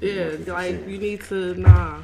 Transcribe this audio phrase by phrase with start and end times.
[0.00, 1.98] Yeah, pretty much what you're like you need to nah.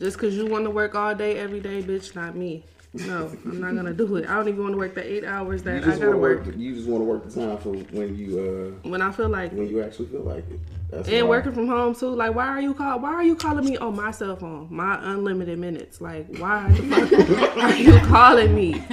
[0.00, 2.64] Just cause you want to work all day every day, bitch, not me.
[2.94, 4.28] No, I'm not gonna do it.
[4.28, 6.54] I don't even want to work the eight hours that I gotta work work.
[6.58, 8.38] You just want to work the time for when you
[8.84, 10.60] uh when I feel like when you actually feel like it.
[10.90, 11.36] That's And why.
[11.36, 12.10] working from home too.
[12.14, 12.98] Like, why are you call?
[13.00, 14.68] Why are you calling me on my cell phone?
[14.70, 16.02] My unlimited minutes.
[16.02, 18.84] Like, why the fuck are you calling me?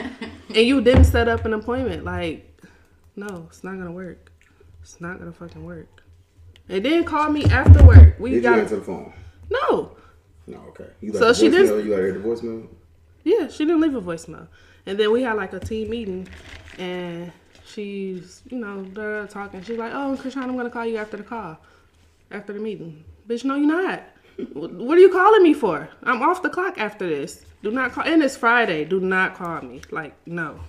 [0.47, 2.05] And you didn't set up an appointment.
[2.05, 2.63] Like,
[3.17, 4.31] no, it's not gonna work.
[4.81, 5.98] It's not gonna fucking work.
[6.69, 8.15] And then call me after work.
[8.19, 9.11] We Did you got answer the phone?
[9.49, 9.95] no.
[10.47, 10.87] No, okay.
[11.01, 12.67] You So the she voicemail, did- You got the voicemail.
[13.23, 14.47] Yeah, she didn't leave a voicemail.
[14.87, 16.27] And then we had like a team meeting,
[16.79, 17.31] and
[17.65, 19.61] she's you know they're talking.
[19.61, 21.57] She's like, "Oh, Krishan, I'm gonna call you after the call,
[22.31, 24.01] after the meeting." Bitch, no, you're not.
[24.53, 25.87] What are you calling me for?
[26.03, 27.45] I'm off the clock after this.
[27.61, 28.05] Do not call.
[28.05, 28.85] And it's Friday.
[28.85, 29.81] Do not call me.
[29.91, 30.59] Like, no,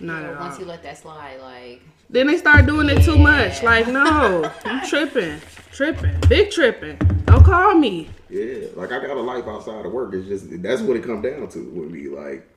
[0.00, 0.48] not at all.
[0.48, 3.62] Once you let that slide, like Then they start doing it too much.
[3.62, 6.96] Like, no, you tripping, tripping, big tripping.
[7.24, 8.10] Don't call me.
[8.28, 10.12] Yeah, like I got a life outside of work.
[10.14, 12.08] It's just that's what it come down to with me.
[12.08, 12.48] Like,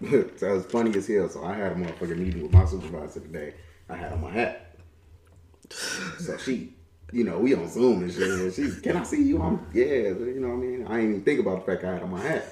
[0.38, 1.28] so it's funny as hell.
[1.28, 3.52] So I had a motherfucking meeting with my supervisor today.
[3.90, 4.74] I had on my hat.
[5.68, 6.72] So she,
[7.12, 8.22] you know, we on Zoom and shit.
[8.22, 9.42] And she, can I see you?
[9.42, 10.86] I'm, yeah, you know what I mean.
[10.86, 12.46] I ain't even think about the fact I had on my hat.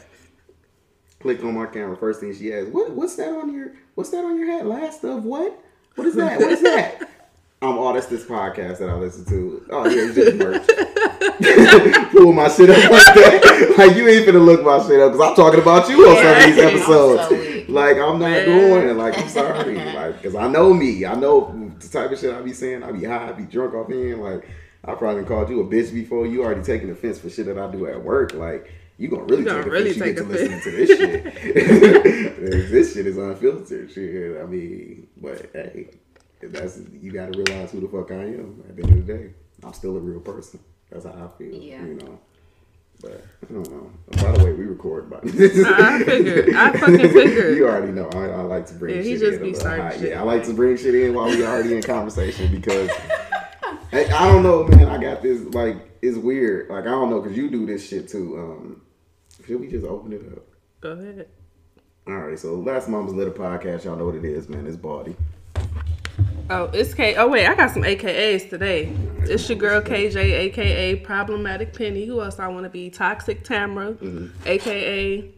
[1.20, 1.96] Click on my camera.
[1.96, 4.66] First thing she asked, what, what's that on your, what's that on your hat?
[4.66, 5.58] Last of what?
[5.94, 6.38] What is that?
[6.38, 7.08] What is that?
[7.62, 9.64] Um, oh, that's this podcast that I listen to.
[9.70, 10.66] Oh yeah, it's just merch.
[12.10, 13.74] Pull my shit up like that.
[13.78, 16.26] Like you ain't finna look my shit up because I'm talking about you on some
[16.26, 17.22] of these episodes.
[17.22, 18.44] I'm so like I'm not Man.
[18.46, 18.94] doing it.
[18.94, 19.76] Like I'm sorry.
[19.76, 21.04] Like because I know me.
[21.06, 22.82] I know the type of shit I be saying.
[22.82, 23.28] I be high.
[23.28, 24.20] I be drunk off in.
[24.20, 24.44] Like
[24.84, 26.26] I probably called you a bitch before.
[26.26, 28.34] You already taking offense for shit that I do at work.
[28.34, 28.72] Like.
[28.98, 29.98] You gonna really You gonna take really offense.
[29.98, 30.64] take you get to listening offense.
[30.64, 32.70] to this shit.
[32.70, 33.90] this shit is unfiltered.
[33.90, 34.40] Shit.
[34.40, 35.88] I mean, but hey,
[36.42, 38.62] that's you gotta realize who the fuck I am.
[38.68, 40.60] At the end of the day, I'm still a real person.
[40.90, 41.54] That's how I feel.
[41.54, 41.84] Yeah.
[41.84, 42.18] You know.
[43.00, 43.90] But I don't know.
[44.22, 46.54] By the way, we record by I figured.
[46.54, 47.56] I fucking figured.
[47.58, 48.08] you already know.
[48.10, 49.42] I, I like to bring Yeah, he shit just in.
[49.42, 50.10] be starting shit.
[50.10, 52.90] Yeah, I like to bring shit in while we already in conversation because
[53.90, 54.88] Hey, I don't know, man.
[54.88, 56.70] I got this like it's weird.
[56.70, 58.38] Like I don't know because you do this shit too.
[58.38, 58.82] Um,
[59.46, 60.44] should we just open it up?
[60.80, 61.28] Go ahead.
[62.06, 62.38] All right.
[62.38, 64.66] So last Mama's Little podcast, y'all know what it is, man.
[64.66, 65.14] It's Baldy.
[66.50, 67.14] Oh, it's K.
[67.16, 68.92] Oh wait, I got some AKAs today.
[69.20, 72.04] It's your girl KJ, aka Problematic Penny.
[72.04, 72.90] Who else I want to be?
[72.90, 74.48] Toxic Tamra, Mm-hmm.
[74.48, 75.30] aka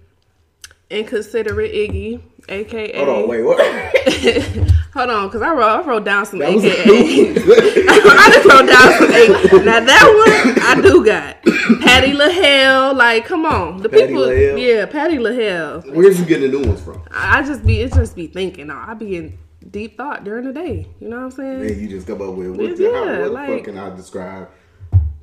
[0.91, 3.05] Inconsiderate Iggy, aka.
[3.05, 3.59] Hold on, wait, what?
[4.95, 8.93] Hold on, cause I wrote I wrote down some That new I just wrote down
[8.99, 9.65] some AKAs.
[9.65, 11.43] Now that one I do got.
[11.81, 14.23] Patty LaHale, like come on, the Patty people.
[14.25, 14.61] LaHale?
[14.63, 15.91] Yeah, Patty LaHale.
[15.93, 17.03] Where'd you get the new ones from?
[17.11, 18.71] I just be it just be thinking.
[18.71, 19.39] I be in
[19.71, 20.87] deep thought during the day.
[21.01, 21.61] You know what I'm saying?
[21.67, 23.97] Man, you just come up with what, Yeah, how, what like- the fuck can I
[23.97, 24.49] describe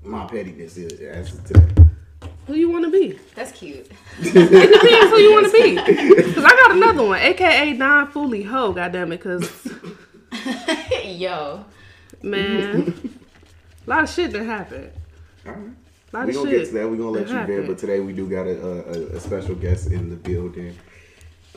[0.04, 1.68] my pettiness is as today?
[2.52, 3.18] Who you want to be?
[3.34, 3.90] that's cute.
[4.20, 6.34] It depends who you want to be.
[6.34, 8.74] Cause I got another one, aka Don Fully Ho.
[8.74, 9.50] Goddamn it, cause
[11.06, 11.64] Yo,
[12.22, 12.94] man,
[13.88, 14.92] a lot of shit that happened.
[15.48, 15.62] All right.
[15.62, 16.60] A lot We're of gonna shit.
[16.60, 16.90] get to that.
[16.90, 17.68] We're gonna let that you vent, happened.
[17.70, 20.78] but today we do got a, a, a special guest in the building.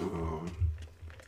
[0.00, 0.49] Um,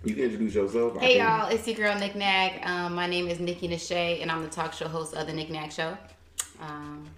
[0.04, 0.96] you can introduce yourself.
[1.00, 2.64] Hey y'all, it's your girl Nic Nac.
[2.64, 5.50] Um, my name is Nikki Nashay, and I'm the talk show host of the Nic
[5.50, 5.98] Nac Show.
[6.60, 7.08] Um,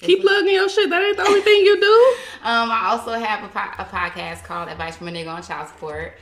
[0.00, 0.88] Keep plugging your shit.
[0.90, 2.16] That ain't the only thing you do.
[2.42, 5.68] Um, I also have a, po- a podcast called Advice from a Nigga on Child
[5.68, 6.14] Support.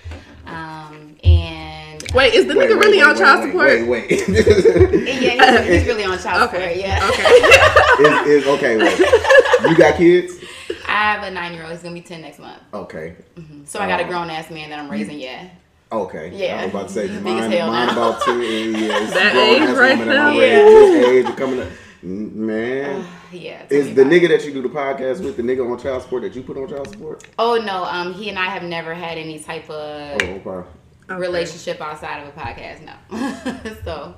[0.46, 3.68] Um, and Wait, is the Wait, nigga wait, really wait, on wait, child wait, support?
[3.68, 5.22] Wait, wait.
[5.22, 6.74] yeah, he's, he's really on child Okay.
[6.74, 6.76] support.
[6.76, 7.08] Yeah.
[7.12, 8.32] Okay.
[8.32, 8.76] is, is okay.
[8.78, 8.98] Wait,
[9.70, 10.34] you got kids?
[10.88, 11.70] I have a nine year old.
[11.72, 12.60] He's gonna be ten next month.
[12.74, 13.14] Okay,
[13.66, 14.08] So I got a Oh.
[14.08, 15.20] grown ass man that I'm raising.
[15.20, 15.48] Yeah.
[15.92, 16.32] okay.
[16.34, 16.62] Yeah.
[16.62, 17.50] I was about to say Big as mine.
[17.52, 17.92] hell Mine now.
[17.92, 18.42] about two.
[18.42, 20.64] Yeah, it's That grown age ass right woman that I'm there.
[20.66, 21.00] raising.
[21.00, 21.68] This age coming up.
[22.02, 23.64] Man, Yeah.
[23.70, 24.22] is the about it.
[24.22, 26.56] nigga that you do the podcast with the nigga on child support that you put
[26.56, 27.26] on child support?
[27.38, 27.84] Oh no.
[27.84, 30.48] Um, he and I have never had any type of Oh, okay.
[30.48, 30.66] Okay.
[31.20, 32.82] relationship outside of a podcast.
[32.84, 33.74] No.
[33.84, 34.14] so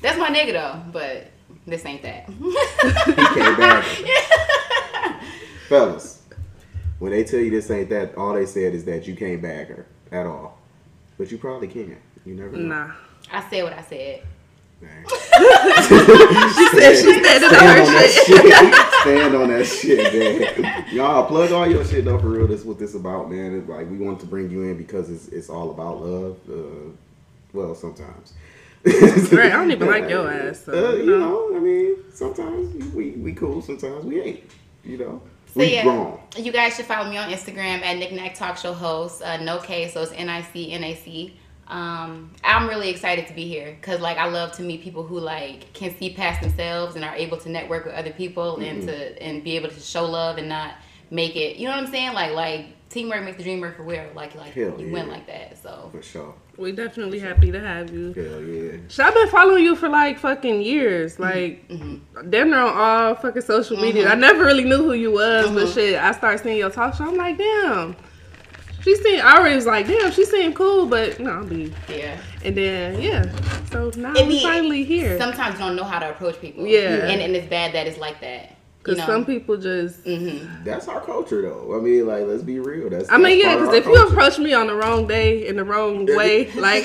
[0.00, 1.30] that's my nigga though, but
[1.66, 2.28] this ain't that.
[2.30, 3.84] He came back.
[5.68, 6.22] Fellas,
[6.98, 9.68] when they tell you this ain't that, all they said is that you can't bag
[9.68, 10.58] her at all.
[11.18, 11.96] But you probably can.
[12.24, 12.86] You never know.
[12.86, 12.92] Nah.
[13.32, 14.22] I said what I said.
[14.80, 15.04] Man.
[15.06, 18.26] She said she standing on Stand her on that shit.
[18.26, 18.74] shit.
[19.00, 20.86] Stand on that shit, man.
[20.92, 22.46] Y'all plug all your shit though for real.
[22.46, 23.56] That's what this about, man.
[23.58, 26.36] It's like we want to bring you in because it's it's all about love.
[26.48, 26.90] Uh,
[27.52, 28.34] well, sometimes.
[28.84, 31.48] Right, I don't even like your ass, so, uh, you you know.
[31.50, 34.44] know, I mean, sometimes we we cool, sometimes we ain't.
[34.84, 36.20] You know, So we yeah, grown.
[36.36, 39.22] you guys should follow me on Instagram at Nic Nac Talk Show Host.
[39.22, 41.36] Uh, no K, so it's N I C N A C.
[41.68, 45.18] Um, I'm really excited to be here because like I love to meet people who
[45.18, 48.86] like can see past themselves and are able to network with other people and Mm-hmm.
[48.88, 50.74] to and be able to show love and not
[51.10, 51.56] make it.
[51.56, 52.12] You know what I'm saying?
[52.14, 54.04] Like like teamwork makes the dream work for real.
[54.14, 55.60] Like like Hell you win like that.
[55.60, 56.34] So For sure.
[56.56, 58.12] We definitely happy to have you.
[58.14, 58.72] Hell yeah.
[58.88, 61.18] Shit, I've been following you for like fucking years.
[61.18, 64.08] Like, damn near on all fucking social media.
[64.08, 67.04] I never really knew who you was, but shit, I started seeing your talk show.
[67.04, 67.94] I'm like, damn.
[68.86, 71.74] She seemed, I already was like, damn, she seemed cool, but no, I'll be.
[71.88, 72.20] yeah.
[72.44, 73.24] And then, yeah.
[73.72, 75.18] So now It we be- finally here.
[75.18, 76.64] Sometimes you don't know how to approach people.
[76.64, 77.04] Yeah.
[77.08, 78.50] And and it's bad that it's like that.
[78.50, 79.06] You Because know?
[79.06, 80.04] some people just.
[80.04, 80.62] Mm-hmm.
[80.62, 81.76] That's our culture, though.
[81.76, 82.88] I mean, like, let's be real.
[82.88, 83.10] That's.
[83.10, 85.56] I mean, that's yeah, because our if you approach me on the wrong day in
[85.56, 86.84] the wrong way, like,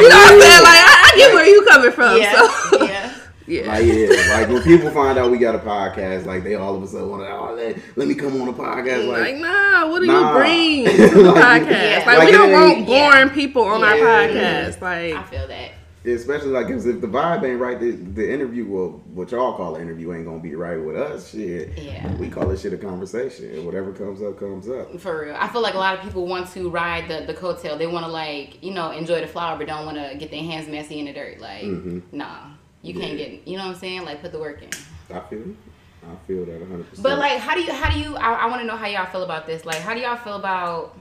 [0.00, 0.62] you know what I'm saying?
[0.64, 2.18] Like, I, I get where you coming from.
[2.20, 2.48] yeah.
[2.70, 3.14] So, yeah.
[3.46, 3.66] yeah.
[3.68, 6.82] Like yeah, like when people find out we got a podcast, like they all of
[6.82, 9.06] a sudden want to, oh, let, let me come on a podcast.
[9.08, 10.32] Like, Like, nah, what do Nah.
[10.32, 11.70] you bring to the Like, podcast?
[11.70, 12.04] Yeah.
[12.06, 13.10] Like, Like, we don't want ain't- Yeah.
[13.12, 14.80] boring people on our podcast.
[14.80, 15.70] Like I feel that.
[16.04, 19.74] especially like 'cause if the vibe ain't right, the, the interview, well, what y'all call
[19.74, 21.30] an interview, ain't gonna be right with us.
[21.32, 22.14] Shit, Yeah.
[22.14, 23.46] we call this shit a conversation.
[23.52, 25.00] and Whatever comes up, comes up.
[25.00, 25.36] For real.
[25.36, 27.76] I feel like a lot of people want to ride the, the coattail.
[27.76, 30.42] They want to, like, you know, enjoy the flower, but don't want to get their
[30.44, 31.40] hands messy in the dirt.
[31.40, 31.98] Like, mm-hmm.
[32.16, 32.38] nah.
[32.86, 33.26] You can't Yeah.
[33.26, 34.04] get, you know what I'm saying?
[34.04, 34.68] Like, put the work in.
[35.14, 35.56] I feel, you.
[36.04, 36.88] I feel that 100.
[36.90, 38.86] percent But, like, how do you, how do you, I, I want to know how
[38.86, 39.64] y'all feel about this.
[39.64, 40.96] Like, how do y'all feel about,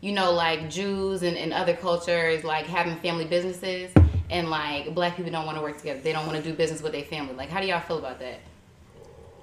[0.00, 3.92] you know, like Jews and, and other cultures, like having family businesses
[4.28, 6.00] and, like, black people don't want to work together.
[6.00, 7.34] They don't want to do business with their family.
[7.34, 8.40] Like, how do y'all feel about that?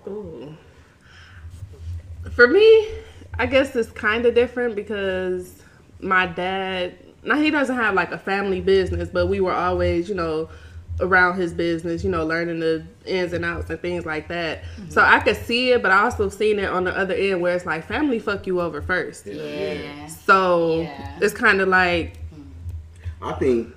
[0.07, 0.55] ooh.
[2.31, 2.89] For me,
[3.39, 5.61] I guess it's kind of different because
[6.01, 10.15] my dad, now he doesn't have like a family business, but we were always, you
[10.15, 10.49] know,
[10.99, 14.63] around his business, you know, learning the ins and outs and things like that.
[14.89, 15.13] So mm-hmm.
[15.15, 17.65] I could see it, but I also seen it on the other end where it's
[17.65, 19.25] like family fuck you over first.
[19.25, 20.05] Yeah.
[20.07, 21.17] So Yeah.
[21.21, 22.17] it's kind of like,
[23.21, 23.73] I think.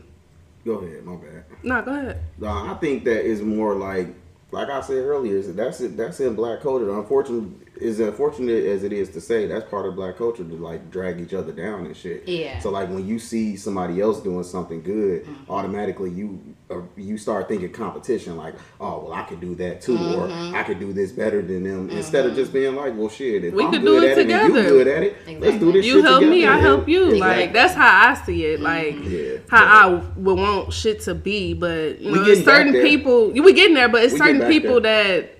[0.65, 1.45] Go ahead, my bad.
[1.63, 2.21] no, go ahead.
[2.39, 4.09] No, I think that is more like,
[4.51, 5.97] like I said earlier, is that that's it.
[5.97, 6.91] That's in black culture.
[6.91, 10.91] Unfortunately, is unfortunate as it is to say, that's part of black culture to like
[10.91, 12.27] drag each other down and shit.
[12.29, 12.59] Yeah.
[12.61, 15.51] So like when you see somebody else doing something good, mm-hmm.
[15.51, 18.37] automatically you uh, you start thinking competition.
[18.37, 20.55] Like, oh well, I could do that too, or mm-hmm.
[20.55, 21.89] I could do this better than them.
[21.89, 21.99] Mm-hmm.
[21.99, 24.19] Instead of just being like, well, shit, if We I'm could good do it at
[24.19, 24.69] it and you together.
[24.69, 25.87] good at it, let's do this.
[25.87, 26.53] You help me, together.
[26.53, 27.03] I help you.
[27.13, 27.21] Exactly.
[27.21, 28.61] Like that's how I see it.
[28.61, 29.39] Like Yeah.
[29.49, 32.83] how I would want shit to be, but you We know, certain there.
[32.83, 33.31] people.
[33.31, 35.36] We getting there, but it's We certain people that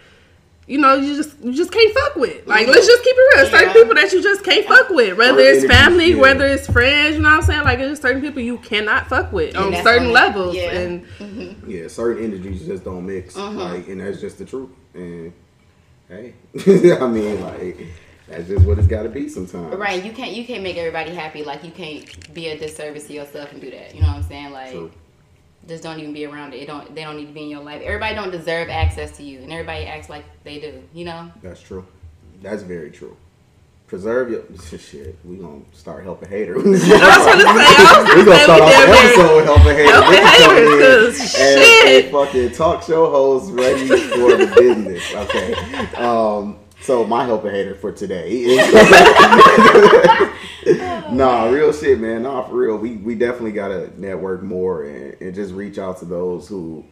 [0.67, 2.47] you know you just you just can't fuck with.
[2.47, 2.89] Like let's Mhm.
[2.89, 3.47] just keep it real.
[3.47, 3.73] Certain Yeah.
[3.73, 5.17] people that you just can't fuck with.
[5.17, 6.17] Whether Certain it's family, yeah.
[6.21, 7.17] whether it's friends.
[7.17, 7.63] You know what I'm saying?
[7.65, 10.57] Like it's certain people you cannot fuck with on certain on levels.
[10.57, 10.71] Yeah.
[10.73, 13.37] And Yeah, certain energies just don't mix.
[13.37, 13.51] Uh-huh.
[13.53, 14.71] Like, and that's just the truth.
[14.95, 15.33] And
[16.09, 16.35] hey,
[17.01, 17.79] I mean, like,
[18.29, 19.75] that's just what it's got to be sometimes.
[19.77, 21.45] Right, you can't you can't make everybody happy.
[21.45, 22.05] Like you can't
[22.35, 23.95] be a disservice to yourself and do that.
[23.95, 24.51] You know what I'm saying?
[24.53, 24.91] Like True.
[25.69, 26.63] Just don't even be around it.
[26.63, 26.67] it.
[26.67, 27.83] Don't they don't need to be in your life.
[27.83, 30.83] Everybody don't deserve access to you, and everybody acts like they do.
[30.95, 31.31] You know?
[31.43, 31.85] That's true.
[32.43, 33.17] That's very true.
[33.87, 34.43] Preserve your
[34.79, 35.17] shit.
[35.25, 36.57] We gonna start helping haters.
[36.65, 39.77] I was gonna say, I was we gonna gonna start off the episode with helping
[39.77, 39.91] haters.
[39.93, 42.05] Helping They can come haters, in 'cause and- shit.
[42.05, 45.15] and fucking talk show hosts ready for the business.
[45.15, 45.55] Okay.
[45.95, 46.59] Um.
[46.83, 48.59] So my helping hater for today is
[51.13, 52.25] nah, real shit, man.
[52.25, 52.77] Nah, for real.
[52.77, 56.85] We we definitely gotta network more and, and just reach out to those who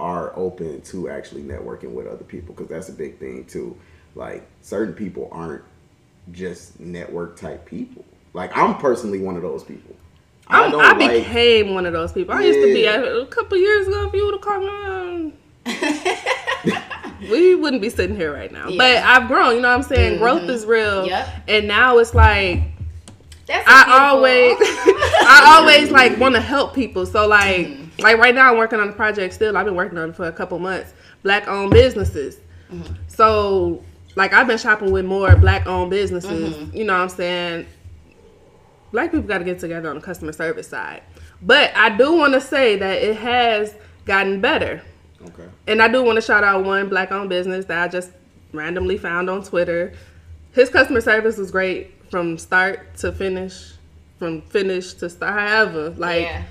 [0.00, 3.76] are open to actually networking with other people because that's a big thing too.
[4.14, 5.62] Like certain people aren't
[6.32, 8.04] just network type people.
[8.32, 9.94] Like I'm personally one of those people.
[10.48, 11.24] I I'm, don't I like.
[11.24, 12.34] became one of those people.
[12.34, 14.08] I used to be a, a couple years ago.
[14.08, 15.32] If you would have called me,
[15.66, 16.80] um,
[17.30, 18.68] we wouldn't be sitting here right now.
[18.76, 19.56] But I've grown.
[19.56, 20.18] You know what I'm saying?
[20.18, 21.06] Growth is real.
[21.06, 21.28] Yep.
[21.48, 22.71] And now it's like
[23.52, 27.06] That's I always, I always like want to help people.
[27.06, 28.02] So like, mm.
[28.02, 29.56] like right now I'm working on a project still.
[29.56, 30.94] I've been working on it for a couple months.
[31.22, 32.38] Black owned businesses.
[32.70, 32.94] Mm-hmm.
[33.08, 36.54] So like I've been shopping with more black owned businesses.
[36.54, 36.76] Mm-hmm.
[36.76, 37.66] You know what I'm saying?
[38.90, 41.02] Black people got to get together on the customer service side.
[41.40, 44.82] But I do want to say that it has gotten better.
[45.22, 45.48] okay.
[45.66, 48.10] And I do want to shout out one black owned business that I just
[48.52, 49.94] randomly found on Twitter.
[50.52, 53.72] His customer service was great from start to finish,
[54.18, 55.32] from finish to start.
[55.32, 56.42] However, like yeah.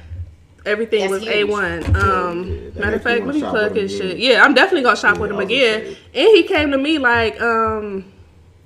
[0.65, 1.35] everything That's was huge.
[1.35, 1.95] A one.
[1.95, 4.17] Um, Yeah, matter of fact, wanna let me plug his shit.
[4.17, 5.81] Yeah, I'm definitely gonna shop Yeah, with him again.
[5.85, 5.97] say.
[6.15, 8.11] And he came to me like, um,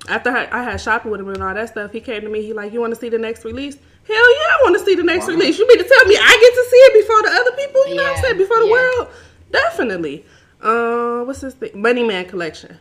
[0.08, 2.40] after I I had shopping with him and all that stuff, he came to me.
[2.42, 3.76] He like, you want to see the next release?
[4.08, 5.40] Hell yeah, I want to see the next Why not?
[5.40, 5.58] release.
[5.58, 7.88] You mean to tell me I get to see it before the other people?
[7.88, 8.38] You know what I'm saying?
[8.38, 8.72] Before the yeah.
[8.72, 9.08] world?
[9.52, 10.24] Definitely.
[10.62, 11.72] Uh, what's this thing?
[11.74, 12.78] Money Man Collection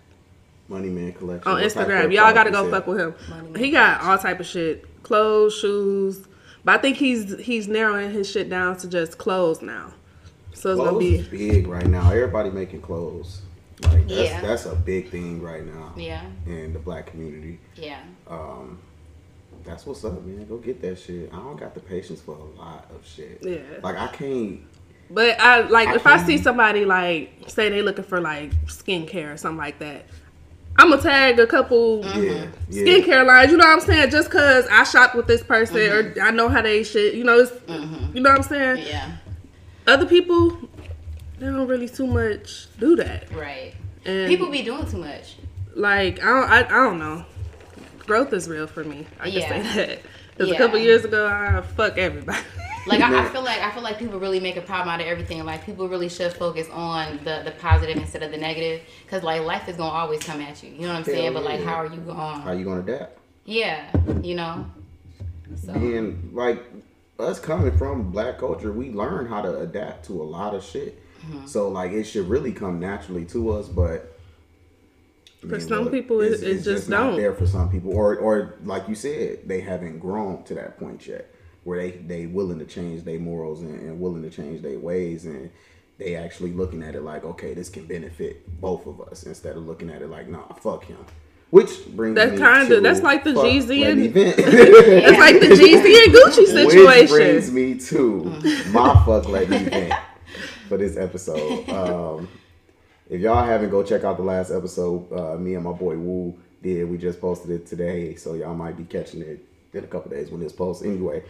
[0.67, 1.51] Money Man Collection.
[1.51, 2.11] on Instagram.
[2.13, 3.15] Y'all gotta go fuck with him.
[3.29, 6.27] Money He got all type of shit: clothes, shoes,
[6.63, 9.93] But I think he's he's narrowing his shit down to just clothes now.
[10.53, 12.09] So it's gonna Clothes be is big right now.
[12.11, 13.41] Everybody making clothes.
[13.83, 14.41] Like that's Yeah.
[14.41, 16.23] that's a big thing right now Yeah.
[16.47, 17.59] in the black community.
[17.75, 17.99] Yeah.
[18.27, 18.79] Um,
[19.65, 20.47] that's what's up, man.
[20.47, 21.29] Go get that shit.
[21.33, 23.39] I don't got the patience for a lot of shit.
[23.41, 23.57] Yeah.
[23.83, 24.61] Like I can't.
[25.11, 28.51] But I like I if I can't- see somebody like say they looking for like
[28.65, 30.05] skincare or something like that,
[30.77, 32.23] I'm gonna tag a couple mm-hmm.
[32.23, 32.47] Yeah.
[32.69, 32.83] Yeah.
[32.83, 33.51] skincare lines.
[33.51, 34.09] You know what I'm saying?
[34.09, 36.21] Just cause I shop with this person or mm-hmm.
[36.21, 37.13] I know how they shit.
[37.15, 38.15] You know, it's, mm-hmm.
[38.15, 38.85] you know what I'm saying?
[38.87, 39.11] Yeah.
[39.87, 40.57] Other people,
[41.39, 43.31] they don't really too much do that.
[43.31, 43.73] Right.
[44.05, 45.35] And People be doing too much.
[45.75, 47.25] like I don't, I, I don't know.
[47.99, 49.07] Growth is real for me.
[49.19, 49.49] I can Yeah.
[49.49, 49.99] say that.
[50.31, 50.55] Because Yeah.
[50.55, 52.39] a couple years ago, I fuck everybody.
[52.87, 55.07] Like I, I feel like I feel like people really make a problem out of
[55.07, 55.43] everything.
[55.45, 58.81] Like people really should focus on the the positive instead of the negative.
[59.07, 60.69] Cause like life is gonna always come at you.
[60.71, 61.33] You know what I'm Hell saying?
[61.33, 62.15] But like, how are you going?
[62.17, 62.59] How going?
[62.59, 63.17] you gonna adapt?
[63.45, 63.89] Yeah.
[64.21, 64.65] You know.
[65.55, 66.63] So And like
[67.19, 71.01] us coming from black culture, we learn how to adapt to a lot of shit.
[71.21, 71.45] Mm-hmm.
[71.47, 74.17] So like it should really come naturally to us, but
[75.47, 77.17] For some people, it- it just not don't.
[77.17, 81.05] there for some people, or or like you said, they haven't grown to that point
[81.07, 81.33] yet,
[81.65, 85.25] where they they willing to change their morals and, and willing to change their ways,
[85.25, 85.51] and
[85.97, 89.65] they actually looking at it like, okay, this can benefit both of us, instead of
[89.65, 90.97] looking at it like, nah, fuck him.
[91.51, 94.01] Which brings That's kinda- that's like the Jeezy and-.
[94.15, 97.53] It's like the Jeezy and Gucci Which brings situation.
[97.53, 99.93] me to my fuck let me vent
[100.67, 101.69] for this episode.
[101.69, 102.27] Um,
[103.09, 105.11] if y'all haven't, go check out the last episode.
[105.13, 106.89] Uh, me and my boy Woo did.
[106.89, 110.31] We just posted it today, so y'all might be catching it in a couple days
[110.31, 110.83] when it's posts.
[110.83, 111.23] Anyway,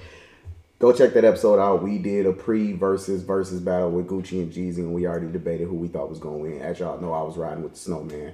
[0.80, 1.84] go check that episode out.
[1.84, 5.68] We did a pre Verzuz Verzuz battle with Gucci and Jeezy, and we already debated
[5.68, 6.62] who we thought was going to win.
[6.62, 8.34] As y'all know, I was riding with the Snowman.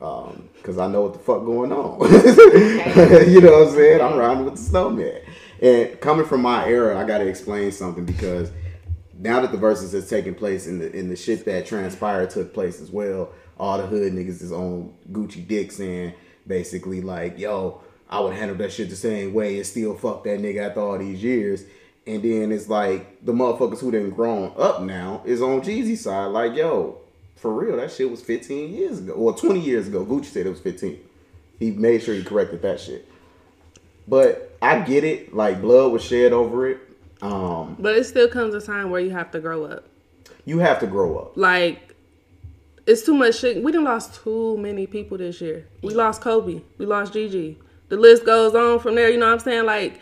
[0.00, 1.98] Um, cause I know what the fuck going on.
[3.32, 4.00] you know what I'm saying?
[4.00, 5.22] I'm riding with the snowman.
[5.60, 8.52] And coming from my era, I gotta explain something because
[9.18, 12.54] now that the Verzuz has taken place and the in the shit that transpired took
[12.54, 16.14] place as well, all the hood niggas is on Gucci dick saying
[16.46, 20.38] basically like, yo, I would handle that shit the same way and still fuck that
[20.38, 21.64] nigga after all these years.
[22.08, 26.26] And then it's like the motherfuckers who done grown up now is on Jeezy's side,
[26.28, 26.98] like, yo,
[27.36, 29.12] for real, that shit was 15 years ago.
[29.12, 30.04] Or 20 years ago.
[30.06, 30.98] Gucci said it was 15.
[31.58, 33.06] He made sure he corrected that shit.
[34.08, 35.34] But I get it.
[35.34, 36.78] Like blood was shed over it.
[37.20, 39.84] Um, But it still comes a time where you have to grow up.
[40.46, 41.36] you have to grow up.
[41.36, 41.94] Like,
[42.86, 43.62] it's too much shit.
[43.62, 45.66] We done lost too many people this year.
[45.82, 46.62] We lost Kobe.
[46.78, 47.58] We lost Gigi.
[47.90, 49.10] The list goes on from there.
[49.10, 49.66] You know what I'm saying?
[49.66, 50.00] Like,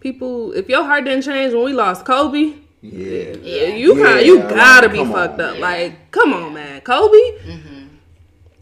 [0.00, 3.36] people, if your heart didn't change when we lost Kobe, Yeah.
[3.42, 3.66] Yeah.
[3.74, 5.52] you kind you Yeah, gotta like, be come on, fucked up.
[5.52, 5.60] man.
[5.60, 6.80] Like, come on, man.
[6.80, 7.16] Kobe?
[7.44, 7.86] Mm-hmm.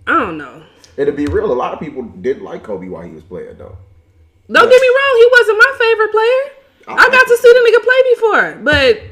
[0.06, 0.62] I don't know.
[0.96, 3.56] And to be real, a lot of people didn't like Kobe while he was playing
[3.58, 3.76] though.
[4.50, 6.58] Don't get me wrong, he wasn't my favorite player.
[6.90, 8.62] I got to see the nigga play before.
[8.64, 9.02] But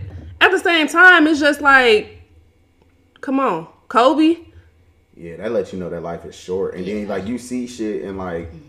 [0.41, 2.23] at the same time, it's just like,
[3.21, 4.39] come on, Kobe.
[5.15, 6.75] Yeah, that lets you know that life is short.
[6.75, 8.66] And then like you see shit and like mm-hmm.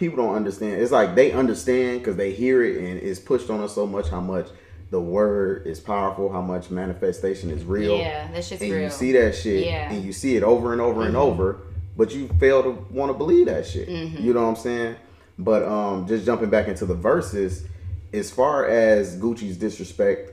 [0.00, 0.80] People don't understand.
[0.80, 4.08] It's like they understand because they hear it and it's pushed on us so much
[4.08, 4.48] how much
[4.90, 7.98] the word is powerful, how much manifestation is real.
[7.98, 8.82] Yeah, that shit's and real.
[8.84, 9.92] you see that shit Yeah.
[9.92, 11.58] and you see it over and over and over,
[11.98, 13.90] but you fail to want to believe that shit.
[13.90, 14.96] You know what I'm saying?
[15.38, 17.66] But um just jumping back into the Verzuz,
[18.14, 20.32] as far as Gucci's disrespect,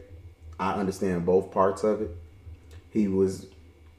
[0.58, 2.12] I understand both parts of it.
[2.90, 3.48] He was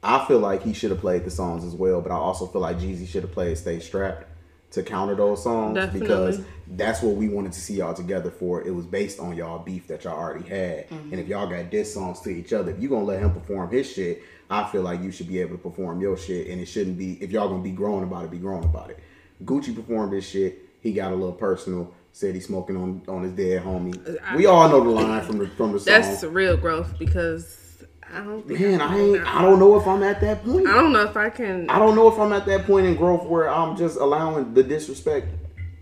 [0.01, 2.61] I feel like he should have played the songs as well, but I also feel
[2.61, 4.25] like Jeezy should have played Stay Strapped
[4.71, 5.99] to counter those songs Definitely.
[6.01, 8.61] because that's what we wanted to see y'all together for.
[8.61, 10.89] It was based on y'all beef that y'all already had.
[10.89, 11.11] Mm-hmm.
[11.11, 13.71] And if y'all got diss songs to each other, if you're gonna let him perform
[13.71, 16.47] his shit, I feel like you should be able to perform your shit.
[16.47, 18.99] And it shouldn't be if y'all gonna be growing about it, be growing about it.
[19.43, 20.59] Gucci performed his shit.
[20.81, 21.93] He got a little personal.
[22.11, 23.95] Said he's smoking on on his dead homie.
[24.07, 25.93] Uh, we all know the line from the from the song.
[26.01, 27.68] That's real growth because
[28.13, 29.25] I don't think Man, I ain't.
[29.25, 30.67] I don't know if I'm at that point.
[30.67, 32.95] I don't know if I can I don't know if I'm at that point in
[32.95, 35.27] growth where I'm just allowing the disrespect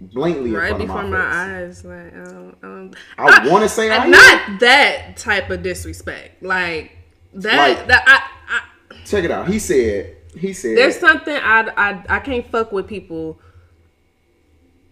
[0.02, 1.86] blatantly in right front before of my, my, eyes.
[1.86, 4.12] Like I don't, I don't I want to say I am.
[4.12, 6.44] not that type of disrespect.
[6.44, 6.92] Like
[7.34, 7.78] that.
[7.78, 9.48] Like- that I, I Check it out.
[9.48, 10.16] He said.
[10.38, 10.78] He said.
[10.78, 13.40] there's something I, I I can't fuck with people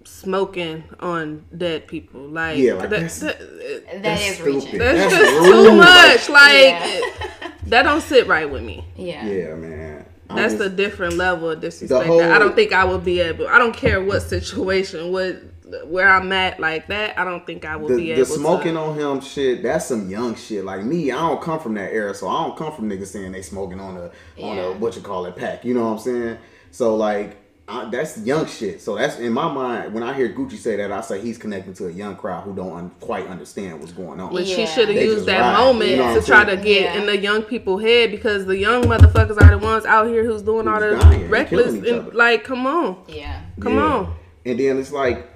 [0.05, 2.21] smoking on dead people.
[2.21, 4.53] Like Yeah, like that, that's- that- That That's is stupid.
[4.63, 4.79] reaching.
[4.79, 6.29] that's, That's just too much.
[6.29, 7.51] Like Yeah.
[7.67, 8.85] that don't sit right with me.
[8.95, 9.25] Yeah.
[9.25, 10.05] yeah, man.
[10.29, 12.07] I That's a different level of disrespect.
[12.07, 13.47] whole- I don't think I would be able.
[13.47, 15.37] I don't care what situation, what
[15.85, 17.17] where I'm at, like that.
[17.17, 18.25] I don't think I would the, be the able.
[18.25, 18.79] smoking to.
[18.79, 19.63] on him shit.
[19.63, 20.63] That's some young shit.
[20.63, 23.31] Like me, I don't come from that era, so I don't come from niggas saying
[23.31, 24.11] they smoking on a
[24.43, 25.65] on a what you call it pack.
[25.65, 26.37] You know what I'm saying?
[26.71, 28.79] So like I, that's young shit.
[28.79, 29.91] So that's in my mind.
[29.93, 32.55] When I hear Gucci say that, I say he's connecting to a young crowd who
[32.55, 34.31] don't un- quite understand what's going on.
[34.31, 36.57] But she should have used that ride, moment you know to try saying?
[36.59, 36.99] to get Yeah.
[36.99, 40.43] in the young people's head because the young motherfuckers are the ones out here who's
[40.43, 43.41] doing all the dying and reckless and like, come on, Yeah.
[43.59, 43.83] come Yeah.
[43.83, 44.15] on.
[44.45, 45.27] And then it's like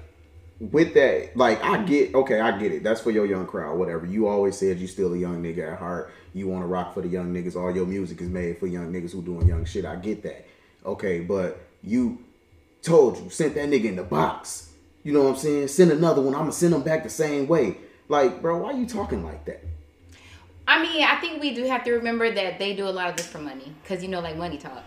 [0.60, 2.84] with that, like I get okay, I get it.
[2.84, 4.06] That's for your young crowd, whatever.
[4.06, 6.12] You always said you still a young nigga at heart.
[6.32, 7.56] You want to rock for the young niggas.
[7.56, 9.84] All your music is made for young niggas who doing young shit.
[9.84, 10.46] I get that.
[10.86, 12.24] Okay, but you
[12.82, 14.70] told you sent that nigga in the box.
[15.02, 15.68] You know what I'm saying?
[15.68, 16.34] Send another one.
[16.34, 17.76] I'm gonna send them back the same way.
[18.08, 19.64] Like, bro, why are you talking like that?
[20.66, 23.16] I mean, I think we do have to remember that they do a lot of
[23.16, 24.82] this for money, because you know, like money talk.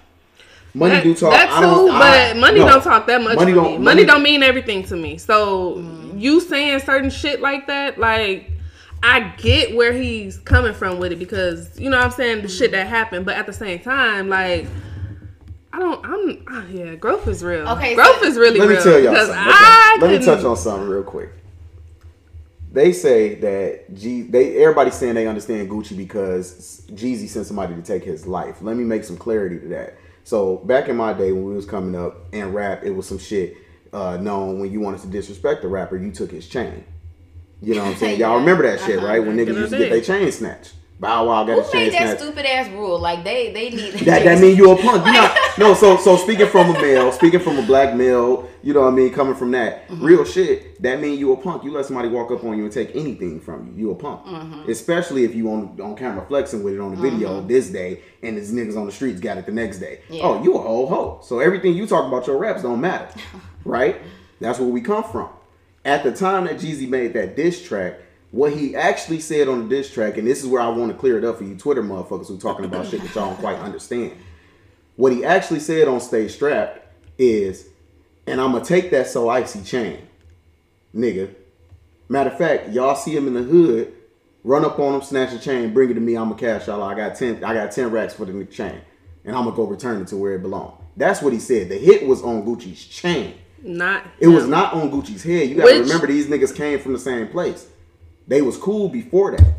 [0.76, 1.32] Money That, do talk.
[1.32, 2.68] that I don't, I- but money no.
[2.68, 3.36] don't talk that much.
[3.36, 3.72] Money don't- me.
[3.72, 5.18] money- Money don't mean everything to me.
[5.18, 6.18] So mm-hmm.
[6.18, 8.52] you saying certain shit like that, like
[9.04, 12.48] I get where he's coming from with it because you know what I'm saying the
[12.48, 12.78] shit mm-hmm.
[12.78, 14.68] that happened, but at the same time, like.
[15.76, 16.06] I don't.
[16.06, 16.46] I'm.
[16.50, 17.68] ah, yeah, growth is real.
[17.70, 18.84] Okay, growth so- is really Let me real.
[18.84, 19.36] tell y'all something.
[19.38, 21.30] I Let me couldn't- touch on something real quick.
[22.72, 27.82] They say that G, they everybody's saying they understand Gucci because Jeezy sent somebody to
[27.84, 28.58] take his life.
[28.62, 29.98] Let me make some clarity to that.
[30.24, 33.20] So back in my day when we was coming up and rap, it was some
[33.20, 33.58] shit
[33.92, 36.84] uh, known when you wanted to disrespect the rapper, you took his chain.
[37.62, 38.20] You know what I'm saying?
[38.20, 38.40] Y'all Yeah.
[38.40, 39.08] remember that shit, Uh-huh.
[39.08, 39.20] right?
[39.24, 39.90] When niggas used to get day.
[39.90, 40.74] their chain snatched.
[41.04, 42.22] Bow Wow got his Who chain made that snatched.
[42.22, 42.98] stupid ass rule?
[43.00, 45.06] Like they, they need That that mean you a punk.
[45.06, 45.74] You not no.
[45.76, 48.96] So so speaking from a male, speaking from a black male, you know what I
[48.96, 49.14] mean.
[49.14, 50.04] Coming from that Mm-hmm.
[50.06, 51.64] real shit, that mean you a punk.
[51.64, 53.74] You let somebody walk up on you and take anything from you.
[53.88, 54.26] You a punk.
[54.26, 54.72] Mm-hmm.
[54.72, 58.38] Especially if you on on camera flexing with it on the video this day, and
[58.38, 60.00] this niggas on the streets got it the next day.
[60.10, 60.24] Yeah.
[60.24, 61.20] Oh, you a whole hoe.
[61.22, 63.08] So everything you talk about your raps don't matter,
[63.66, 63.98] right?
[64.40, 65.30] That's where we come from.
[65.86, 68.00] At the time that Jeezy made that diss track,
[68.34, 70.98] what he actually said on the diss track, and this is where I want to
[70.98, 73.60] clear it up for you Twitter motherfuckers who talking about shit that y'all don't quite
[73.60, 74.14] understand.
[74.96, 76.80] What he actually said on Stay Strapped
[77.20, 77.68] is,
[78.26, 80.00] and I'm gonna take that so icy chain,
[80.96, 81.30] nigga.
[82.10, 83.94] Matter of fact, y'all see him in the hood,
[84.44, 86.18] run up on him, snatch the chain, bring it to me.
[86.18, 86.82] I'ma cash y'all.
[86.82, 87.44] I got ten.
[87.44, 88.82] I got ten racks for the chain,
[89.26, 90.74] and I'm gonna go return it to where it belonged.
[90.98, 91.70] That's what he said.
[91.70, 93.36] The hit was on Gucci's chain.
[93.62, 94.06] Not.
[94.20, 95.50] It was not on Gucci's head.
[95.50, 97.68] You gotta Which- remember these niggas came from the same place.
[98.28, 99.56] They was cool before that.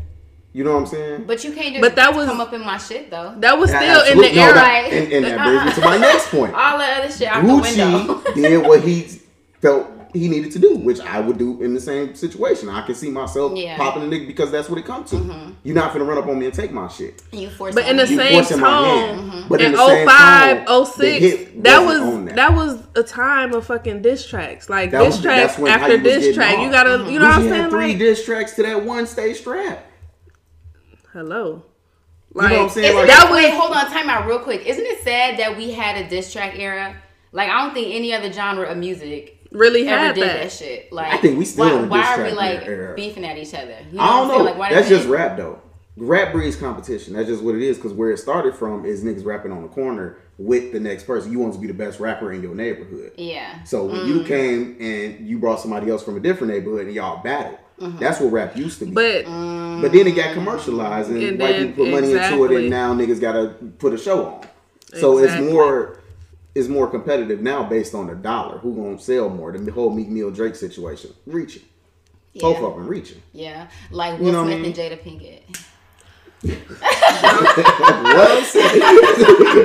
[0.53, 1.23] You know what I'm saying?
[1.27, 3.35] But you can't just But that was- come up in my shit though.
[3.39, 4.53] That was Yeah, still in the no, era.
[4.53, 6.53] that- and, and that brings me to my next point.
[6.55, 8.21] All the other shit out the window.
[8.21, 9.21] Gucci did what he
[9.61, 12.69] felt he needed to do, which I would do in the same situation.
[12.69, 13.73] I can see myself Yeah.
[13.73, 13.81] Mm-hmm.
[13.81, 15.53] popping a nigga because that's what it comes to.
[15.63, 17.21] You're not gonna run up on me and take my shit.
[17.31, 19.45] you force But in the You same forcing my tone, hand.
[19.49, 22.35] But in in the 05, tone, 06, that wasn't was on that.
[22.37, 22.53] that.
[22.55, 24.69] was a time of fucking diss tracks.
[24.69, 26.59] Like That diss was- tracks that's after you diss track.
[26.59, 27.61] You gotta, you know what I'm saying?
[27.63, 29.85] had three Like, diss tracks to that one stay strap.
[31.13, 31.63] hello.
[32.33, 32.85] You know what I'm saying?
[32.87, 34.65] Isn't Like, that it, was- wait, hold on, time out real quick.
[34.65, 36.95] Isn't it sad that we had a diss track era?
[37.31, 40.43] Like I don't think any other genre of music Really ever had did that.
[40.43, 40.51] that.
[40.51, 40.91] shit.
[40.91, 42.93] Like I think we still why, in why are we like era.
[42.95, 43.77] beefing at each other?
[43.91, 44.39] You I don't what I'm saying?
[44.39, 44.43] know.
[44.45, 45.61] Like, why That's just rap though.
[45.97, 47.13] Rap breeds competition.
[47.13, 47.77] That's just what it is.
[47.77, 51.31] Because where it started from is niggas rapping on the corner with the next person.
[51.31, 53.13] You want to be the best rapper in your neighborhood.
[53.15, 53.63] Yeah.
[53.63, 54.07] So when Mm.
[54.07, 57.97] you came and you brought somebody else from a different neighborhood and y'all battled, Mm-hmm.
[57.99, 58.91] that's what rap used to be.
[58.91, 62.51] But but then it got commercialized and, And white then- people put money into it,
[62.61, 64.41] and now niggas gotta put a show on.
[64.99, 65.45] So Exactly.
[65.45, 65.97] it's more.
[66.55, 68.57] It's more competitive now based on the dollar.
[68.59, 69.51] Who gonna sell more?
[69.51, 71.63] The whole Meek Mill Drake situation, reaching,
[72.39, 73.21] both of them reaching.
[73.33, 73.67] Yeah.
[73.91, 74.87] Like You Will know what I Smith mean?
[74.87, 75.65] and Jada Pinkett.
[76.43, 76.55] What?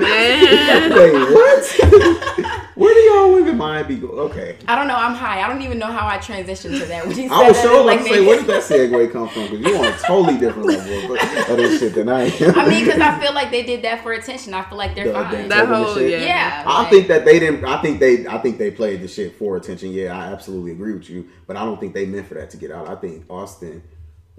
[0.00, 2.61] man, Wait, what?
[2.76, 4.09] Where do y'all women mind be go?
[4.09, 4.56] Okay.
[4.66, 4.94] I don't know.
[4.96, 5.42] I'm high.
[5.42, 7.06] I don't even know how I transitioned to that.
[7.06, 9.28] When you I was that, sure it's like to say, where did that segue come
[9.28, 9.42] from?
[9.50, 12.59] Because you on a totally different level of, of this shit than I am.
[12.59, 14.54] I mean, because I feel like they did that for attention.
[14.54, 15.42] I feel like they're The- fine.
[15.42, 16.11] the- that whole shit?
[16.11, 16.24] yeah.
[16.24, 16.62] yeah.
[16.66, 17.64] I like- think that they didn't.
[17.66, 18.26] I think they.
[18.26, 19.90] I think they played the shit for attention.
[19.92, 21.28] Yeah, I absolutely agree with you.
[21.46, 22.88] But I don't think they meant for that to get out.
[22.88, 23.83] I think Austin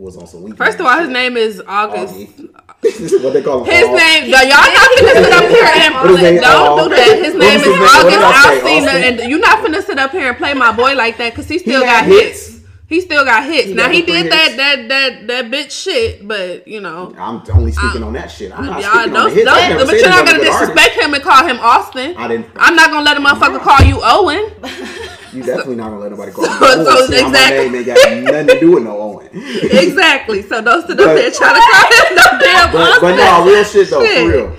[0.02, 0.58] was on some weak.
[0.58, 2.16] First of all, his name is August.
[2.82, 3.72] this is what they call him.
[3.72, 3.96] His Aug.
[3.96, 6.84] name, y'all not finna sit up here and What is don't Aug?
[6.84, 7.20] do that.
[7.24, 7.84] His name is his name?
[7.84, 8.62] August I say?
[8.62, 9.20] Alsina, Austin?
[9.22, 11.60] and you're not finna sit up here and play my boy like that because he
[11.60, 12.48] still He got hits.
[12.48, 12.62] hits.
[12.88, 13.68] He still got hits.
[13.68, 14.58] He now got he did that hits.
[14.58, 17.16] that that that bitch shit, but you know.
[17.18, 18.52] I'm only speaking on that shit.
[18.52, 19.46] I'm not speaking on don't, the hits.
[19.46, 22.18] Don't, but you're not gonna was a good disrespect him and call him Austin.
[22.18, 22.48] I didn't.
[22.58, 24.52] I'm not gonna let a motherfucker call you Owen.
[25.34, 26.50] You definitely not gonna let nobody call me.
[26.50, 26.86] So- Owen.
[26.86, 27.32] so exactly.
[27.32, 29.30] My name ain't got nothing to do with no Owen.
[29.34, 30.41] exactly.
[30.44, 33.02] So don't sit up But- there trying to call him no damn But, Austin.
[33.02, 34.17] but no, real shit though, Shit.
[34.20, 34.58] for real.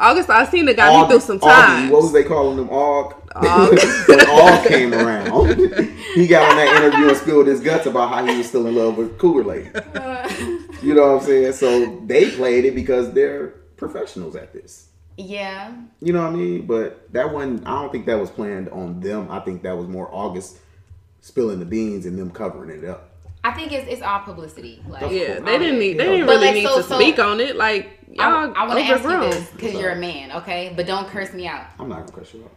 [0.00, 1.88] August Alsina got me Aug- through some time.
[1.90, 2.68] What was they calling them?
[2.68, 3.14] Aug.
[3.34, 4.08] Aug.
[4.08, 5.48] when Aug came around,
[6.14, 8.74] he got on that interview and spilled his guts about how he was still in
[8.74, 9.70] love with Cougar Lady.
[10.82, 11.52] You know what I'm saying?
[11.52, 14.88] So they played it because they're professionals at this.
[15.16, 15.74] Yeah.
[16.00, 16.66] You know what I mean?
[16.66, 19.30] But that one, I don't think that was planned on them.
[19.30, 20.58] I think that was more August
[21.20, 23.10] spilling the beans and them covering it up.
[23.44, 24.82] I think it's it's all publicity.
[24.88, 25.98] Like Yeah, they didn't need.
[25.98, 27.56] They didn't really like, need so- to so- speak on it.
[27.56, 30.72] Like I, y'all I want to ask you this because you're a man, okay?
[30.76, 31.66] But don't curse me out.
[31.78, 32.52] I'm not gonna curse you out.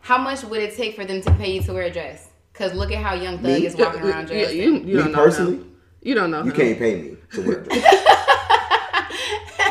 [0.00, 2.28] How much would it take for them to pay you to wear a dress?
[2.52, 3.66] Because look at how Young Thug Me?
[3.66, 4.54] is walking around Yeah, dressed.
[4.54, 5.76] you, you Me don't personally, him.
[6.02, 6.44] You don't know.
[6.44, 6.56] you him.
[6.56, 7.84] can't pay me to wear a dress.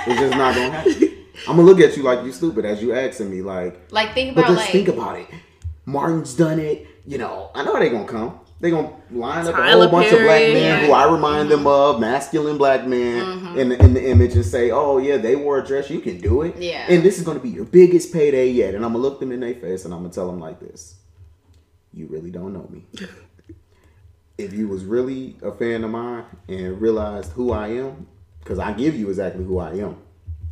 [0.08, 1.13] it's just not gonna happen.
[1.48, 4.32] I'm gonna look at you like you stupid as you asking me like, like think
[4.32, 5.28] about but about just like think about it.
[5.86, 6.88] Martin's done it.
[7.06, 8.40] You know, I know they gonna come.
[8.62, 10.86] They gonna line up a whole bunch of black men yeah.
[10.86, 11.96] who I remind them mm-hmm.
[11.96, 13.60] of, masculine black men mm-hmm.
[13.60, 15.90] in, the, in the image, and say, "Oh yeah, they wore a dress.
[15.90, 16.86] You can do it." Yeah.
[16.88, 18.74] And this is gonna be your biggest payday yet.
[18.74, 20.96] And I'm gonna look them in their face and I'm gonna tell them like this:
[21.94, 22.86] You really don't know me.
[24.38, 28.08] if you was really a fan of mine and realized who I am,
[28.40, 29.98] because I give you exactly who I am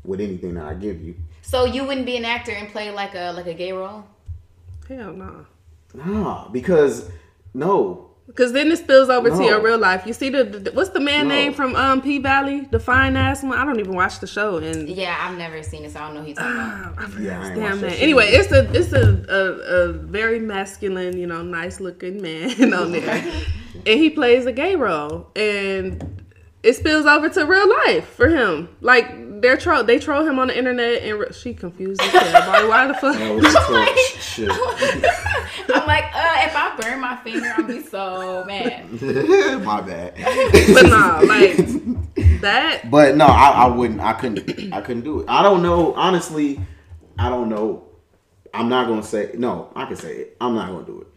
[0.03, 1.15] with anything that I give you.
[1.41, 4.03] so you wouldn't be an actor and play like a like a gay role.
[4.87, 5.45] Hell no.
[5.93, 7.09] Nah, because
[7.53, 10.03] no, Because then it spills over to your real life.
[10.05, 11.35] You see the, the- what's the man No.
[11.35, 13.53] name from um P Valley, the fine ass one.
[13.57, 16.15] I don't even watch the show and Yeah, I've never seen it, so I don't
[16.15, 16.93] know who you're talking about.
[16.97, 19.43] I forgot Yeah, I damn watched that Anyway, it's a it's a, a
[19.89, 23.23] a very masculine, you know, nice looking man on there,
[23.85, 26.20] and he plays a gay role, and
[26.63, 28.69] it spills over to real life for him.
[28.81, 32.69] Like they're troll, they troll him on the internet, and re- she confused as hell.
[32.69, 33.15] Why the fuck?
[33.17, 34.51] that was a tough shit.
[35.73, 38.91] I'm like, uh, if I burn my finger, I'll be so mad.
[39.63, 40.15] My bad.
[40.73, 41.57] But nah, like
[42.41, 42.81] that.
[42.91, 43.99] But no, I, I wouldn't.
[43.99, 44.73] I couldn't.
[44.73, 45.25] I couldn't do it.
[45.29, 45.93] I don't know.
[45.93, 46.59] Honestly,
[47.17, 47.87] I don't know.
[48.53, 49.71] I'm not gonna say no.
[49.75, 50.37] I can say it.
[50.41, 51.07] I'm not gonna do it.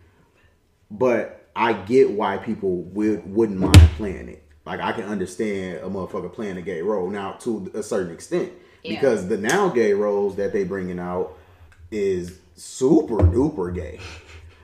[0.90, 4.43] But I get why people would wouldn't mind playing it.
[4.66, 8.53] Like I can understand a motherfucker playing a gay role now to a certain extent
[8.83, 8.94] Yeah.
[8.94, 11.37] because the now gay roles that they bringing out
[11.90, 14.00] is super duper gay.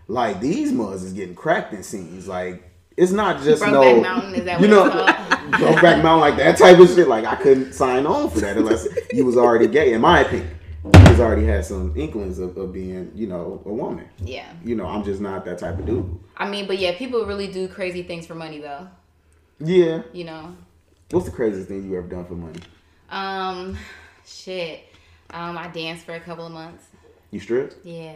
[0.09, 2.27] Like these mugs is getting cracked in scenes.
[2.27, 2.63] Like
[2.97, 4.01] it's not just Brokeback no.
[4.01, 4.89] Mountain, is that you know?
[5.51, 7.09] Brokeback Mountain, like that type of shit.
[7.09, 9.93] Like I couldn't sign on for that unless you was already gay.
[9.93, 10.51] In my opinion,
[10.85, 14.09] you was already had some inklings of, of being, you know, a woman.
[14.25, 14.51] Yeah.
[14.65, 16.19] You know, I'm just not that type of dude.
[16.37, 18.89] I mean, but yeah, people really do crazy things for money, though.
[19.61, 20.03] Yeah.
[20.13, 20.57] You know.
[21.11, 22.61] What's the craziest thing you ever done for money?
[23.11, 23.77] Um,
[24.27, 24.85] shit.
[25.31, 26.85] Um, I danced for a couple of months.
[27.31, 27.85] You stripped?
[27.85, 28.15] Yeah.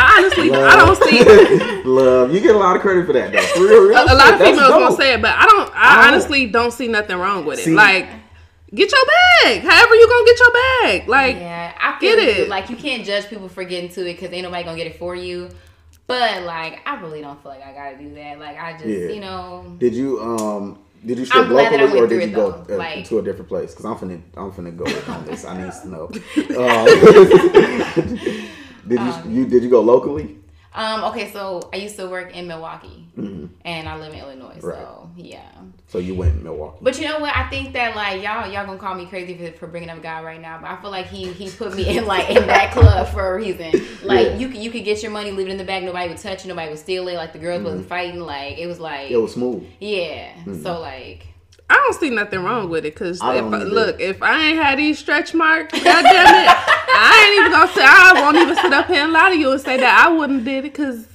[0.00, 1.82] I honestly, I don't see.
[1.88, 2.32] Love.
[2.32, 3.40] You get a lot of credit for that, though.
[3.40, 4.38] For real, real A, a lot of shit.
[4.38, 4.80] That's females dope.
[4.80, 5.70] won't say it, but I don't.
[5.74, 6.14] I, I don't.
[6.14, 7.64] honestly don't see nothing wrong with it.
[7.64, 8.06] See- like,
[8.72, 9.04] get your
[9.42, 9.62] bag.
[9.62, 11.08] However you gonna get your bag.
[11.08, 12.44] Like, Yeah, I feel Get you.
[12.44, 12.48] it.
[12.48, 14.98] Like you can't judge people for getting to it because ain't nobody gonna get it
[14.98, 15.50] for you.
[16.08, 18.40] But like, I really don't feel like I gotta do that.
[18.40, 19.08] Like I just, Yeah.
[19.10, 22.30] you know, Did you um did you strip I'm glad that I locally or did
[22.30, 23.72] you go uh, Like- to a different place?
[23.72, 25.44] Because I'm finna I'm finna go on this.
[25.44, 26.10] I need to know.
[26.58, 26.84] Uh,
[28.88, 30.38] did you you did you go locally?
[30.78, 31.30] Um, okay.
[31.32, 34.54] So I used to work in Milwaukee, and I live in Illinois.
[34.58, 34.66] Mm-hmm.
[34.66, 34.78] Right.
[34.78, 35.50] So yeah.
[35.88, 36.78] So you went in Milwaukee.
[36.80, 37.34] But you know what?
[37.36, 40.00] I think that like y'all y'all gonna call me crazy for, for bringing up a
[40.00, 42.72] guy right now, but I feel like he he put me in like in that
[42.72, 43.72] club for a reason.
[44.04, 44.36] Like Yeah.
[44.36, 46.44] you could you could get your money, leave it in the bag, nobody would touch
[46.44, 47.14] it, nobody would steal it.
[47.16, 48.20] Like the girls wasn't fighting.
[48.20, 49.14] Like it was like Mm-hmm.
[49.14, 49.64] It was smooth.
[49.80, 50.32] yeah.
[50.62, 51.26] So like
[51.70, 52.94] I don't see nothing wrong with it.
[52.96, 56.56] Cause if I, look, if I ain't had these stretch marks, God damn it,
[57.00, 57.84] I ain't even gonna say.
[57.84, 60.44] I won't even sit up here and lie to you and say that I wouldn't
[60.44, 60.74] did it.
[60.74, 61.06] Cause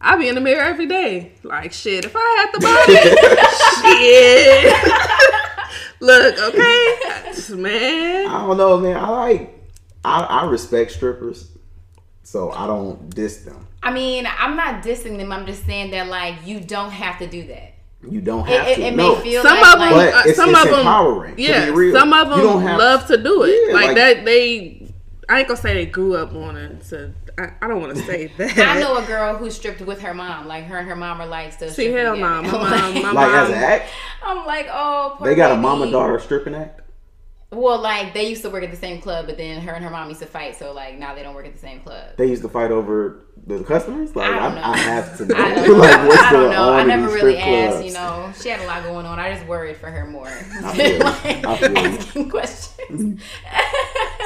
[0.00, 1.32] I be in the mirror every day.
[1.42, 2.94] Like shit, if I had the body,
[4.04, 6.00] shit.
[6.00, 8.28] look, okay, man.
[8.28, 8.96] I don't know, man.
[8.96, 9.60] I like
[10.04, 11.50] I, I respect strippers,
[12.22, 13.66] so I don't diss them.
[13.82, 15.32] I mean, I'm not dissing them.
[15.32, 17.72] I'm just saying that like you don't have to do that.
[18.08, 18.82] You don't have it, to.
[18.82, 19.16] it no.
[19.16, 21.64] may feel Some like, of them, like it's- some it's of them, empowering, to Yeah,
[21.66, 21.94] be real.
[21.98, 23.68] some of You them don't have- love to do it.
[23.68, 24.24] Yeah, like, like- that.
[24.26, 24.83] They,
[25.28, 26.84] I ain't gonna say they grew up on it.
[26.84, 28.58] So I, I don't want to say that.
[28.58, 30.46] I know a girl who stripped with her mom.
[30.46, 31.68] Like her and her mom are like still.
[31.68, 33.58] See, stripping hell no, my mom, my like as mom.
[33.58, 33.90] an act,
[34.22, 35.62] I'm like, oh, poor they got a baby.
[35.62, 36.80] mama daughter stripping act.
[37.50, 39.90] Well, like they used to work at the same club, but then her and her
[39.90, 40.56] mom used to fight.
[40.56, 42.16] So like now they don't work at the same club.
[42.16, 44.16] They used to fight over the customers.
[44.16, 44.62] Like I I, don't know.
[44.62, 45.34] I, have to know.
[45.36, 45.74] I don't know.
[45.76, 46.72] like what's I don't know.
[46.72, 47.70] I never really strip asked.
[47.72, 47.86] clubs.
[47.86, 49.18] You know, she had a lot going on.
[49.18, 50.26] I just worried for her more.
[50.26, 53.22] I feel like, I feel asking questions.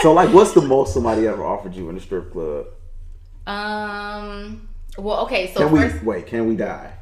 [0.02, 2.66] So like, what's the most somebody ever offered you in a strip club?
[3.46, 4.68] um.
[4.96, 5.52] Well, okay.
[5.54, 6.26] So Can we first, wait?
[6.26, 6.92] Can we die?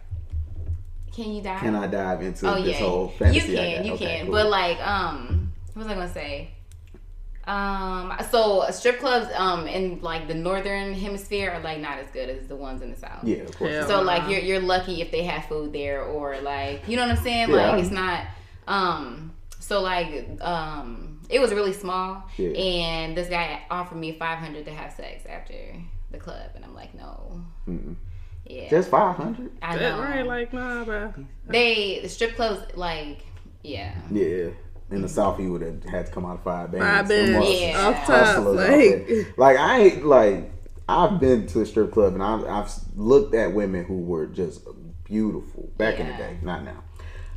[1.12, 1.58] can you die?
[1.60, 3.58] Can I dive into Oh this yeah, whole you fantasy?
[3.58, 3.84] I can, got?
[3.86, 4.26] you Okay, can.
[4.26, 4.32] cool.
[4.32, 6.50] But like, um, what was I gonna say?
[7.46, 12.28] Um, so strip clubs, um, in like the northern hemisphere are like not as good
[12.28, 13.24] as the ones in the south.
[13.24, 13.72] yeah, of course.
[13.72, 13.86] Yeah.
[13.86, 17.16] So like you're you're lucky if they have food there or like you know what
[17.16, 17.50] I'm saying?
[17.50, 17.56] Yeah.
[17.56, 18.24] Like it's not
[18.66, 22.50] um So like, um, it was really small, Yeah.
[22.50, 25.54] and this guy offered me five hundred to have sex after
[26.10, 27.42] the club, and I'm like, no.
[28.48, 29.50] Yeah, Just five hundred.
[29.60, 30.02] I That know.
[30.02, 31.12] right, like nah, bro.
[31.48, 33.24] they the strip clubs like,
[33.62, 34.50] yeah, Yeah.
[34.88, 36.86] In the South, he would have had to come out of five bands.
[36.86, 37.86] Five Them bands motherfuckers Yeah.
[37.88, 40.52] off top, hustlers like like I ain't like
[40.88, 44.60] I've been to a strip club and I've, I've looked at women who were just
[45.02, 46.84] beautiful back in the day, not now,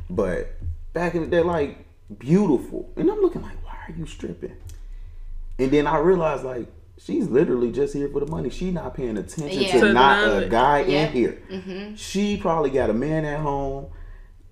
[0.08, 0.52] but
[0.92, 1.84] back in the day, like
[2.20, 3.59] beautiful, and I'm looking like, why
[3.90, 4.52] are you stripping?
[5.58, 6.66] And then I realized like
[6.98, 8.50] she's literally just here for the money.
[8.50, 9.72] She not paying attention Yeah.
[9.72, 11.06] to To not a guy Yeah.
[11.06, 11.94] in here.
[11.96, 13.86] She probably got a man at home.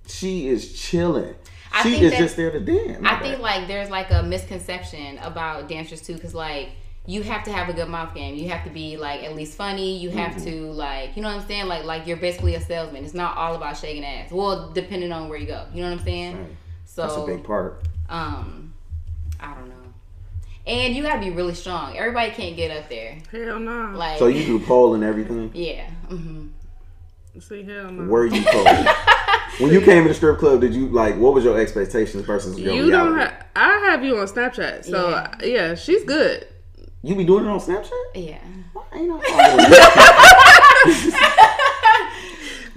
[0.07, 1.35] She is chilling.
[1.73, 3.05] I She think is just there to dance.
[3.05, 6.71] I think like there's like a misconception about dancers too, because like
[7.07, 8.35] you have to have a good mouth game.
[8.35, 9.99] You have to be like at least funny.
[9.99, 11.67] You have to like you know what I'm saying.
[11.67, 13.05] Like like you're basically a salesman.
[13.05, 14.31] It's not all about shaking ass.
[14.31, 15.65] Well, depending on where you go.
[15.75, 16.37] You know what I'm saying.
[16.39, 16.47] Right.
[16.87, 17.87] So That's a big part.
[18.09, 18.68] um,
[19.41, 19.75] I don't know.
[20.67, 21.97] And you gotta be really strong.
[21.97, 23.19] Everybody can't get up there.
[23.33, 23.93] hell no.
[23.97, 25.51] Like So you do pole and everything.
[25.55, 25.89] yeah.
[26.09, 26.49] hmm
[27.41, 28.05] See, hell no.
[28.05, 28.65] Were you pole?
[29.59, 31.17] when you came to the strip club, did you like?
[31.17, 33.33] What was your expectations versus your you don't reality?
[33.37, 33.47] have.
[33.55, 35.35] I have you on Snapchat, so Yeah.
[35.43, 36.49] yeah, she's good.
[37.03, 37.91] You be doing it on Snapchat?
[38.17, 38.39] Yeah.
[38.73, 39.21] Why ain't I
[40.85, 41.13] following you?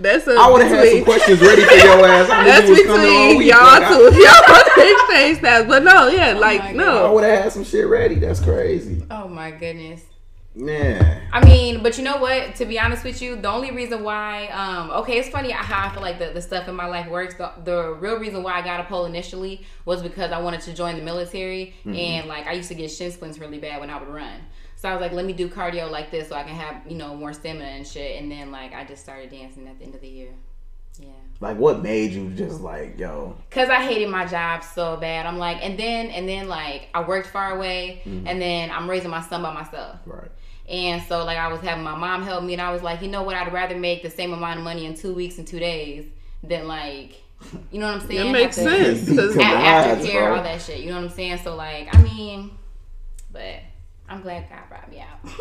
[0.01, 2.29] That's a I would have had some questions ready for your ass.
[2.29, 4.07] I knew That's you was coming all between y'all Like, two.
[4.11, 7.51] If y'all want to exchange stats, but no, yeah, my like I, would have had
[7.53, 8.15] some shit ready.
[8.15, 10.01] That's crazy, Oh my goodness.
[10.55, 11.21] man.
[11.31, 12.55] I mean, but you know what?
[12.55, 15.93] To be honest with you, the only reason why, um, okay, it's funny how I
[15.93, 17.35] feel like the, the stuff in my life works.
[17.35, 20.73] The, the real reason why I got a pole initially was because I wanted to
[20.73, 23.97] join the military, and like I used to get shin splints really bad when I
[23.99, 24.41] would run.
[24.81, 26.97] So I was like, let me do cardio like this so I can have you
[26.97, 28.19] know more stamina and shit.
[28.19, 30.31] And then like I just started dancing at the end of the year.
[30.99, 31.09] Yeah.
[31.39, 33.37] Like, what made you just like, yo?
[33.51, 35.27] Cause I hated my job so bad.
[35.27, 38.25] I'm like, and then and then like I worked far away, mm-hmm.
[38.27, 39.99] and then I'm raising my son by myself.
[40.07, 40.31] Right.
[40.67, 43.07] And so like I was having my mom help me and I was like, you
[43.07, 45.59] know what, I'd rather make the same amount of money in two weeks and two
[45.59, 46.05] days
[46.41, 47.21] than like
[47.71, 48.29] you know what I'm saying?
[48.29, 49.61] It makes Have to- sense because Come a- on.
[49.61, 50.79] After care, all that shit.
[50.79, 51.37] You know what I'm saying?
[51.43, 52.51] So like, I mean,
[53.31, 53.59] but
[54.11, 55.31] I'm glad God brought me out.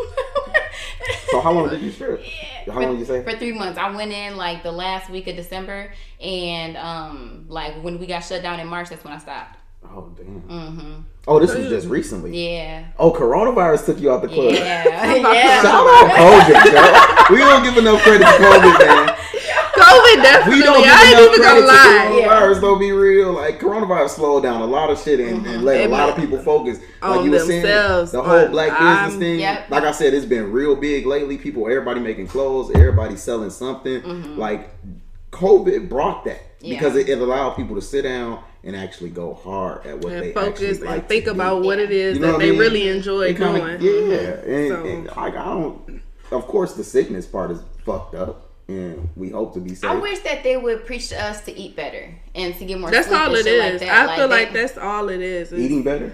[1.31, 2.23] So how long did you strip?
[2.67, 3.23] How for, long you say?
[3.23, 3.79] For three months.
[3.79, 8.21] I went in like the last week of December, and um, like when we got
[8.21, 9.57] shut down in March, that's when I stopped.
[9.85, 10.43] Oh damn.
[10.43, 11.01] Mm-hmm.
[11.27, 12.55] Oh, this was just recently.
[12.55, 12.87] Yeah.
[12.99, 14.53] Oh, coronavirus took you out the club.
[14.53, 14.85] Yeah.
[15.15, 15.63] yeah.
[15.63, 17.37] Shout out COVID, girl.
[17.37, 19.17] We don't give enough credit to COVID, man.
[19.81, 20.61] COVID definitely.
[20.61, 22.27] We don't give I ain't enough even credit gonna to lie.
[22.29, 22.61] coronavirus.
[22.61, 23.33] Don't be real.
[23.33, 25.65] Like coronavirus slowed down a lot of shit and, and mm-hmm.
[25.65, 26.79] let a lot of people focus.
[27.03, 29.41] Like on you were saying, themselves, the whole but black I'm- business um, thing.
[29.41, 29.71] Yep.
[29.71, 31.39] Like I said, it's been real big lately.
[31.39, 34.01] People, everybody making clothes, everybody selling something.
[34.03, 34.39] Mm-hmm.
[34.39, 34.71] Like
[35.33, 36.79] COVID brought that Yeah.
[36.79, 40.33] because it, it allowed people to sit down and actually go hard at what they
[40.33, 41.35] focus actually like and think to do.
[41.35, 42.59] about what it is You know that they mean?
[42.61, 44.11] really enjoy It kinda- doing.
[44.11, 44.19] Yeah,
[44.55, 46.03] and, So- and, like I don't.
[46.31, 49.91] Of course, the sickness part is fucked up, and we hope to be safe.
[49.91, 52.91] I wish that they would preach to us to eat better and to get more.
[52.91, 53.81] That's sleep all and it shit is.
[53.81, 54.09] Like that.
[54.11, 55.51] I feel like that's all it is.
[55.53, 56.13] is Eating better.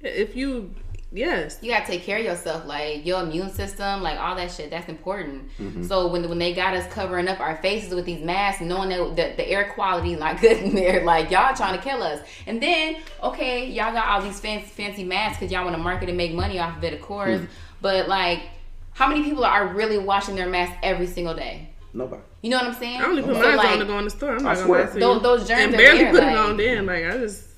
[0.00, 0.70] If you,
[1.14, 4.70] yes, you gotta take care of yourself, like your immune system, like all that shit.
[4.70, 5.48] That's important.
[5.58, 5.84] Mm-hmm.
[5.84, 9.16] So when when they got us covering up our faces with these masks, knowing that
[9.16, 12.20] the, the air quality is not good in there, like y'all trying to kill us.
[12.46, 16.08] And then okay, y'all got all these fancy fancy masks because y'all want to market
[16.08, 17.40] and make money off of it, of course.
[17.40, 17.46] Hmm.
[17.80, 18.40] But like,
[18.92, 21.70] how many people are really washing their masks every single day?
[21.96, 22.22] Nobody.
[22.42, 23.00] You know what I'm saying?
[23.00, 24.30] I only put So, mine like, on to go in the store.
[24.36, 24.80] I'm I not gonna swear.
[24.86, 25.22] lie to Those- you.
[25.22, 26.86] those germs and are barely there, put like- it on then.
[26.86, 27.53] Like I just,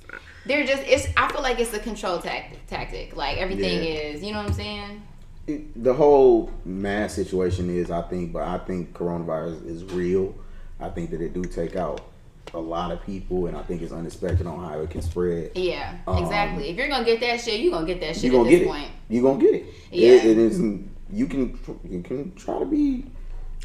[0.46, 3.16] They're just it's I feel like it's a control tactic tactic.
[3.16, 3.90] Like everything Yeah.
[3.90, 5.02] is, you know what I'm saying?
[5.46, 10.35] It- the whole mass situation is, I think, but I think coronavirus is real.
[10.80, 12.00] I think that it do take out
[12.54, 15.50] a lot of people, and I think it's unexpected on how it can spread.
[15.54, 16.68] Yeah, Um, exactly.
[16.70, 18.50] If you're gonna get that shit, you are gonna get that shit You at gonna
[18.50, 18.85] this get point.
[18.85, 19.14] it.
[19.14, 19.64] You gonna get it.
[19.92, 20.09] Yeah.
[20.12, 20.59] It, it is.
[21.12, 21.59] You can.
[21.88, 23.04] You can try to be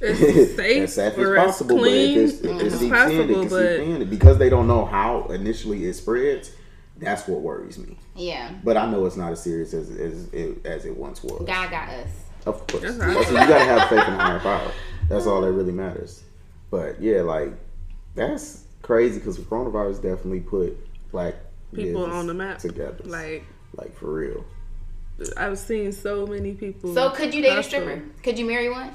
[0.01, 0.19] it's
[0.55, 2.87] safe as safe as as possible, clean but if, it's, if it as seeps in,
[2.87, 3.47] it possible.
[3.79, 4.09] can But.
[4.09, 6.51] Because they don't know how initially it spreads,
[7.01, 7.97] that's what worries me.
[8.15, 11.43] Yeah, But I know it's not as serious as as it, as it once was.
[11.45, 12.09] God got us.
[12.45, 12.83] Of course.
[12.83, 13.15] That's right.
[13.17, 14.71] Also, you gotta have faith in higher power.
[15.09, 16.23] That's all that really matters.
[16.69, 17.53] But yeah, like
[18.15, 20.77] that's crazy because coronavirus definitely put
[21.11, 21.35] black
[21.73, 22.59] People business on the map.
[22.59, 23.03] together.
[23.05, 23.43] like
[23.75, 24.43] like for real.
[25.37, 26.93] I've seen so many people.
[26.95, 28.01] So could you date a stripper?
[28.23, 28.91] Could you marry one?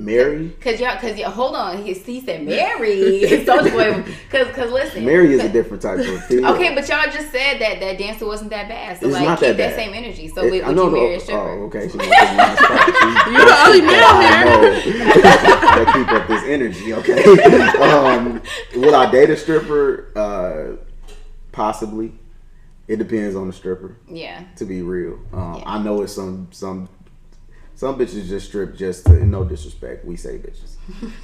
[0.00, 1.82] Mary, Cause y'all, cause y'all, hold on.
[1.82, 3.44] He, he said marry.
[3.44, 4.04] Soldier boy.
[4.30, 5.04] Cause, cause listen.
[5.04, 6.54] Mary is a different type of female.
[6.54, 9.00] Okay, but y'all just said that that dancer wasn't that bad.
[9.00, 10.28] So It's like not keep that that, same energy.
[10.28, 11.40] So It- would, I know you marry a stripper?
[11.40, 11.88] Oh, okay.
[11.88, 12.84] She gonna put me on the spot.
[13.24, 15.62] She- You're the only male here.
[15.62, 17.78] Gotta keep up this energy, okay?
[17.82, 18.42] um,
[18.76, 20.12] will I date a stripper?
[20.14, 20.76] Uh,
[21.50, 22.12] possibly.
[22.86, 23.96] It depends on the stripper.
[24.08, 24.44] Yeah.
[24.56, 25.62] To be real, um, Yeah.
[25.66, 26.88] I know it's some some
[27.78, 30.04] some bitches just strip just to no disrespect.
[30.04, 30.74] We say bitches,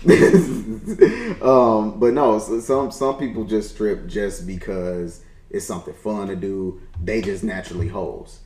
[1.42, 6.36] um, but no, so some some people just strip just because it's something fun to
[6.36, 6.80] do.
[7.02, 8.38] They just naturally hoes.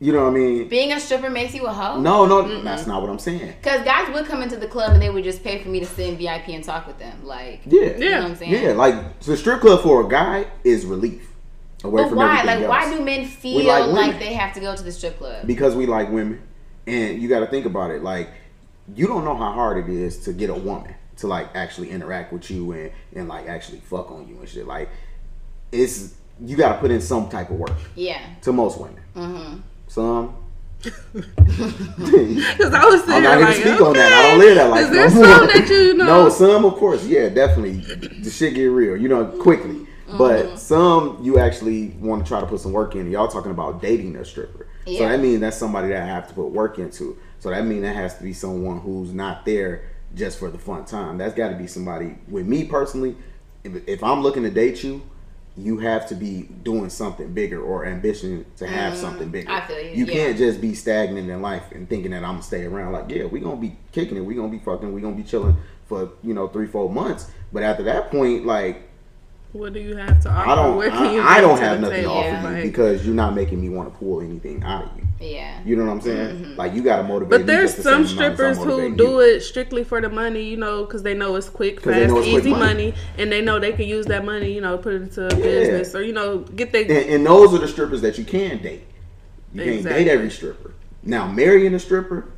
[0.00, 0.68] You know what I mean?
[0.68, 2.00] Being a stripper makes you a hoe?
[2.00, 3.52] No, no, that's not what I'm saying.
[3.62, 5.86] Because guys would come into the club and they would just pay for me to
[5.86, 7.22] sit in VIP and talk with them.
[7.22, 8.52] Like, Yeah, you know what I'm saying?
[8.64, 8.72] yeah.
[8.72, 11.30] Like the strip club for a guy is relief
[11.84, 12.42] away But from why?
[12.44, 12.68] Like, else.
[12.68, 15.46] why do men feel like like, they have to go to the strip club?
[15.46, 16.42] because we like women
[16.86, 18.28] and you got to think about it like
[18.94, 22.32] you don't know how hard it is to get a woman to like actually interact
[22.32, 24.88] with you and and like actually fuck on you and shit like
[25.72, 28.20] it's you got to put in some type of work yeah.
[28.42, 29.60] to most women Mm-hmm.
[29.88, 30.36] some
[30.82, 34.12] Because I was I'm not like, even speak okay, on that.
[34.12, 34.84] I don't live that life.
[34.84, 36.04] Is there no some that you know?
[36.04, 37.78] No, some of course, yeah, definitely.
[38.20, 39.74] The shit get real, you know, quickly.
[39.74, 40.18] Mm-hmm.
[40.18, 43.10] But some you actually want to try to put some work in.
[43.10, 46.34] Y'all talking about dating a stripper, so that means that's somebody that I have to
[46.34, 47.18] put work into.
[47.40, 50.84] So that means that has to be someone who's not there just for the fun
[50.84, 51.18] time.
[51.18, 52.16] That's got to be somebody.
[52.28, 53.16] With me personally,
[53.64, 55.02] if, if I'm looking to date you.
[55.58, 59.50] You have to be doing something bigger or ambition to have mm, something bigger.
[59.50, 60.12] I feel you, You yeah.
[60.12, 62.92] can't just be stagnant in life and thinking that I'm gonna stay around.
[62.92, 64.20] Like, yeah, we gonna be kicking it.
[64.20, 64.92] We gonna be fucking.
[64.92, 67.30] We gonna be chilling for you know three, four months.
[67.54, 68.85] But after that point, like,
[69.56, 70.48] What do you have to offer?
[70.50, 72.48] I don't, Where can you I, I don't have the nothing to offer Yeah.
[72.48, 75.06] you Like, because you're not making me want to pull anything out of you.
[75.18, 75.60] Yeah.
[75.64, 76.56] You know what I'm saying?
[76.56, 77.30] Like, you gotta motivate.
[77.30, 79.20] But me there's just the some same amount as I'm strippers who do you.
[79.20, 82.28] it strictly for the money, you know, because they know it's quick, fast, know it's
[82.28, 82.90] quick easy money.
[82.90, 82.94] money.
[83.16, 85.94] and they know they can use that money, you know, put it into a business
[85.94, 88.84] or you know get their And, and those are the strippers that you can date.
[89.54, 90.74] You can't date every stripper.
[91.02, 92.30] Now, marrying a stripper,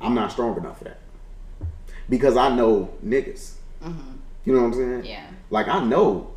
[0.00, 0.98] I'm not strong enough for that
[2.08, 3.52] because I know niggas.
[4.44, 4.88] You know what I'm saying?
[4.88, 5.06] Mm-hmm.
[5.06, 5.26] Yeah.
[5.50, 6.33] Like I know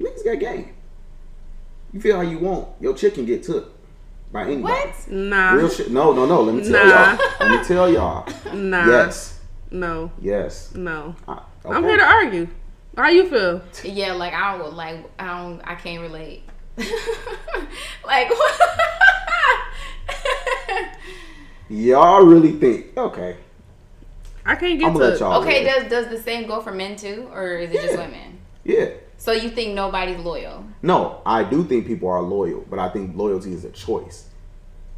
[0.00, 0.74] niggas got game.
[1.92, 2.68] You feel how you want.
[2.80, 3.72] Your chick can get took
[4.32, 4.62] by anybody.
[4.72, 5.08] What?
[5.10, 5.90] nah, Real shit.
[5.90, 6.42] No, no, no.
[6.42, 7.10] Let me tell Nah.
[7.16, 7.18] y'all.
[7.40, 8.26] Let me tell y'all.
[8.54, 9.40] nah, Yes.
[9.70, 10.74] no, Yes.
[10.74, 11.14] no.
[11.28, 12.48] I, I'm here to argue.
[12.96, 13.62] How you feel?
[13.84, 16.42] Yeah, like I don't like I don't I can't relate.
[18.06, 18.30] like
[21.68, 22.96] Y'all really think?
[22.96, 23.36] Okay.
[24.44, 25.42] I can't get I'm gonna let y'all.
[25.42, 25.88] Okay, live.
[25.88, 28.38] does does the same go for men too, or is it just women?
[28.64, 28.88] Yeah.
[29.22, 30.64] So you think nobody's loyal?
[30.82, 34.28] No, I do think people are loyal, but I think loyalty is a choice.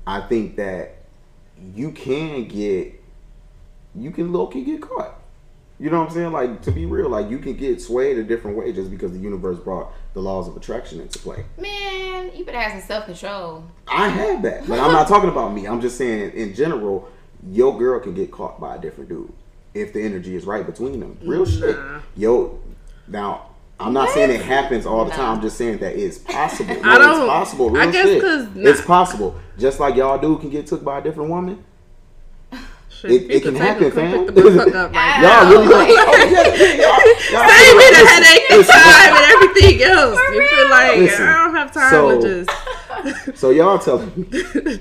[0.06, 0.96] I think that
[1.74, 3.02] you can get,
[3.94, 5.20] you can low key get caught.
[5.78, 6.32] You know what I'm saying?
[6.32, 9.18] Like to be real, like you can get swayed a different way just because the
[9.18, 11.44] universe brought the laws of attraction into play.
[11.58, 13.64] Man, you better have some self control.
[13.86, 15.66] I have that, but I'm not talking about me.
[15.66, 17.10] I'm just saying in general,
[17.50, 19.30] your girl can get caught by a different dude
[19.74, 21.18] if the energy is right between them.
[21.22, 21.76] Real shit.
[22.16, 22.58] Yo,
[23.06, 25.16] now I'm not saying it happens all the Nah.
[25.16, 25.36] time.
[25.36, 26.74] I'm just saying that it's possible.
[26.74, 27.70] No, I don't- it's possible.
[27.70, 28.22] Real I guess shit.
[28.22, 29.34] 'cause it's possible.
[29.58, 31.64] Just like y'all dude can get took by a different woman.
[32.88, 34.26] Shit, It- it can happen, fam.
[34.26, 35.20] Pick the fuck up right.
[35.22, 35.90] Y'all really don't.
[36.06, 38.74] Oh, yeah, yeah, y'all, y'all Save me the headache, listen.
[38.74, 40.18] time, and everything else.
[40.32, 44.78] you feel like Listen, I don't have time so- to just So y'all telling me,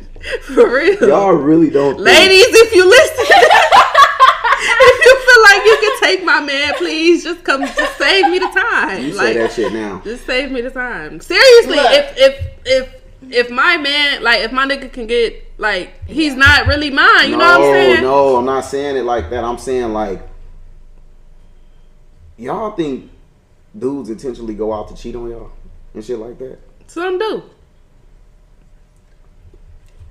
[0.56, 1.08] for real.
[1.10, 1.95] y'all really don't.
[1.95, 7.23] think- Ladies, if you listen, if you feel like you can take my man, please
[7.23, 9.03] just come, just save me the time.
[9.03, 10.01] you say like, that shit now.
[10.03, 11.19] just save me the time.
[11.19, 11.91] Seriously, Look.
[11.91, 16.67] if if if if my man, like, if my nigga can get like, he's not
[16.67, 17.29] really mine.
[17.29, 18.03] You know what I'm saying?
[18.03, 19.43] No, I'm not saying it like that.
[19.43, 20.21] I'm saying like
[22.37, 23.09] y'all think
[23.77, 25.51] dudes intentionally go out to cheat on y'all
[25.93, 26.59] and shit like that.
[26.87, 27.43] Some do.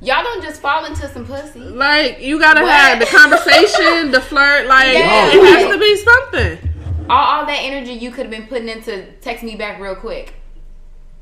[0.03, 1.61] Y'all don't just fall into some pussy.
[1.61, 2.73] Like, you gotta What?
[2.73, 4.67] have the conversation, the flirt.
[4.67, 5.29] Like, Yeah.
[5.33, 6.71] it has to be something.
[7.09, 10.35] All, all that energy you could have been putting into text me back real quick.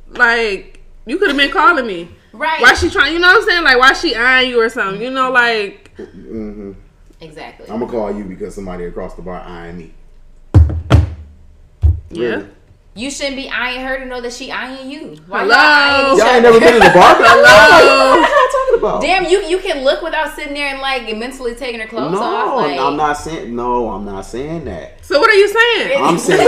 [0.08, 2.08] Like, you could have been calling me.
[2.32, 2.62] Right.
[2.62, 3.12] Why she trying?
[3.12, 3.64] You know what I'm saying?
[3.64, 5.02] Like, why she eyeing you or something?
[5.02, 6.72] You know, like, hmm
[7.20, 7.66] exactly.
[7.68, 9.92] I'm gonna call you because somebody across the bar eyeing me.
[12.10, 12.44] yeah.
[13.00, 13.04] Really?
[13.04, 15.16] You shouldn't be eyeing her to know that she eyeing you.
[15.26, 15.54] Why Hello?
[15.54, 17.16] y'all Y'all ain't never been in the bar?
[17.18, 18.20] Hello?
[18.20, 19.02] What are y'all talking about?
[19.02, 22.22] Damn, you you can look without sitting there and like mentally taking her clothes no,
[22.22, 22.56] off.
[22.56, 23.90] Like, I'm not saying no.
[23.90, 25.04] I'm not saying that.
[25.04, 26.02] So what are you saying?
[26.02, 26.40] I'm saying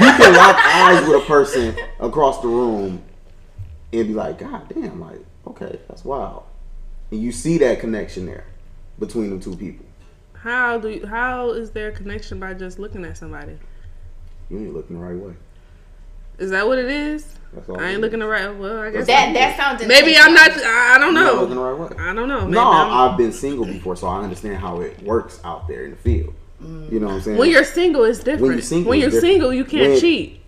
[0.00, 3.02] you can lock eyes with a person across the room
[3.92, 6.44] and be like, God damn, like, okay, that's wild.
[7.10, 8.46] And you see that connection there
[8.98, 9.84] between the two people.
[10.34, 13.58] How do you, how is there a connection by just looking at somebody?
[14.48, 15.34] You ain't looking the right way.
[16.40, 17.26] Is that what it is?
[17.52, 17.80] That's all.
[17.80, 18.48] I ain't looking the right.
[18.56, 20.50] Well, I guess that that sounds maybe I'm not.
[20.52, 21.70] I don't You're not looking the know.
[21.72, 21.96] right way.
[21.98, 22.40] I don't know.
[22.42, 25.84] Maybe No, I'm- I've been single before, so I understand how it works out there
[25.84, 26.34] in the field.
[26.90, 27.38] You know what I'm saying?
[27.38, 28.42] when you're single, it's different.
[28.42, 30.39] When you're single, when you're single, you can't When- cheat.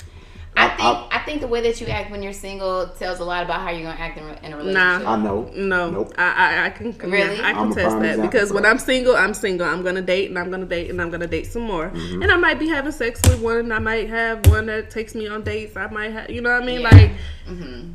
[0.54, 3.20] I I- think I- I, think the way that you act when you're single tells
[3.20, 5.02] a lot about how you're gonna act in, in a relationship.
[5.04, 5.12] Nah.
[5.14, 5.50] I know.
[5.54, 6.14] No, Nope.
[6.18, 7.36] I, I I can Really?
[7.36, 8.66] yeah, I I'm can test that because when.
[8.66, 9.66] I'm single, I'm single.
[9.66, 12.22] I'm gonna date and I'm gonna date and I'm gonna date some more, Mm-hmm.
[12.22, 13.58] and I might be having sex with one.
[13.58, 15.76] and I might have one that takes me on dates.
[15.76, 16.80] I might have, you know what I mean?
[16.82, 16.88] Yeah.
[16.90, 17.10] Like,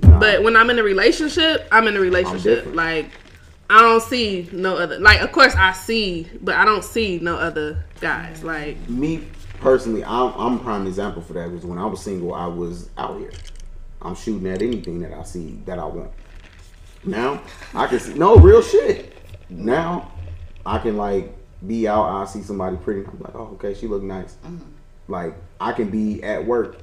[0.03, 0.19] Nah.
[0.19, 2.73] but when I'm in a relationship, I'm in a relationship.
[2.73, 3.09] Like,
[3.69, 4.97] I don't see no other.
[4.99, 8.43] Like, of course I see, but I don't see no other guys.
[8.43, 9.23] Like, me
[9.59, 11.51] personally, I'm, I'm a prime example for that.
[11.51, 13.31] Was when I was single, I was out here.
[14.01, 16.11] I'm shooting at anything that I see that I want.
[17.03, 17.41] Now
[17.73, 19.13] I can see no real shit.
[19.49, 20.11] Now
[20.65, 21.33] I can like
[21.65, 22.05] be out.
[22.05, 23.07] I see somebody pretty.
[23.07, 24.37] I'm like, oh, okay, she look nice.
[24.45, 24.69] Mm-hmm.
[25.07, 26.79] Like I can be at work,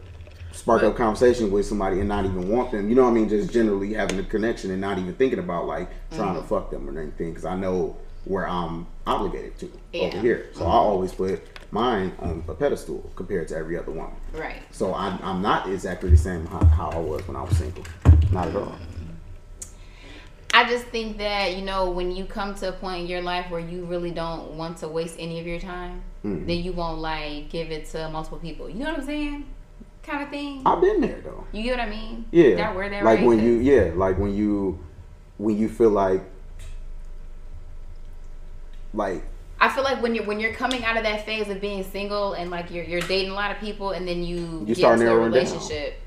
[0.52, 2.88] spark up conversation with somebody and not even want them.
[2.88, 3.28] You know what I mean?
[3.28, 6.48] Just generally having a connection and not even thinking about like trying to mm-hmm.
[6.48, 10.48] fuck them or anything because I know where I'm obligated to over here.
[10.54, 14.14] So I always put mine on a pedestal compared to every other woman.
[14.32, 14.62] Right.
[14.70, 17.84] So I'm, I'm not exactly the same how, how I was when I was single.
[18.32, 18.76] Not at all.
[20.54, 23.50] I just think that you know when you come to a point in your life
[23.50, 26.46] where you really don't want to waste any of your time, Mm-hmm.
[26.46, 28.66] then you won't like give it to multiple people.
[28.66, 29.46] You know what I'm saying?
[30.02, 30.62] Kind of thing.
[30.64, 31.44] I've been there though.
[31.52, 32.24] You get what I mean?
[32.30, 32.54] Yeah.
[32.54, 33.26] That word there, like right?
[33.26, 34.78] when you yeah, like when you
[35.36, 36.22] when you feel like
[38.94, 39.22] like
[39.60, 42.34] I feel like when you're when you're coming out of that phase of being single
[42.34, 44.94] and like you're you're dating a lot of people and then you, You get start
[44.94, 45.42] into a narrowing down.
[45.44, 46.00] relationship,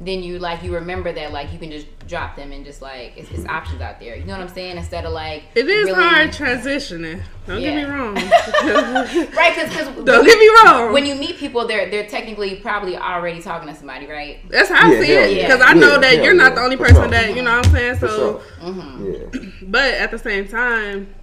[0.00, 3.12] then you like you remember that like you can just drop them and just like
[3.16, 4.16] it's, it's options out there.
[4.16, 4.76] You know what I'm saying?
[4.78, 7.20] Instead of like it is really- hard transitioning.
[7.46, 8.14] Don't get me wrong.
[8.14, 9.54] right?
[9.54, 10.92] Because Don't get me wrong.
[10.92, 14.38] when you meet people, they're they're technically probably already talking to somebody, right?
[14.48, 15.46] That's how I see hell it yeah.
[15.46, 17.08] because I know Yeah, that hell you're not yeah, the only for person sure.
[17.10, 17.96] that you know what I'm saying.
[17.96, 18.16] for So,
[18.60, 18.68] sure.
[18.72, 19.34] Mm-hmm.
[19.34, 19.50] Yeah.
[19.64, 21.14] but at the same time,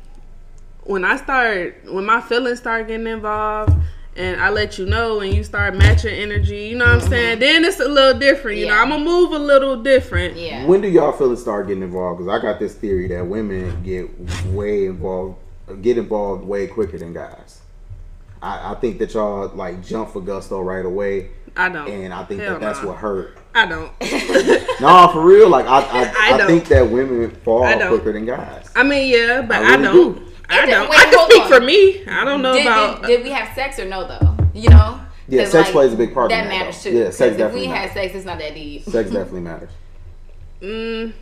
[0.88, 3.74] when I start, when my feelings start getting involved,
[4.16, 7.32] and I let you know, and you start matching energy, you know what I'm saying?
[7.34, 7.40] Mm-hmm.
[7.40, 8.58] Then it's a little different.
[8.58, 10.36] You know, I'm gonna move a little different.
[10.36, 10.66] Yeah.
[10.66, 12.20] When do y'all feel it start getting involved?
[12.20, 14.10] Because I got this theory that women get
[14.48, 15.38] way involved,
[15.82, 17.62] get involved way quicker than guys.
[18.42, 21.88] I, I think that y'all like jump for gusto right away, I don't.
[21.88, 22.90] and I think Hell that that's nah.
[22.90, 23.38] what hurt.
[23.54, 23.92] I don't.
[24.80, 25.50] No, for real.
[25.50, 28.70] Like I, I, I I, think that women fall quicker than guys.
[28.76, 30.16] I mean, yeah, but I I, really don't.
[30.20, 30.27] do.
[30.50, 30.90] I It- don't.
[30.90, 31.50] wait, I can speak on.
[31.50, 32.06] for me.
[32.08, 33.02] I don't know did, about.
[33.02, 34.36] did, did we have sex or no though?
[34.54, 35.00] You know?
[35.30, 36.90] Yeah, sex plays a big part in That that, matters though.
[36.92, 36.98] too.
[36.98, 38.84] Yeah, 'Cause sex if definitely we had sex, it's not that deep.
[38.84, 39.70] Sex definitely matters.
[40.62, 41.14] Mm,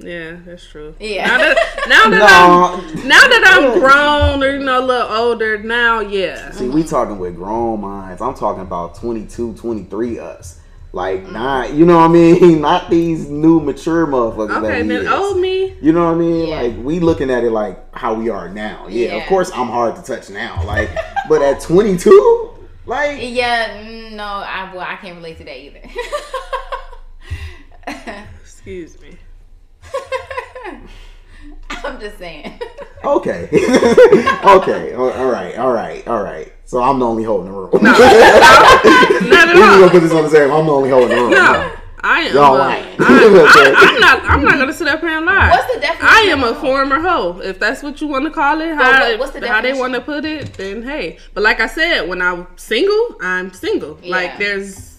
[0.00, 0.94] yeah, that's true.
[0.98, 1.26] Yeah.
[1.28, 1.56] Now that,
[1.88, 2.82] now that No.
[2.98, 6.50] I'm now that I'm grown or you know a little older, now yeah.
[6.50, 8.20] See, we talking with grown minds.
[8.20, 10.58] I'm talking about 22, 23 us.
[10.94, 11.32] Like, Mm.
[11.32, 12.60] not, you know what I mean?
[12.68, 15.10] Not these new mature motherfuckers that Okay, we then is.
[15.10, 15.74] old me.
[15.80, 16.48] You know what I mean?
[16.48, 16.60] Yeah.
[16.60, 18.86] Like, we looking at it like how we are now.
[18.88, 19.22] Yeah, Yeah.
[19.22, 20.62] of course I'm hard to touch now.
[20.66, 20.90] Like,
[21.30, 22.50] but at 22,
[22.84, 25.80] like, Yeah, mm, no, I well, I can't relate to that either.
[28.42, 29.16] Excuse me.
[31.70, 32.60] I'm just saying.
[33.04, 33.48] okay.
[34.44, 34.92] okay.
[34.94, 35.56] All all right.
[35.58, 36.06] All right.
[36.06, 36.52] All right.
[36.72, 37.68] So I'm the only hole in the room.
[37.82, 40.50] Not at We're gonna put this on the same.
[40.50, 41.30] I'm the only hole in the room.
[41.32, 42.34] No, I am.
[42.34, 42.96] Y'all a- lying.
[42.98, 44.24] I, I, am not.
[44.30, 45.50] I'm not gonna sit up here and lie.
[45.50, 47.38] What's the definition I am a former hoe.
[47.40, 49.74] If that's what you want to call it, But how, what- what's the how they
[49.74, 51.18] want to put it, then hey.
[51.34, 53.98] But like I said, when I'm single, I'm single.
[54.02, 54.10] Yeah.
[54.10, 54.91] Like there's.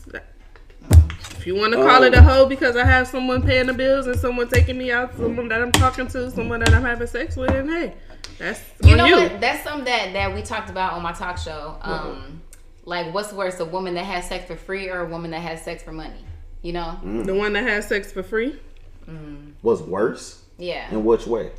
[1.43, 2.05] If you want to call Oh.
[2.05, 5.13] it a hoe because I have someone paying the bills and someone taking me out,
[5.17, 7.95] someone that I'm talking to, someone that I'm having sex with, and hey,
[8.39, 9.15] that's You on know you.
[9.23, 9.41] what?
[9.41, 11.75] That's something that, that we talked about on my talk show.
[11.81, 12.41] Um,
[12.85, 15.61] like, what's worse, a woman that has sex for free or a woman that has
[15.61, 16.23] sex for money?
[16.61, 16.97] You know?
[17.03, 18.57] The one that has sex for free.
[19.61, 20.45] What's worse?
[20.57, 20.89] Yeah.
[20.91, 21.51] In which way?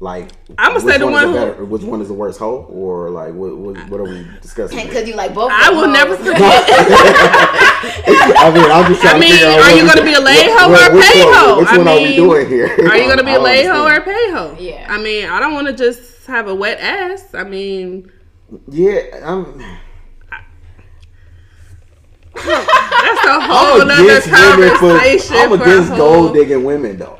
[0.00, 3.08] Like, I'ma say the is one who- better- which one is the worst hoe, or
[3.10, 3.56] like what?
[3.56, 4.84] What, what are we discussing?
[4.84, 5.52] Because you like both.
[5.52, 6.26] I will never hoes.
[6.26, 7.68] forget.
[7.84, 10.46] I mean, I'm just trying I to figure out are you gonna be a lay
[10.48, 11.58] what- hoe what- or a which pay one- hoe?
[11.58, 12.66] Which I one are we mean, doing here?
[12.90, 14.04] Are you gonna be a don't lay hoe or a understand.
[14.04, 14.56] pay hoe?
[14.58, 14.86] Yeah.
[14.88, 17.34] I mean, I don't want to just have a wet ass.
[17.34, 18.10] I mean,
[18.68, 19.58] Yeah, I'm.
[22.34, 24.78] that's a whole I'm nother against women for.
[24.90, 25.36] conversation.
[25.36, 27.18] I'm against a gold whole, digging women though.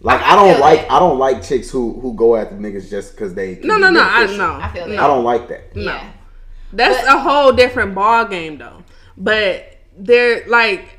[0.00, 0.90] Like I I don't feel like that.
[0.92, 3.56] I don't like chicks who who go after niggas just because they.
[3.56, 4.00] can No, be no, no.
[4.02, 4.38] I beneficial.
[4.46, 4.54] know.
[4.60, 4.98] I feel that.
[4.98, 5.64] I don't like that.
[5.74, 6.10] Yeah.
[6.72, 8.82] That's But- a whole different ball game, though.
[9.16, 9.71] But
[10.02, 10.98] they're like,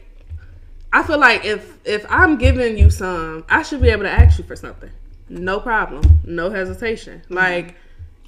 [0.91, 4.37] I feel like if if I'm giving you some, I should be able to ask
[4.37, 4.89] you for something.
[5.29, 6.19] No problem.
[6.23, 7.21] No hesitation.
[7.25, 7.33] Mm-hmm.
[7.33, 7.75] Like,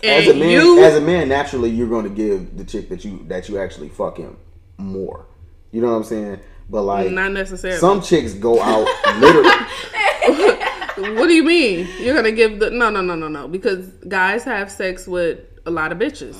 [0.04, 3.06] As a man, you, as a man, naturally you're going to give the chick that
[3.06, 4.38] you that you actually fuck him
[4.78, 5.26] more.
[5.72, 6.40] You know what I'm saying?
[6.70, 7.80] But like not necessarily.
[7.80, 8.88] some chicks go out
[9.20, 9.50] literally.
[10.98, 11.90] What do you mean?
[12.00, 13.50] You're gonna give the no, no, no, no, no?
[13.50, 16.38] Because guys have sex with a lot of bitches.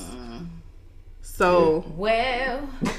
[1.36, 2.92] So, Well, but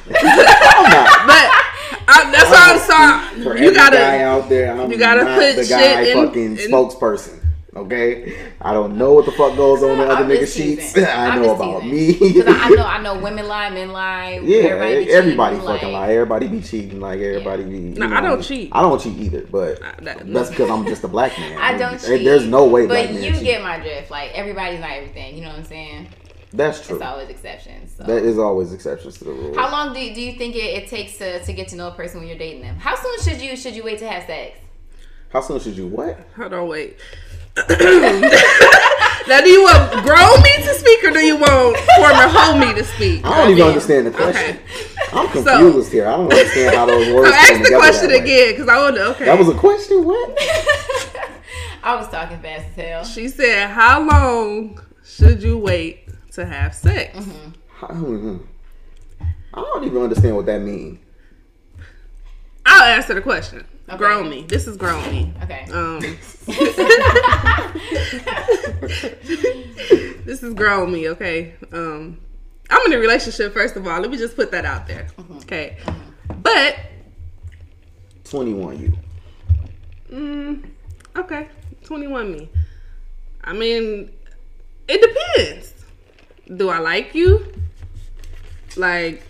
[2.09, 3.43] I, that's what I'm saying.
[3.43, 3.95] For You every gotta.
[3.97, 7.43] guy out there, I'm you gotta not put the shit guy in- fucking in- spokesperson.
[7.75, 10.93] Okay, I don't know what the fuck goes on in other I'm nigga just sheets.
[10.93, 11.05] teasing.
[11.09, 12.27] I I'm know about teasing.
[12.33, 12.33] me.
[12.43, 14.39] 'Cause I, I know, I know, women lie, men lie.
[14.43, 16.11] Yeah, everybody, be everybody, cheating, fucking lie.
[16.13, 16.99] Everybody be cheating.
[16.99, 17.77] Like everybody be.
[17.77, 18.69] you No, know, I don't cheat.
[18.71, 21.57] I don't cheat either, but Nah, that- that's because I'm just a black man.
[21.59, 22.25] I don't There- cheat.
[22.25, 23.43] There's no way But black you cheat.
[23.43, 24.09] get my drift.
[24.11, 25.35] Like everybody's not everything.
[25.35, 26.07] You know what I'm saying?
[26.57, 26.95] That's true.
[26.95, 27.93] It's always exceptions.
[27.95, 28.03] So.
[28.03, 29.55] That is always exceptions to the rule.
[29.55, 31.89] How long do you, do you think it, it takes to, to get to know
[31.89, 32.77] a person when you're dating them?
[32.77, 34.57] How soon should you should you wait to have sex?
[35.29, 36.19] How soon should you what?
[36.35, 36.97] Hold on, wait.
[37.57, 37.65] now,
[39.41, 43.23] do you want grown me to speak or do you want former homie to speak?
[43.23, 44.57] I don't even mean, understand the question.
[44.57, 44.97] Okay.
[45.13, 46.07] I'm confused here.
[46.07, 47.29] I don't understand how those words.
[47.29, 49.05] So ask come the question again, because I want to.
[49.09, 49.25] Okay.
[49.25, 50.05] That was a question.
[50.05, 50.37] What?
[51.83, 53.03] I was talking fast as hell.
[53.05, 56.06] She said, "How long should you wait
[56.37, 57.85] to have sex?" Mm-hmm.
[57.85, 58.47] I don't,
[59.53, 60.99] I don't even understand what that means.
[62.65, 63.65] I'll answer the question.
[63.89, 63.97] Okay.
[63.97, 64.43] Grown me.
[64.43, 65.33] This is grown me.
[65.43, 65.65] Okay.
[65.71, 65.99] Um,
[70.25, 71.07] this is grown me.
[71.09, 71.55] Okay.
[71.71, 72.17] Um,
[72.69, 73.53] I'm in a relationship.
[73.53, 75.07] First of all, let me just put that out there.
[75.17, 75.37] Mm-hmm.
[75.37, 75.77] Okay.
[76.41, 76.75] But
[78.25, 78.93] 21 you.
[80.11, 80.69] Mm,
[81.15, 81.49] okay,
[81.83, 82.49] 21 me.
[83.43, 84.11] I mean,
[84.87, 85.73] it depends.
[86.55, 87.45] Do I like you?
[88.75, 89.23] Like,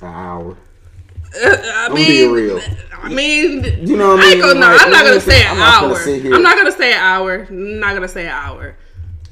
[0.00, 0.52] An hour.
[0.52, 2.60] Uh, I I'm mean, being real.
[3.02, 4.40] I mean, You know what I I mean?
[4.40, 6.34] gonna, no, Like, I'm not gonna say an I'm hour.
[6.34, 7.46] I'm not gonna say an hour.
[7.48, 8.76] I'm not gonna say an hour.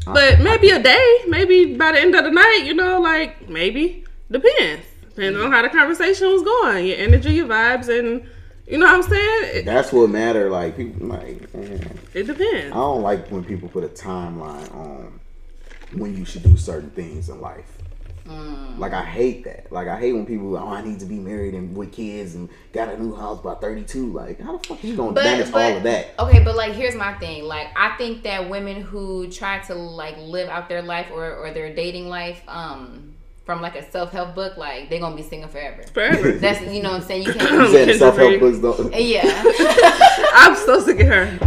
[0.07, 1.19] But maybe a day.
[1.29, 4.85] Maybe by the end of the night, you know, like maybe depends.
[5.03, 8.27] Depending on how the conversation was going, your energy, your vibes, and
[8.67, 9.41] you know what I'm saying.
[9.59, 10.51] It, That's what matter.
[10.51, 12.73] Like people, like man, it depends.
[12.73, 15.21] I don't like when people put a timeline on
[15.97, 17.79] when you should do certain things in life.
[18.27, 18.79] Mm.
[18.79, 19.71] Like I hate that.
[19.71, 22.49] Like I hate when people, oh, I need to be married and with kids and
[22.73, 24.13] got a new house by thirty two.
[24.13, 26.15] Like how the fuck are you gonna manage all of that?
[26.19, 27.45] Okay, but like here's my thing.
[27.45, 31.53] Like I think that women who try to like live out their life or, or
[31.53, 33.15] their dating life, um,
[33.45, 35.83] from like a self help book, like they're gonna be single forever.
[35.93, 36.33] Forever.
[36.33, 37.25] That's you know what I'm saying.
[37.25, 37.71] You You can't.
[37.71, 38.95] said Kendra self help books don't.
[39.01, 39.23] yeah.
[40.35, 41.25] I'm so sick of her.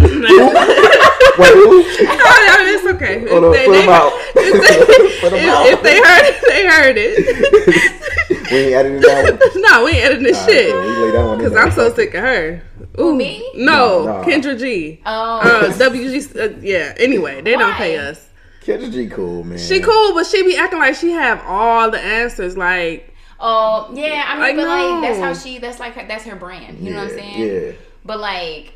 [1.37, 1.83] Wait, who?
[1.85, 3.27] it's okay.
[3.29, 4.11] Hold on, If put 'em they- out.
[4.35, 5.65] if- Put 'em if- out.
[5.67, 8.51] If they heard it, they heard it.
[8.51, 9.61] we ain't editing that one.
[9.61, 10.71] no, we ain't editing this Alright, shit.
[10.71, 10.81] cool.
[10.81, 11.63] We lay that one in Cause there.
[11.63, 12.61] I'm so sick of her.
[12.99, 13.47] Ooh, me?
[13.55, 14.27] No, No, no.
[14.27, 14.99] Kendra G.
[15.05, 15.39] Oh.
[15.39, 16.35] Uh, WG.
[16.35, 16.93] Uh, yeah.
[16.97, 18.27] Anyway, they don't pay us.
[18.67, 19.57] Kendra G cool man.
[19.57, 22.57] She cool, but she be acting like she have all the answers.
[22.57, 25.57] Like, Oh yeah, I mean, Like, but like that's how she.
[25.59, 26.79] That's like her, that's her brand.
[26.79, 27.39] You know what I'm saying?
[27.65, 27.71] Yeah.
[28.03, 28.73] But like,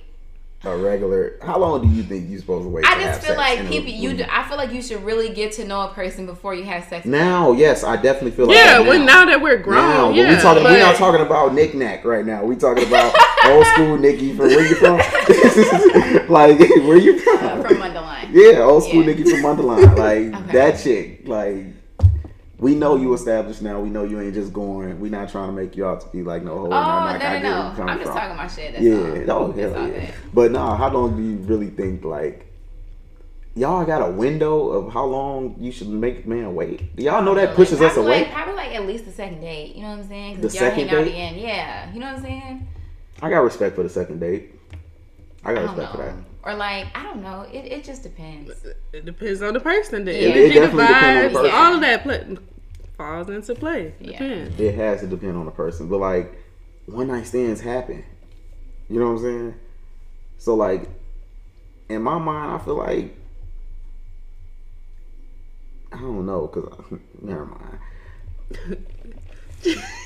[0.63, 1.37] A regular.
[1.41, 2.85] How long do you think you supposed to wait?
[2.85, 3.89] I to just have feel sex like people.
[3.89, 4.13] You.
[4.17, 6.83] do- I feel like you should really get to know a person before you have
[6.83, 7.03] sex.
[7.05, 7.11] with.
[7.11, 10.15] Now, yes, I definitely feel like yeah, that when now that we're grown, Now, but
[10.17, 10.35] yeah.
[10.35, 10.63] we talking.
[10.63, 12.43] but We're not talking about Nic Nac right now.
[12.45, 13.13] We talking about
[13.45, 14.97] old school Nikki from where you from?
[16.29, 17.61] like where you from?
[17.63, 18.10] From Mundelein.
[18.31, 19.05] Yeah, old school Yeah.
[19.15, 19.97] Nikki from Mundelein.
[19.97, 20.53] Like Okay.
[20.53, 21.27] that chick.
[21.27, 21.65] Like
[22.57, 23.79] we know you established now.
[23.79, 24.99] We know you ain't just going.
[24.99, 26.65] We not trying to make you out to be like no hoe.
[26.67, 27.83] Oh not, no no get where you no!
[27.91, 28.73] I'm just talking my shit.
[28.73, 29.43] That's Yeah, all.
[29.45, 29.99] oh hell all yeah.
[30.05, 30.13] good.
[30.33, 32.45] But nah, how long do you really think like
[33.55, 36.95] y'all got a window of how long you should make man wait?
[36.95, 38.21] Do y'all know that pushes us away?
[38.23, 39.75] Like, probably like at least the second date.
[39.75, 40.35] You know what I'm saying?
[40.35, 41.07] The y'all second date?
[41.07, 41.39] again.
[41.39, 41.91] Yeah.
[41.93, 42.67] You know what I'm saying?
[43.23, 44.55] I got respect for the second date.
[45.43, 46.15] I got I respect for that.
[46.43, 46.51] Know.
[46.51, 47.41] Or like I don't know.
[47.51, 48.51] It, it just depends.
[48.93, 50.05] It depends on the person.
[50.05, 50.19] The Yeah.
[50.29, 52.37] Energy, the definitely depends on the vibes, all of that play,
[52.97, 53.93] falls into play.
[53.99, 54.11] Yeah.
[54.11, 54.59] Depends.
[54.59, 55.87] It has to depend on the person.
[55.87, 56.33] But like
[56.85, 58.03] one night stands happen.
[58.89, 59.55] You know what I'm saying?
[60.37, 60.89] So like
[61.89, 63.15] in my mind I feel like
[65.93, 66.71] I don't know, cause
[67.21, 68.85] never mind.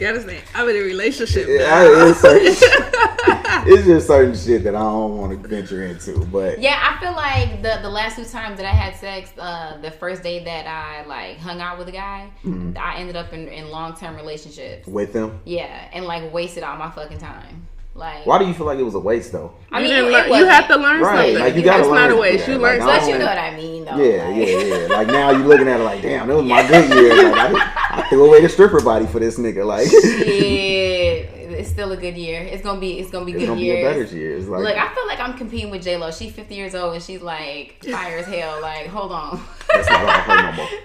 [0.00, 1.46] Gotta say, I'm in a relationship.
[1.46, 2.46] Yeah, it's, certain,
[3.66, 6.18] it's just certain shit that I don't want to venture into.
[6.26, 9.76] But Yeah, I feel like the the last two times that I had sex, uh,
[9.82, 12.78] the first day that I like hung out with a guy, Mm-hmm.
[12.78, 14.86] I ended up in, in long term relationships.
[14.86, 17.66] with them, Yeah, and like wasted all my fucking time.
[17.92, 19.52] Like, why do you feel like it was a waste though?
[19.72, 21.38] I mean, didn't it, learn- it you have to learn Right, something.
[21.44, 22.44] like, you gotta it's not a waste.
[22.46, 22.54] something.
[22.54, 23.96] You Like, learn I But you know what I mean, though.
[23.96, 24.86] Yeah, like- yeah, yeah.
[24.96, 27.30] Like now you're looking at it like, damn, those was my good year.
[27.32, 29.64] Like, I, I threw away the stripper body for this nigga.
[29.64, 30.00] Like, Shit,
[31.58, 32.42] it's still a good year.
[32.42, 32.98] It's gonna be.
[32.98, 33.76] It's gonna be it's good gonna years.
[33.76, 34.48] be a better years.
[34.48, 36.10] Like, Look, I feel like I'm competing with J Lo.
[36.10, 38.60] She's 50 years old and she's like fire as hell.
[38.60, 39.40] Like, hold on.
[39.72, 40.68] that's not all her no more.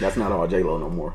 [0.00, 1.12] That's not all J Lo no more.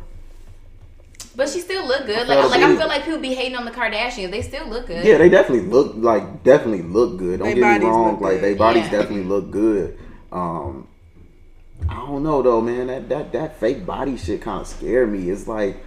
[1.35, 2.27] But she still look good.
[2.27, 4.29] Like, feel like I feel like people be hating on the Kardashians.
[4.31, 5.03] They still look good.
[5.03, 7.39] Yeah, they definitely look like definitely look good.
[7.39, 8.21] Don't They get me wrong.
[8.21, 8.43] Like good.
[8.43, 8.91] they bodies Yeah.
[8.91, 9.97] definitely look good.
[10.31, 10.87] Um,
[11.89, 12.87] I don't know though, man.
[12.87, 15.29] That that that fake body shit kind of scared me.
[15.29, 15.77] It's like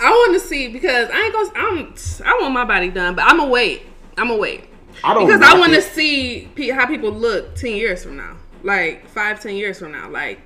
[0.00, 1.50] I want to see because I ain't gonna.
[1.54, 1.94] I'm.
[2.24, 3.82] I want my body done, but I'm gonna wait.
[4.18, 4.64] I'm gonna wait
[5.04, 9.08] I don't because I want to see how people look ten years from now, like
[9.08, 10.08] five, ten years from now.
[10.10, 10.40] Like,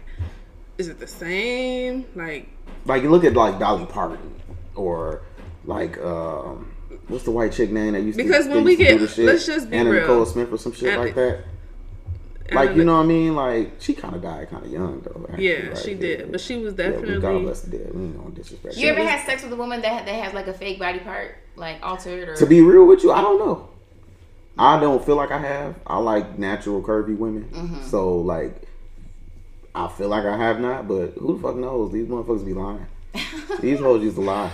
[0.79, 2.07] is it the same?
[2.15, 2.49] Like,
[2.85, 4.41] like you look at like Dolly Parton
[4.75, 5.23] or
[5.65, 6.73] like um
[7.09, 9.27] what's the white chick name that used Because to when we used to do get-
[9.27, 10.01] let's just be Anna real.
[10.03, 11.45] Nicole Smith or some shit like that.
[12.53, 13.35] Like you know what I mean?
[13.35, 15.27] Like she kind of died kind of young though.
[15.31, 17.43] actually, yeah, like, she did, but she was Yeah, we God definitely.
[17.43, 17.95] bless the dead.
[17.95, 18.77] We ain't gonna disrespect.
[18.77, 18.93] You her.
[18.99, 21.79] ever had sex with a woman that that has like a fake body part, like
[21.83, 22.37] altered or?
[22.37, 23.69] To be real with you, I don't know.
[24.59, 25.75] I don't feel like I have.
[25.87, 27.45] I like natural curvy women.
[27.53, 27.83] Mm-hmm.
[27.89, 28.63] So like,
[29.75, 30.87] I feel like I have not.
[30.89, 31.93] But who the fuck knows?
[31.93, 32.87] These motherfuckers be lying.
[33.61, 34.51] These hoes used to lie.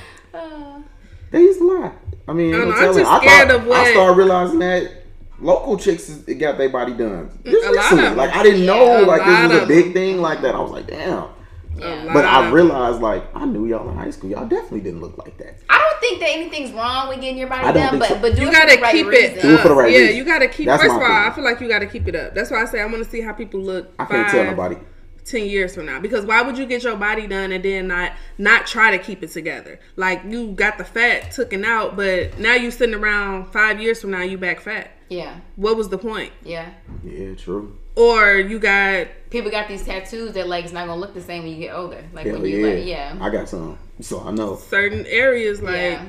[1.31, 1.93] They used to lie.
[2.29, 4.17] I mean, I don't I'm I'm telling just I scared thought- of what- I started
[4.17, 5.02] realizing that
[5.43, 7.31] local chicks is, got their body done.
[7.45, 8.07] Just A lot recently.
[8.07, 8.31] of like.
[8.35, 9.93] I didn't know Yeah, a like lot this was a big them.
[9.95, 10.55] thing like that.
[10.55, 11.29] I was like, damn.
[11.77, 12.11] yeah.
[12.13, 14.31] But I realized like I knew y'all in high school.
[14.31, 15.59] Y'all definitely didn't look like that.
[15.69, 18.19] I don't think that anything's wrong with getting your body done, but so.
[18.21, 19.39] but do You it gotta the right keep reason.
[19.39, 19.81] it Do it for the up.
[19.81, 20.17] right yeah, reason.
[20.17, 20.67] you gotta keep.
[20.67, 21.11] That's first of all.
[21.11, 22.35] I feel like you gotta keep it up.
[22.35, 23.89] That's why I say I want to see how people look.
[23.99, 24.77] I can't five, tell nobody.
[25.25, 28.13] 10 years from now because why would you get your body done and then not
[28.39, 32.55] not try to keep it together like you got the fat taken out but now
[32.55, 36.33] you sitting around five years from now you back fat Yeah, what was the point
[36.45, 36.71] yeah.
[37.05, 37.79] Yeah, true.
[37.97, 41.45] or you got People got these tattoos that like it's not gonna look the same
[41.45, 42.05] when you get older.
[42.13, 42.75] Like Hell when you yeah.
[42.75, 43.19] like yeah.
[43.25, 44.57] I got some, so I know.
[44.57, 46.05] certain areas like Yeah.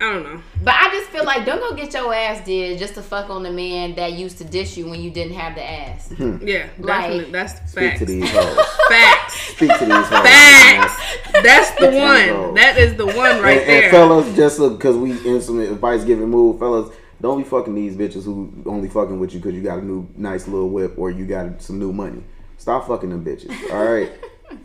[0.00, 2.94] I don't know But I just feel like don't go get your ass did just
[2.94, 5.62] to fuck on the man that used to dish you when you didn't have the
[5.64, 6.08] ass.
[6.10, 6.36] Hmm.
[6.46, 8.66] yeah Like, definitely that's Speak facts to these hoes.
[8.88, 10.08] facts Speak to these hoes.
[10.28, 11.02] facts
[11.42, 12.54] that's the one hoes.
[12.56, 16.04] that is the one right and, there and fellas, just because we in some advice
[16.04, 19.62] giving mood, fellas, don't be fucking these bitches who only fucking with you because you
[19.62, 22.22] got a new nice little whip or you got some new money.
[22.58, 23.50] Stop fucking them bitches.
[23.72, 24.10] All right,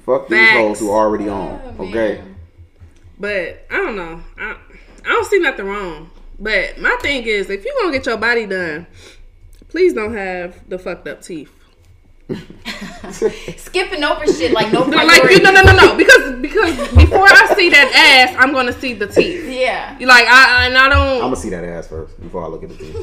[0.06, 0.58] fuck these Facts.
[0.58, 1.62] hoes who already on.
[1.80, 2.36] Oh, Okay, man.
[3.20, 4.22] But I don't know.
[4.38, 4.56] I,
[5.06, 6.10] I don't see nothing wrong.
[6.40, 8.88] But my thing is, if you gonna get your body done,
[9.70, 11.52] please don't have the fucked up teeth.
[13.58, 15.22] Skipping over shit like no No, priority.
[15.22, 15.96] like you, no, no, no, no.
[15.98, 17.92] Because because before I see that
[18.30, 19.46] ass, I'm gonna see the teeth.
[19.52, 19.98] Yeah.
[20.00, 22.70] Like I and I don't I'm gonna see that ass first before I look at
[22.70, 22.96] the teeth.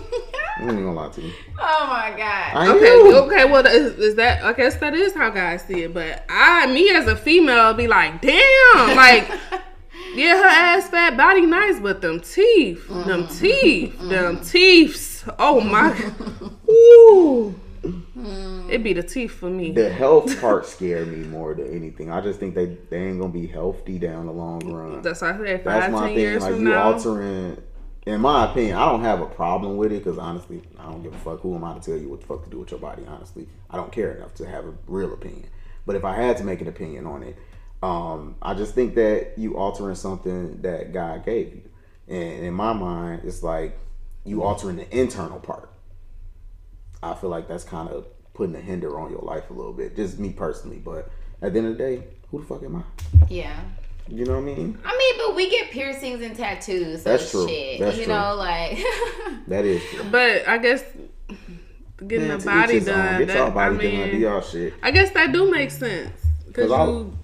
[0.58, 1.32] I ain't gonna lie to you.
[1.60, 2.54] Oh my god.
[2.54, 3.14] I Okay, am.
[3.24, 3.44] okay.
[3.44, 4.44] Well, is, is that?
[4.44, 5.92] I guess that is how guys see it.
[5.94, 9.28] But I, me as a female, be like, damn, like.
[10.18, 13.38] Yeah, her ass fat, body nice, but them teeth, them mm.
[13.38, 14.08] teeth, mm.
[14.08, 15.28] them teeth.
[15.38, 15.92] Oh my,
[16.68, 17.54] ooh,
[18.68, 19.70] it be the teeth for me.
[19.70, 22.10] The health part scared me more than anything.
[22.10, 25.02] I just think they they ain't gonna be healthy down the long run.
[25.02, 26.18] That's why I said That's my ten thing.
[26.18, 26.92] years Like you now.
[26.94, 27.62] altering.
[28.06, 31.14] In my opinion, I don't have a problem with it because honestly, I don't give
[31.14, 31.40] a fuck.
[31.42, 33.04] Who am I to tell you what the fuck to do with your body?
[33.06, 35.48] Honestly, I don't care enough to have a real opinion.
[35.86, 37.36] But if I had to make an opinion on it,
[37.82, 41.62] um, I just think that you altering something that God gave you,
[42.08, 43.78] and in my mind, it's like
[44.24, 45.70] you altering the internal part.
[47.02, 49.94] I feel like that's kind of putting a hinder on your life a little bit.
[49.96, 51.10] Just me personally, but
[51.40, 52.82] at the end of the day, who the fuck am I?
[53.28, 53.56] Yeah.
[54.08, 54.78] You know what I mean?
[54.84, 57.02] I mean, but we get piercings and tattoos.
[57.02, 57.46] So That's true.
[57.46, 58.14] Shit, That's you true.
[58.14, 58.78] know, like.
[59.48, 60.04] That is true.
[60.10, 60.82] But I guess
[62.06, 63.18] getting Man, the body done.
[63.20, 64.10] Get that- y'all body I mean, done.
[64.10, 64.74] Do y'all shit.
[64.82, 66.10] I guess that do make sense
[66.46, 67.17] because 'Cause I- you.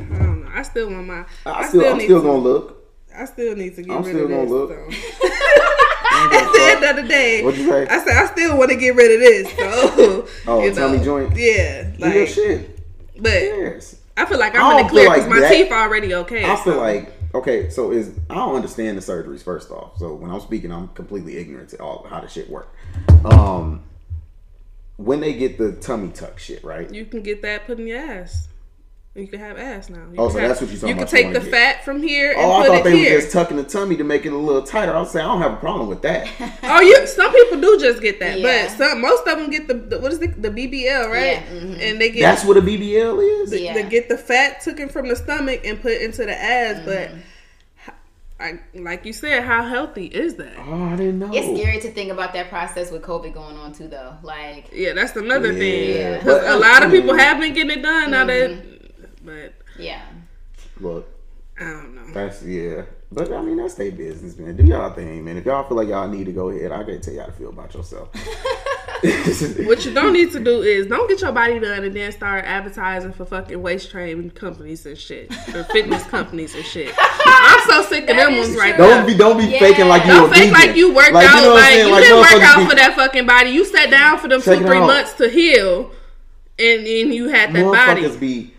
[0.00, 0.50] I don't know.
[0.54, 1.24] I still want my.
[1.46, 2.80] I, still, I'm still to- gonna look.
[3.16, 4.50] I still need to get I'm rid still of gonna this.
[4.50, 4.68] look.
[4.70, 4.88] though.
[6.14, 7.86] At the end of the day, What'd you say?
[7.86, 9.52] I said I still want to get rid of this.
[9.56, 11.36] So, Oh, you tummy know, joint?
[11.36, 12.78] Yeah, like, shit.
[13.20, 13.96] but Yes.
[14.16, 16.44] I feel like I I'm the clear because like my that- teeth are already okay.
[16.44, 17.68] I feel so- like okay.
[17.70, 19.98] So is I don't understand the surgeries first off.
[19.98, 22.72] So when I'm speaking, I'm completely ignorant to all how the shit work.
[23.24, 23.82] Um,
[24.96, 26.92] when they get the tummy tuck shit, right?
[26.92, 28.48] you can get that put in your ass.
[29.16, 29.98] You can have ass now.
[30.12, 31.40] You Oh, can so have- that's what you're talking You about can you take the
[31.40, 31.50] get.
[31.50, 33.14] fat from here and Oh, I put thought it they here.
[33.14, 34.92] were just tucking the tummy to make it a little tighter.
[34.92, 36.26] I was saying I don't have a problem with that.
[36.64, 37.06] Oh, you.
[37.06, 38.66] Some people do just get that, Yeah.
[38.66, 40.42] but some most of them get the, the what is it?
[40.42, 41.24] The BBL, right?
[41.26, 41.80] Yeah, mhm.
[41.80, 43.50] And they get That's what a BBL is.
[43.50, 43.74] they, Yeah.
[43.74, 46.78] they get the fat taken from the stomach and put into the ass.
[46.78, 46.84] Mm-hmm.
[46.86, 47.10] But
[48.40, 50.54] I, like you said, how healthy is that?
[50.66, 51.30] Oh, I didn't know.
[51.32, 54.14] It's scary to think about that process with COVID going on too, though.
[54.24, 55.58] Like, Yeah, that's another Yeah.
[55.58, 56.14] thing.
[56.24, 58.70] 'Cause But, a lot of people mean- have been getting it done now that, Mm-hmm.
[59.24, 60.02] But yeah.
[60.80, 61.08] Look,
[61.58, 62.12] I don't know.
[62.12, 62.82] that's yeah.
[63.12, 64.56] But I mean, that's their business, man.
[64.56, 65.36] Do y'all thing, man.
[65.36, 67.50] If y'all feel like y'all need to go ahead, I gotta tell y'all to feel
[67.50, 68.08] about yourself.
[69.66, 72.44] What you don't need to do is don't get your body done and then start
[72.46, 76.94] advertising for fucking waist training companies and shit or fitness companies and shit.
[76.98, 78.84] I'm so sick of That them is ones right true.
[78.86, 78.96] there.
[78.96, 79.58] Don't be don't be Yeah.
[79.58, 80.52] faking like you Don't fake vegan.
[80.68, 81.42] like you worked Like, out.
[81.42, 83.50] know like you Like, didn't work out be- for that fucking body.
[83.50, 84.86] You sat down for them Check two three out.
[84.86, 85.90] months to heal,
[86.58, 88.16] and then you had that body.
[88.16, 88.53] Be,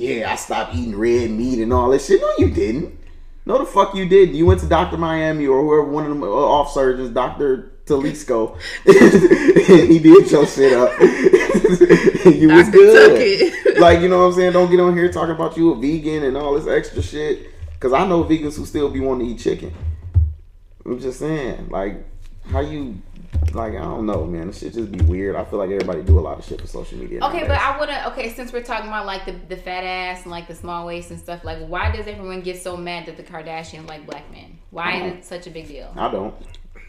[0.00, 2.22] yeah, I stopped eating red meat and all that shit.
[2.22, 2.98] No, you didn't.
[3.44, 4.34] No, the fuck you did.
[4.34, 8.56] You went to Doctor Miami or whoever one of them uh, off surgeons, Doctor Talisco.
[8.86, 10.98] he did your shit up.
[11.00, 13.78] you was good.
[13.78, 14.52] Like you know what I'm saying?
[14.52, 17.50] Don't get on here talking about you a vegan and all this extra shit.
[17.78, 19.74] Cause I know vegans who still be wanting to eat chicken.
[20.84, 22.04] I'm just saying, like,
[22.50, 23.00] how you,
[23.52, 24.48] like, I don't know, man.
[24.48, 25.36] This shit just be weird.
[25.36, 27.24] I feel like everybody do a lot of shit for social media.
[27.26, 27.58] Okay, but.
[27.58, 28.04] I wanna.
[28.08, 31.10] Okay, since we're talking about like the, the fat ass and like the small waist
[31.10, 34.58] and stuff, like why does everyone get so mad that the Kardashians like black men?
[34.70, 35.18] Why is uh-huh.
[35.18, 35.92] it such a big deal?
[35.96, 36.34] I don't.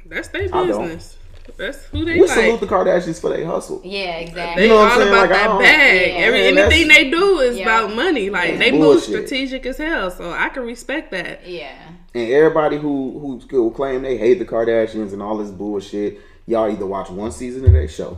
[0.06, 1.18] That's their business.
[1.58, 2.60] That's who they We salute like.
[2.60, 3.82] the Kardashians for their hustle.
[3.84, 4.64] Yeah, They exactly.
[4.64, 6.12] You know what I'm all about Like, that bag.
[6.12, 6.18] Yeah.
[6.18, 7.64] Every Man, anything they do is Yeah.
[7.64, 8.30] about money.
[8.30, 8.58] Like Yeah.
[8.58, 10.12] they move strategic as hell.
[10.12, 11.48] So I can respect that.
[11.48, 11.76] yeah.
[12.14, 16.70] And everybody who who still claim they hate the Kardashians and all this bullshit, y'all
[16.72, 18.18] either watch one season of their show.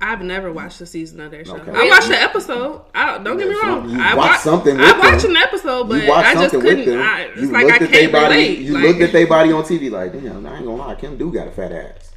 [0.00, 1.56] I've never watched a season of their show.
[1.56, 1.72] Okay.
[1.74, 2.82] I watched an episode.
[2.94, 3.90] I don't, don't get me wrong.
[3.90, 5.32] you I watched watched something I watched them.
[5.32, 7.00] an episode, but you I just couldn't.
[7.00, 8.34] I, it's you like I looked at can't their body.
[8.36, 8.58] relate.
[8.60, 11.16] You like, looked at their body on TV like, damn, I ain't gonna lie, Kim
[11.18, 12.12] do got a fat ass.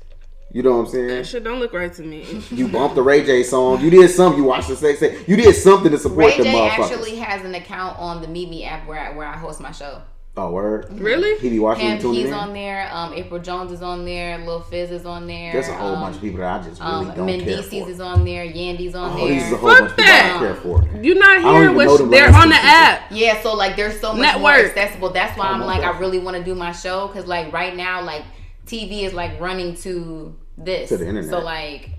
[0.53, 1.07] You know what I'm saying?
[1.07, 2.43] that shit don't look right to me.
[2.51, 3.81] You bumped the Ray J song.
[3.81, 4.39] You did something.
[4.39, 4.99] You watched the sex.
[4.99, 5.27] tape.
[5.27, 6.91] You did something to support Ray them J motherfuckers.
[6.91, 9.71] actually has an account on the Meet Me app where I, where I host my
[9.71, 10.01] show.
[10.37, 10.87] Oh word.
[10.99, 11.37] Really?
[11.39, 12.33] He be watching Him, and tuning he's in.
[12.33, 12.89] on there.
[12.91, 14.37] Um, April Jones is on there.
[14.39, 15.51] Lil Fizz is on there.
[15.53, 17.27] There's a whole um, bunch of people that I just really Um, don't care
[17.57, 17.89] Mendeecees for.
[17.89, 18.45] is on there.
[18.45, 19.59] Yandy's on Oh, these is a there.
[19.59, 20.29] whole Fuck bunch of people I that.
[20.29, 21.03] don't care for.
[21.03, 23.01] You're not don't hearing even know what them they're on the two app.
[23.11, 25.09] Yeah, so like there's so much more accessible.
[25.09, 27.75] That's why Oh, I'm like I really want to do my show because like right
[27.75, 28.23] now like
[28.65, 31.29] TV is like running to this To the internet.
[31.29, 31.89] So like,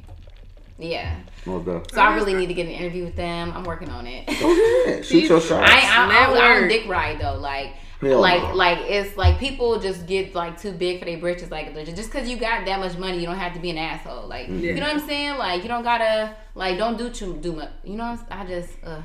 [0.78, 1.16] yeah.
[1.44, 3.52] Most the- So I really need to get an interview with them.
[3.54, 4.26] I'm working on it.
[4.26, 5.04] Go ahead.
[5.04, 5.62] Shoot your shot.
[5.64, 6.60] I I, I, I, Network.
[6.60, 7.34] don't dick ride though.
[7.38, 8.54] Like Hell like no.
[8.54, 11.50] like it's like people just get like too big for their britches.
[11.50, 13.78] Like just just because you got that much money, you don't have to be an
[13.78, 14.26] asshole.
[14.26, 14.60] Like Mm-hmm.
[14.64, 15.38] you know what I'm saying?
[15.38, 17.70] Like you don't gotta like don't do too do much.
[17.84, 19.02] You know what I'm, I just uh.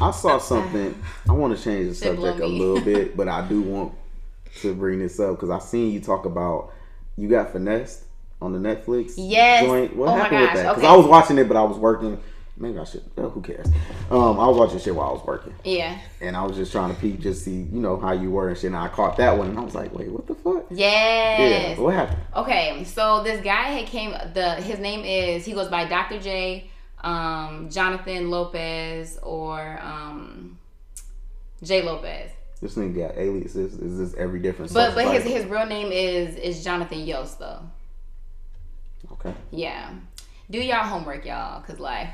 [0.00, 0.94] I saw something.
[1.28, 3.94] I want to change the subject a little bit, but I do want
[4.60, 6.72] to bring this up because I seen you talk about
[7.16, 8.04] you got finessed
[8.42, 9.64] on the Netflix Yes.
[9.64, 9.96] joint.
[9.96, 10.62] What Oh my happened with that?
[10.74, 10.86] Because okay.
[10.86, 12.20] I was watching it, but I was working.
[12.58, 13.02] Maybe I should.
[13.18, 13.66] Oh, who cares?
[14.10, 15.98] Um, I was watching shit while I was working, Yeah.
[16.22, 18.56] and I was just trying to peek, just see, you know, how you were and
[18.56, 18.68] shit.
[18.68, 20.64] And I caught that one, and I was like, wait, what the fuck?
[20.70, 21.76] Yes.
[21.76, 22.18] Yeah, what happened?
[22.34, 24.12] Okay, so this guy had came.
[24.32, 26.18] The his name is he goes by Dr.
[26.18, 26.70] J,
[27.02, 30.58] um, Jonathan Lopez or um,
[31.62, 32.30] J Lopez.
[32.62, 33.74] This nigga got aliases.
[33.74, 34.72] Is this every different?
[34.72, 37.60] But but his his real name is is Jonathan Yost though.
[39.12, 39.34] okay.
[39.50, 39.90] Yeah,
[40.50, 42.08] do y'all homework, y'all, cause like.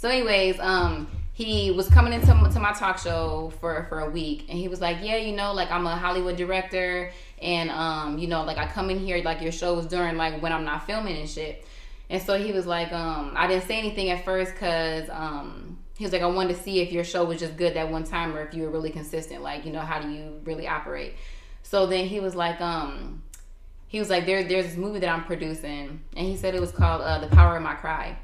[0.00, 4.46] So, anyways, um, he was coming into to my talk show for for a week,
[4.48, 8.26] and he was like, "Yeah, you know, like I'm a Hollywood director, and um, you
[8.26, 10.86] know, like I come in here, like your show was during like when I'm not
[10.86, 11.66] filming and shit."
[12.08, 16.04] And so he was like, um, I didn't say anything at first because um, he
[16.04, 18.34] was like, I wanted to see if your show was just good that one time
[18.34, 19.42] or if you were really consistent.
[19.42, 21.14] Like, you know, how do you really operate?
[21.62, 23.22] So then he was like, um,
[23.86, 26.72] he was like, there, there's this movie that I'm producing, and he said it was
[26.72, 28.16] called uh, The Power of My Cry.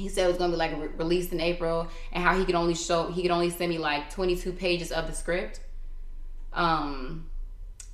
[0.00, 2.54] He said it was gonna be like re- released in April, and how he could
[2.54, 5.60] only show, he could only send me like 22 pages of the script.
[6.52, 7.26] Um,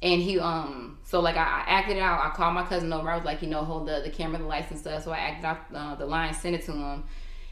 [0.02, 2.20] and he um so like I, I acted it out.
[2.20, 3.11] I called my cousin over.
[3.11, 5.04] I was like, you know, hold the the camera, the lights and stuff.
[5.04, 7.04] So I acted out uh, the line, sent it to him.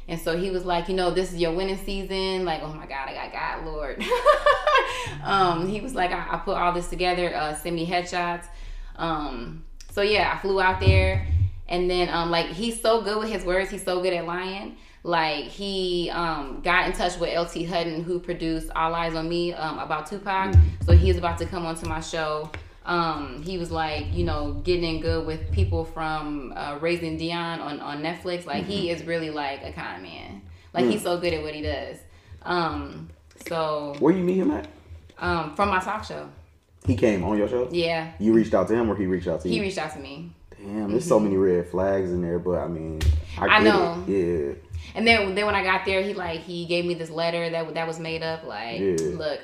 [0.06, 2.44] And so he was like, you know, this is your winning season.
[2.44, 4.04] Like, oh my God, I got God, Lord.
[5.24, 7.34] um, he was like, I, I put all this together.
[7.34, 8.44] Uh, send me headshots.
[8.96, 11.26] Um, so yeah, I flew out there,
[11.68, 13.70] and then um, like he's so good with his words.
[13.70, 14.76] He's so good at lying.
[15.02, 19.52] Like he um, got in touch with LT Hutton, who produced All Eyez on Me
[19.52, 20.54] um, about Tupac.
[20.86, 22.50] So he's about to come onto my show.
[22.86, 27.60] Um, he was like, you know, getting in good with people from uh, Raising Dion
[27.60, 28.46] on, on Netflix.
[28.46, 30.42] Like he is really like a con man.
[30.72, 31.98] Like he's so good at what he does.
[32.42, 33.08] Um,
[33.46, 34.66] so Where you meet him at?
[35.18, 36.28] um, from my talk show,
[36.86, 37.68] He came on your show.
[37.70, 39.54] yeah, You reached out to him, or he reached out to you?
[39.54, 40.32] he reached out to me.
[40.64, 43.00] Damn, there's so many red flags in there, but I mean,
[43.38, 44.04] I, I get know.
[44.08, 44.64] It.
[44.94, 47.74] And then then when I got there, he like he gave me this letter that
[47.74, 48.44] that was made up.
[48.44, 48.96] Like, Yeah.
[49.16, 49.40] look.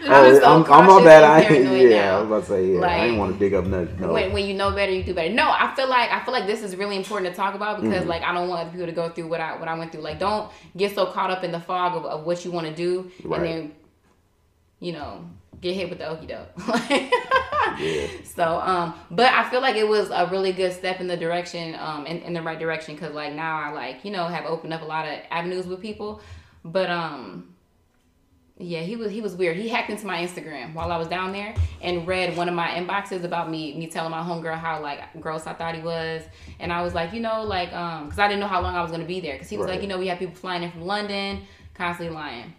[0.00, 0.10] Yeah.
[0.20, 1.24] Oh, so I'm, I'm on cautious that.
[1.24, 2.16] and I paranoid yeah, now.
[2.18, 2.86] I was about to say yeah.
[2.86, 3.98] I didn't want to dig up nothing.
[4.00, 4.12] No.
[4.12, 5.34] When, when you know better, you do better.
[5.34, 8.02] No, I feel like I feel like this is really important to talk about because
[8.02, 8.08] Mm-hmm.
[8.08, 10.02] like I don't want other people to go through what I what I went through.
[10.02, 12.74] Like, don't get so caught up in the fog of, of what you want to
[12.76, 13.40] do, Right.
[13.40, 13.72] and then
[14.78, 15.28] you know
[15.60, 16.48] get hit with the okey doke.
[17.78, 18.06] yeah.
[18.24, 21.76] So, um, but I feel like it was a really good step in the direction,
[21.78, 24.72] um, in, in the right direction, because like now I like you know have opened
[24.72, 26.20] up a lot of avenues with people,
[26.64, 27.54] but um,
[28.60, 29.56] yeah, he was he was weird.
[29.56, 32.68] He hacked into my Instagram while I was down there and read one of my
[32.68, 36.22] inboxes about me me telling my homegirl how like gross I thought he was,
[36.58, 38.82] and I was like, you know, like um, because I didn't know how long I
[38.82, 39.74] was gonna be there, because he was Right.
[39.74, 41.42] like, you know, we have people flying in from London,
[41.74, 42.54] constantly lying.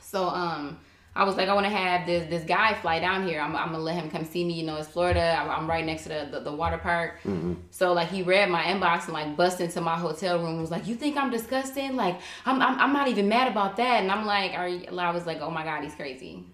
[0.00, 0.78] So um
[1.16, 3.40] I was like, I want to have this this guy fly down here.
[3.40, 4.52] I'm, I'm gonna let him come see me.
[4.52, 5.36] You know, it's Florida.
[5.40, 7.20] I'm, I'm right next to the, the, the water park.
[7.24, 7.54] Mm-hmm.
[7.70, 10.50] So like he read my inbox and like bust into my hotel room.
[10.50, 11.96] and Was like, you think I'm disgusting?
[11.96, 14.02] Like I'm, I'm I'm not even mad about that.
[14.02, 14.86] And I'm like, are you?
[14.98, 16.44] I was like, oh my god, he's crazy.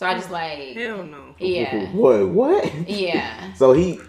[0.00, 1.34] So I just like, Hell no.
[1.38, 2.30] yeah, What?
[2.30, 2.88] What?
[2.88, 3.52] yeah.
[3.56, 4.00] So he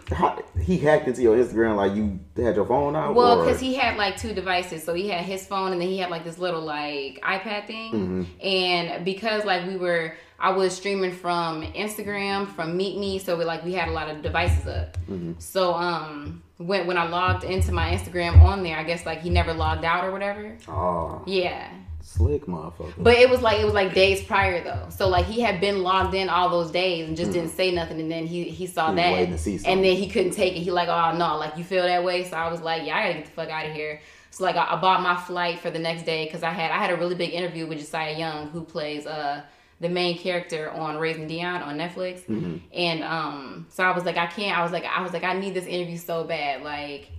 [0.62, 3.14] he hacked into your Instagram like you had your phone out.
[3.14, 5.98] Well, because he had like two devices, so he had his phone and then he
[5.98, 7.92] had like this little like iPad thing.
[7.92, 8.24] Mm-hmm.
[8.42, 13.44] And because like we were, I was streaming from Instagram from Meet Me, so we
[13.44, 14.98] like we had a lot of devices up.
[15.10, 15.34] Mm-hmm.
[15.40, 19.30] So um, when when I logged into my Instagram on there, I guess like he
[19.30, 20.58] never logged out or whatever.
[20.70, 21.70] oh Yeah.
[22.18, 22.94] Slick motherfucker.
[22.98, 24.90] But it was like it was like days prior though.
[24.90, 28.02] So like he had been logged in all those days and just didn't say nothing
[28.02, 28.90] and then he he saw.
[28.90, 30.60] He that to see and then he couldn't take it.
[30.60, 32.26] He like, oh no, like you feel that way.
[32.26, 34.02] So I was like, yeah, I gotta get the fuck out of here.
[34.30, 36.80] So like I, I bought my flight for the next day because I had I
[36.80, 39.42] had a really big interview with Ja'Siah Young who plays uh
[39.80, 42.24] the main character on Raising Dion on Netflix.
[42.26, 42.58] Mm-hmm.
[42.74, 45.40] And um so I was like I can't I was like I was like I
[45.40, 47.10] need this interview so bad like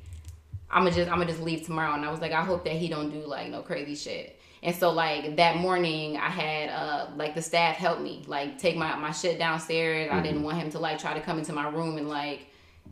[0.73, 1.95] I'm gonna just I'm gonna just leave tomorrow.
[1.95, 4.39] And I was like, I hope that he don't do like no crazy shit.
[4.65, 8.77] And so like that morning, I had uh like the staff help me like take
[8.77, 10.09] my my shit downstairs.
[10.11, 10.23] I Mm-hmm.
[10.23, 12.47] didn't want him to like try to come into my room and like,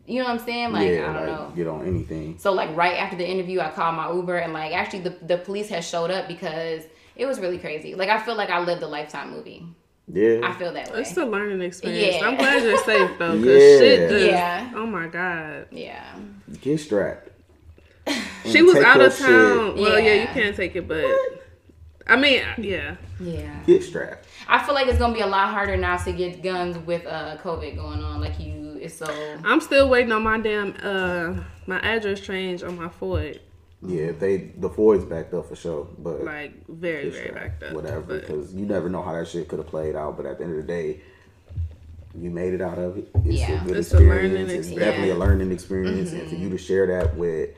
[0.06, 0.72] you know what I'm saying?
[0.72, 1.52] Like yeah, I don't like, know.
[1.54, 2.38] get on anything.
[2.38, 5.38] So like right after the interview, I called my Uber and like actually the the
[5.38, 6.82] police had showed up because
[7.14, 7.94] it was really crazy.
[7.94, 9.64] Like I feel like I lived a lifetime movie.
[10.12, 10.40] Yeah.
[10.42, 11.02] I feel that way.
[11.02, 12.16] It's a learning experience.
[12.16, 12.26] Yeah.
[12.26, 13.78] I'm glad you're safe though, cause Yeah.
[13.78, 14.72] shit just, Yeah.
[14.74, 15.68] Oh my god.
[15.70, 16.16] yeah.
[16.60, 17.28] Get strapped.
[18.46, 19.76] She was out of town.
[19.76, 19.82] shit.
[19.82, 20.14] Well, yeah.
[20.14, 21.04] you can't take it, but
[22.06, 22.96] I mean, yeah.
[23.20, 23.62] Yeah.
[23.66, 24.26] Get strapped.
[24.48, 27.36] I feel like it's gonna be a lot harder now to get guns with uh
[27.38, 28.20] COVID going on.
[28.20, 29.06] Like you, it's so.
[29.44, 33.38] I'm still waiting on my damn uh my address change on my FOID.
[33.82, 37.62] Yeah, if they the FOID's backed up for sure, but Like very, very strapped, backed
[37.70, 37.72] up.
[37.74, 40.16] whatever, because you never know how that shit could have played out.
[40.16, 41.00] But at the end of the day,
[42.18, 43.08] you made it out of it.
[43.24, 43.62] It's Yeah.
[43.62, 44.50] a good It's a learning experience.
[44.52, 44.84] It's experience.
[44.90, 46.42] definitely a learning experience, and for Mm-hmm.
[46.42, 47.50] you to share that with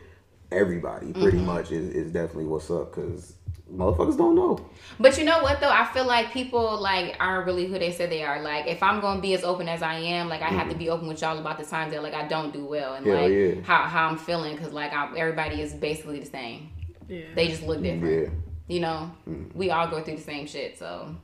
[0.51, 2.95] everybody, pretty much, is, is definitely what's up.
[2.95, 3.35] Because
[3.75, 4.59] motherfuckers don't know.
[5.01, 5.71] But you know what though?
[5.71, 8.41] I feel like people like aren't really who they say they are.
[8.43, 10.91] Like if I'm gonna be as open as I am, like I have to be
[10.91, 13.17] open with y'all about the times that like I don't do well and Mm-hmm.
[13.17, 13.63] Hell like yeah.
[13.63, 16.71] how how I'm feeling because like I, everybody is basically the same.
[17.09, 17.25] yeah.
[17.35, 18.25] They just look different.
[18.25, 18.31] Yeah.
[18.69, 19.11] You know,
[19.55, 20.79] we all go through the same shit.
[20.79, 21.15] So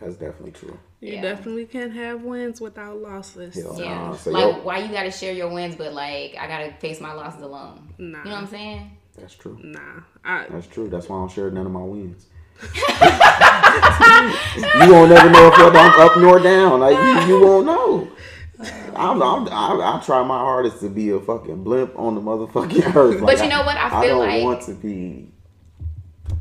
[0.00, 0.78] that's definitely true.
[1.00, 1.22] you yeah.
[1.22, 3.54] definitely can't have wins without losses.
[3.54, 6.46] Hell yeah, Nah, so like yo- why you gotta share your wins, but like I
[6.48, 7.94] gotta face my losses alone.
[7.98, 8.18] Nah.
[8.18, 8.90] You know what I'm saying?
[9.18, 9.58] That's true.
[9.62, 10.00] Nah.
[10.24, 10.88] I That's true.
[10.88, 12.26] That's why I don't share none of my wins.
[12.62, 12.68] you
[14.92, 16.80] won't never know if I'm up nor down.
[16.80, 18.08] Like you, you won't know.
[18.94, 22.86] I'm, I'm, I, I try my hardest to be a fucking blimp on the motherfucking
[22.96, 23.20] earth.
[23.20, 23.76] Like, But you know what?
[23.76, 25.28] I feel like I don't like- want to be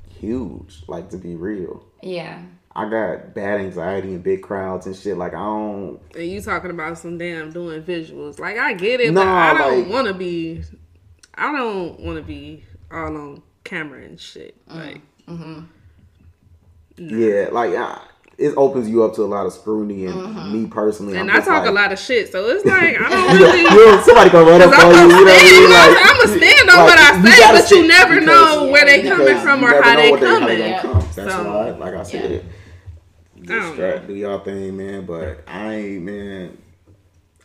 [0.10, 0.84] huge.
[0.88, 1.86] Like to be real.
[2.04, 2.44] Yeah.
[2.74, 5.18] I got bad anxiety in big crowds and shit.
[5.18, 6.00] Like I don't.
[6.16, 8.40] and you talking about some damn doing visuals.
[8.40, 10.64] Like I get it, Nah, but I don't like- want to be.
[11.36, 14.56] I don't want to be all on camera and shit.
[14.68, 14.76] Mm.
[14.76, 15.02] Like
[16.98, 18.02] Yeah, like I,
[18.38, 21.18] it opens you up to a lot of scrutiny and me personally.
[21.18, 23.46] and I'm I just talk a lot of shit, so it's like I don't You
[23.46, 23.64] really.
[23.64, 25.16] know, somebody gonna run up Cause on I'm you.
[25.18, 25.62] You know what I stand, mean?
[25.62, 27.88] you know, Like, I'm gonna stand on like, what I you say, gotta but you
[27.88, 28.26] never because-
[28.58, 30.48] know where they coming from or never how know they how coming.
[30.58, 30.82] gonna Yeah.
[30.82, 30.94] come.
[31.16, 32.46] That's So, why, like I said,
[33.42, 35.06] I get don't do y'all thing, man.
[35.06, 36.58] But I ain't, man.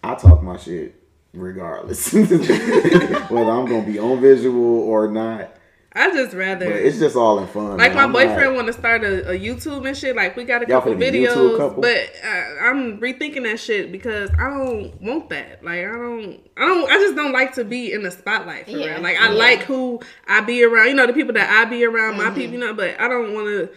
[0.02, 0.94] I talk my shit
[1.36, 5.52] regardless, whether I'm gonna be on visual or not.
[5.98, 6.66] I just rather.
[6.66, 7.78] But it's just all in fun.
[7.78, 7.96] Like man.
[7.96, 10.14] my I'm boyfriend not- want to start a, a YouTube and shit.
[10.14, 11.80] Like we got a Y'all couple finna be videos, couple?
[11.80, 15.64] but uh, I'm rethinking that shit because I don't want that.
[15.64, 18.72] Like I don't, I don't, I just don't like to be in the spotlight for
[18.72, 18.94] Yeah.
[18.94, 19.02] real.
[19.02, 19.38] Like I Yeah.
[19.38, 20.88] like who I be around.
[20.88, 22.34] You know the people that I be around, my Mm-hmm.
[22.34, 22.52] people.
[22.54, 23.70] You know, but I don't want to.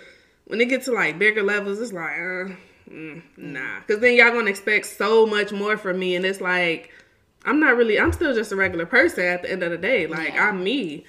[0.48, 2.52] When it gets to like bigger levels, it's like, uh,
[2.92, 3.80] mm, nah.
[3.80, 6.92] Because then y'all gonna expect so much more from me, and it's like.
[7.46, 8.00] I'm not really.
[8.00, 10.08] I'm still just a regular person at the end of the day.
[10.08, 10.50] Like Yeah.
[10.50, 11.06] I'm me.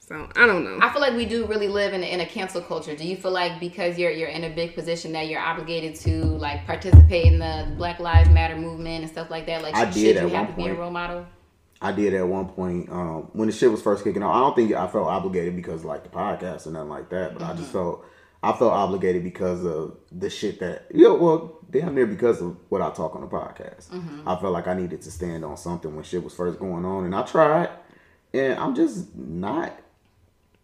[0.00, 0.78] So I don't know.
[0.84, 2.94] I feel like we do really live in a, in a cancel culture.
[2.94, 6.24] Do you feel like because you're you're in a big position that you're obligated to
[6.24, 9.62] like participate in the Black Lives Matter movement and stuff like that?
[9.62, 10.78] Like, I should did you at have one to be a point.
[10.78, 11.26] role model?
[11.80, 14.34] I did at one point um, when the shit was first kicking off.
[14.36, 17.32] I don't think I felt obligated because of, like the podcast or nothing like that,
[17.34, 17.58] but I Mm-hmm.
[17.60, 18.04] just felt
[18.42, 22.56] I felt obligated because of the shit that you know, well, damn near because of
[22.68, 23.88] what I talk on the podcast.
[23.88, 24.28] Mm-hmm.
[24.28, 27.04] I felt like I needed to stand on something when shit was first going on,
[27.04, 27.68] and I tried,
[28.32, 29.78] and I'm just not.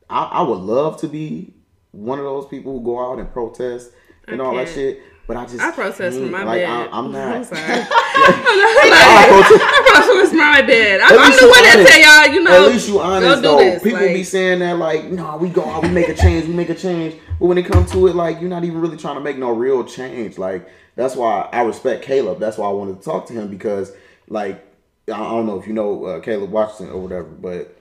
[0.09, 1.53] I, I would love to be
[1.91, 3.91] one of those people who go out and protest
[4.29, 6.69] and I all that shit, but I just I protest from my like, bed.
[6.69, 7.37] I, I'm not.
[7.37, 7.63] I'm sorry.
[7.63, 11.01] I protest- I protest from my bed.
[11.01, 13.59] I'm, I'm the one that tell y'all, you know, At least you honest do though.
[13.59, 13.83] this.
[13.83, 16.55] People like, be saying that like, no, we go out, we make a change, we
[16.55, 17.17] make a change.
[17.39, 19.51] But when it comes to it, like, you're not even really trying to make no
[19.51, 20.37] real change.
[20.37, 22.39] Like, that's why I respect Caleb.
[22.39, 23.93] That's why I wanted to talk to him because,
[24.29, 24.67] like,
[25.09, 27.77] I I don't know if you know uh, Caleb Washington or whatever, but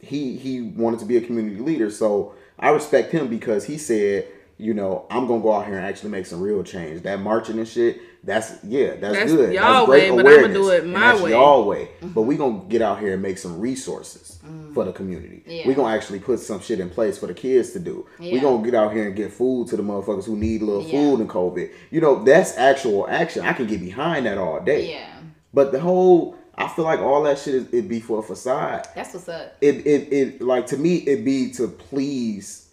[0.00, 1.90] he he wanted to be a community leader.
[1.90, 4.26] So I respect him because he said,
[4.58, 7.02] you know, I'm gonna go out here and actually make some real change.
[7.02, 9.54] That marching and shit, that's yeah, that's, That's good.
[9.54, 11.30] y'all that's great way, but I'ma do it my that's way.
[11.30, 11.84] y'all way.
[12.00, 12.08] Mm-hmm.
[12.08, 14.74] But we gonna get out here and make some resources mm.
[14.74, 15.44] for the community.
[15.46, 15.68] Yeah.
[15.68, 18.06] We gonna actually put some shit in place for the kids to do.
[18.18, 20.82] We gonna get out here and get food to the motherfuckers who need a little
[20.82, 20.90] Yeah.
[20.90, 21.70] food in COVID.
[21.92, 23.44] You know, that's actual action.
[23.44, 24.90] I can get behind that all day.
[24.90, 25.06] Yeah,
[25.54, 28.88] But the whole, I feel like all that shit is it be for a facade.
[28.96, 29.56] that's what's up.
[29.60, 32.67] It it it like to me it be to please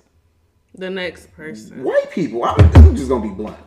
[0.77, 1.83] the next person.
[1.83, 2.43] white people.
[2.43, 3.57] I, I'm just gonna be blunt,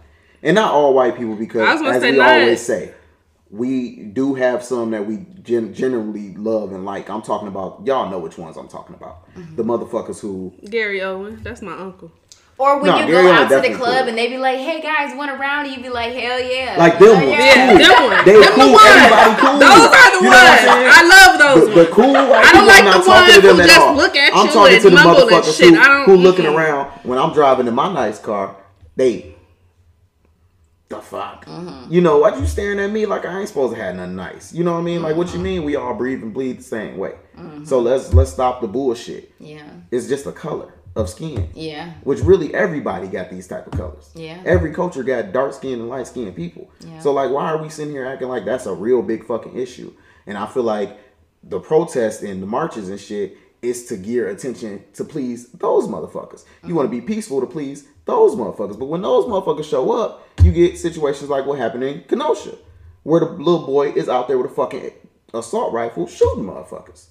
[0.43, 2.93] and not all white people because as we not- always say,
[3.51, 7.09] we do have some that we gen- generally love and like.
[7.09, 9.33] I'm talking about y'all know which ones I'm talking about.
[9.35, 9.57] Mm-hmm.
[9.57, 12.13] The motherfuckers who Gary Owen, that's my uncle.
[12.61, 14.09] Or when No, you go out to the club cool.
[14.09, 16.99] and they be like, "Hey guys, want a round?" You be like, "Hell yeah!" like
[16.99, 17.29] them Oh, ones.
[17.31, 17.79] Yeah, cool.
[17.79, 18.25] them ones.
[18.25, 18.73] They Them the cool.
[18.73, 18.85] ones.
[18.89, 19.59] Everybody cool.
[19.63, 20.95] Those are the You I'm ones.
[20.99, 21.95] I love those the, the ones.
[21.95, 23.95] cool white I don't like not the ones who just all.
[23.95, 25.75] look at I'm you talking and to the motherfuckers shit.
[25.75, 26.57] who, I don't- who looking mm-mm.
[26.57, 28.57] around when I'm driving in my nice car.
[28.97, 29.37] They
[30.89, 31.93] the fuck, Mm-hmm.
[31.93, 32.19] you know?
[32.19, 34.55] Why you staring at me like I ain't supposed to have nothing nice?
[34.55, 35.03] You know what I mean?
[35.03, 35.37] Like what Mm-hmm.
[35.37, 35.65] you mean?
[35.65, 37.13] We all breathe and bleed the same way.
[37.65, 39.31] So let's let's stop the bullshit.
[39.39, 41.49] yeah, It's just a color of skin.
[41.55, 44.11] yeah, Which really everybody got these type of colors.
[44.15, 44.43] Yeah.
[44.45, 46.71] Every culture got dark skinned and light skinned people.
[46.81, 46.99] Yeah.
[46.99, 49.93] So like why are we sitting here acting like that's a real big fucking issue?
[50.27, 50.99] And I feel like
[51.45, 56.45] the protests and the marches and shit is to gear attention to please those motherfuckers.
[56.67, 58.79] You want to be peaceful to please those motherfuckers.
[58.79, 62.57] But when those motherfuckers show up, you get situations like what happened in Kenosha,
[63.05, 64.91] where the little boy is out there with a fucking
[65.33, 67.07] assault rifle shooting motherfuckers.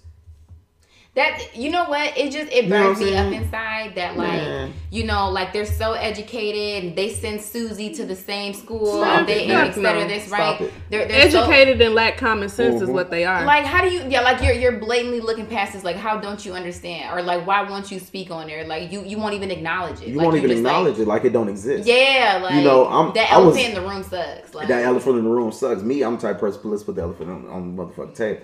[1.18, 2.16] That you know what?
[2.16, 4.74] It just it know burns what I'm me up inside that like Man.
[4.92, 9.20] you know like they're so educated and they send Susie to the same school Stop
[9.22, 9.50] and they it.
[9.50, 10.02] and Fuck etc.
[10.02, 10.08] no.
[10.08, 10.62] This Stop right?
[10.62, 10.74] it.
[10.92, 12.94] They're, they're so- Educated and lack common sense is Mhm.
[12.94, 13.44] what they are.
[13.46, 16.46] like how do you yeah like you're you're blatantly looking past this like how don't
[16.46, 19.50] you understand or like why won't you speak on there like you you won't even
[19.50, 21.88] acknowledge it You like, won't even just like- acknowledge it like it don't exist.
[21.88, 24.84] yeah like You know, I'm- that I was- elephant in the room sucks like That
[24.86, 25.82] elephant in the room sucks.
[25.82, 26.62] Me, I'm the type of person.
[26.70, 28.42] Let's put the elephant on, on the motherfucking table.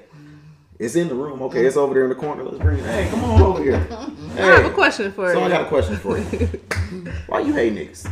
[0.84, 1.42] It's in the room.
[1.44, 1.68] Okay, mm-hmm.
[1.68, 2.44] it's over there in the corner.
[2.44, 2.86] Let's bring it.
[2.86, 3.80] Hey, come on over here.
[3.80, 3.96] Hey.
[4.44, 5.40] I have a question for So you.
[5.40, 6.24] So I got a question for you.
[7.28, 8.12] Why you hate niggas?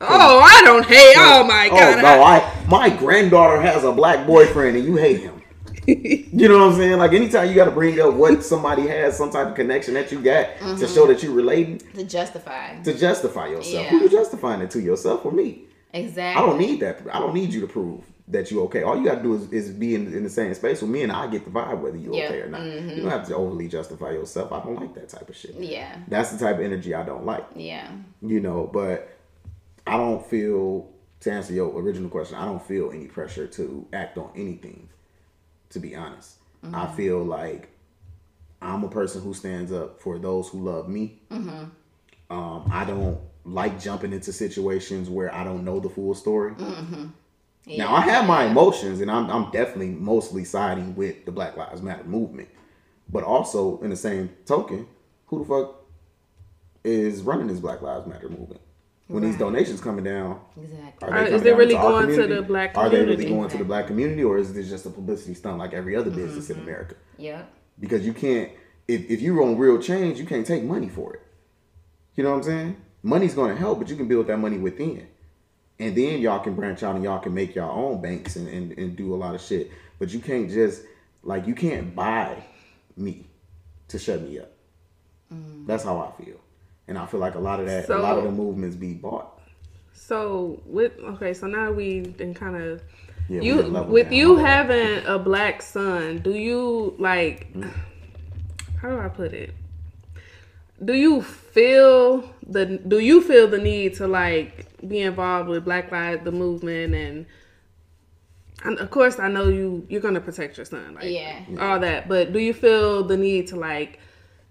[0.00, 1.14] oh, I don't hate.
[1.16, 1.98] Oh my oh, god.
[1.98, 5.34] Oh no, I my granddaughter has a black boyfriend and you hate him.
[5.88, 6.98] You know what I'm saying?
[6.98, 10.12] Like anytime you got to bring up what somebody has, some type of connection that
[10.12, 10.94] you got to mm-hmm.
[10.94, 13.84] show that you relating to justify to justify yourself.
[13.84, 13.88] Yeah.
[13.88, 15.64] Who you justifying it to yourself or me?
[15.94, 17.00] exactly I don't need that.
[17.10, 18.82] I don't need you to prove that you okay.
[18.82, 21.12] All you gotta do is, is be in, in the same space with me, and
[21.12, 22.24] I get the vibe whether you Yeah.
[22.26, 22.60] okay or not.
[22.60, 22.90] Mm-hmm.
[22.90, 24.52] You don't have to overly justify yourself.
[24.52, 25.54] I don't like that type of shit.
[25.54, 27.46] yeah That's the type of energy I don't like.
[27.54, 29.08] yeah You know, but
[29.86, 32.36] I don't feel to answer your original question.
[32.36, 34.88] I don't feel any pressure to act on anything.
[35.70, 36.96] To be honest, I mm-hmm.
[36.96, 37.68] feel like
[38.62, 41.20] I'm a person who stands up for those who love me.
[41.30, 41.64] Mm-hmm.
[42.30, 46.52] Um, I don't like jumping into situations where I don't know the full story.
[47.76, 51.82] Now I have my emotions, and I'm I'm definitely mostly siding with the Black Lives
[51.82, 52.48] Matter movement,
[53.10, 54.86] but also in the same token,
[55.26, 55.84] who the fuck
[56.84, 58.60] is running this Black Lives Matter movement?
[59.08, 61.78] When these donations coming down, exactly are Are- they is coming it down really to
[61.78, 62.96] our going to the black Community?
[62.96, 63.34] Are they really community?
[63.34, 66.10] going to the black community, or is this just a publicity stunt like every other
[66.10, 66.68] mm-hmm, business in mm-hmm.
[66.68, 66.94] America?
[67.16, 67.42] Yeah.
[67.80, 68.50] Because you can't,
[68.86, 71.22] if if you want real change, you can't take money for it.
[72.16, 72.76] You know what I'm saying?
[73.02, 75.06] Money's going to help, but you can build that money within.
[75.80, 78.72] And then y'all can branch out and y'all can make your own banks and, and,
[78.72, 79.70] and do a lot of shit.
[79.98, 80.82] But you can't just,
[81.22, 82.42] like, you can't buy
[82.96, 83.24] me
[83.88, 84.50] to shut me up.
[85.32, 85.66] Mm.
[85.66, 86.36] That's how I feel.
[86.88, 89.40] And I feel like a lot of that, a lot of the movements be bought.
[89.92, 92.82] So with okay, so now we've been kind of
[93.28, 96.18] Yeah, you with you having a black son.
[96.18, 97.52] Do you like?
[97.52, 97.70] Mm.
[98.80, 99.54] How do I put it?
[100.84, 105.90] Do you feel the Do you feel the need to like be involved with Black
[105.90, 107.26] Lives the movement and?
[108.64, 109.86] And of course, I know you.
[109.88, 111.40] You're gonna protect your son, like Yeah.
[111.60, 112.08] all that.
[112.08, 114.00] But do you feel the need to like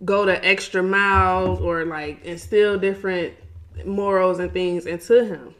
[0.05, 3.33] go the extra miles or like instill different
[3.85, 5.55] morals and things into him?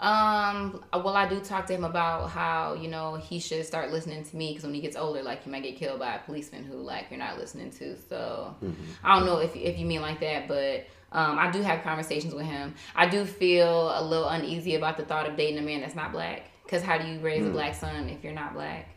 [0.00, 4.24] Um, well, I do talk to him about how you know he should start listening
[4.24, 6.64] to me because when he gets older, like he might get killed by a policeman
[6.64, 7.96] who like you're not listening to.
[8.08, 8.54] So
[9.04, 12.34] I don't know if if you mean like that, but Um, I do have conversations
[12.34, 12.72] with him.
[12.94, 16.12] I do feel a little uneasy about the thought of dating a man that's not
[16.12, 16.42] black.
[16.64, 18.88] Because how do you raise a black son if you're not black?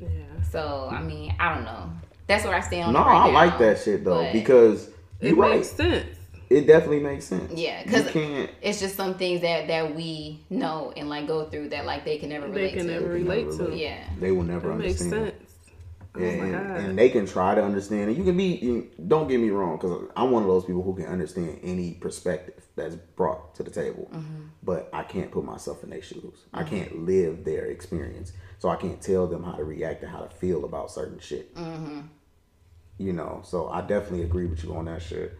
[0.00, 0.08] Yeah.
[0.52, 1.90] So I mean, I don't know.
[2.28, 3.34] That's where I stand on No, right I now.
[3.34, 4.86] like that shit though because
[5.20, 5.56] It you're right.
[5.56, 6.16] makes sense.
[6.50, 7.52] It definitely makes sense.
[7.52, 8.10] Yeah, because
[8.60, 12.18] it's just some things that that we know and like go through that like they
[12.18, 12.54] can never relate.
[12.54, 12.92] They relate can to.
[12.92, 13.76] never relate to.
[13.76, 14.04] Yeah.
[14.18, 15.32] They will never It makes understand.
[15.32, 15.50] sense.
[16.16, 16.76] Oh and, my god.
[16.80, 18.16] and they can try to understand it.
[18.16, 20.96] You can be, you, don't get me wrong, because I'm one of those people who
[20.96, 24.10] can understand any perspective that's brought to the table.
[24.12, 24.46] Mm-hmm.
[24.64, 26.46] But I can't put myself in their shoes.
[26.52, 30.18] I can't live their experience, so I can't tell them how to react and how
[30.18, 31.54] to feel about certain shit.
[31.54, 32.00] Mm-hmm.
[32.98, 35.38] You know, so I definitely agree with you on that shit.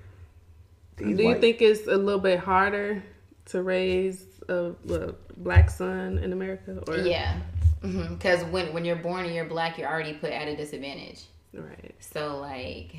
[0.96, 3.02] These Do you white- think it's a little bit harder
[3.46, 6.82] to raise a, a black son in America?
[6.86, 7.40] Or Yeah.
[7.82, 8.14] Mm-hmm.
[8.14, 11.24] Because when when you're born and you're black, you're already put at a disadvantage.
[11.54, 11.94] right.
[12.00, 12.94] So like,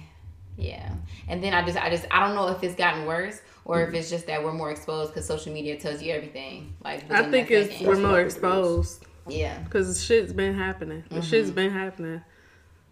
[0.57, 0.91] yeah.
[1.27, 3.93] And then I just I just I don't know if it's gotten worse or if
[3.93, 6.73] it's just that we're more exposed because social media tells you everything.
[6.83, 7.87] Like I think it's second.
[7.87, 8.33] we're more I think it is.
[8.33, 9.59] exposed yeah.
[9.59, 11.03] because shit's been happening.
[11.09, 11.55] The shit's mm-hmm.
[11.55, 12.21] been happening.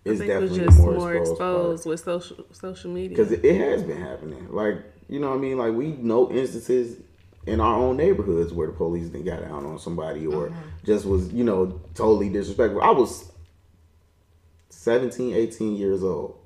[0.06, 3.10] It's definitely just more, more exposed, exposed with social social media.
[3.10, 4.48] because it, it has been happening.
[4.52, 4.78] Like
[5.10, 6.98] you know, what I mean, like we know instances
[7.46, 10.60] in our own neighborhoods where the police then got out on somebody or uh-huh.
[10.86, 12.82] just was you know totally disrespectful.
[12.82, 13.32] I was
[14.70, 16.38] 17, 18 years old,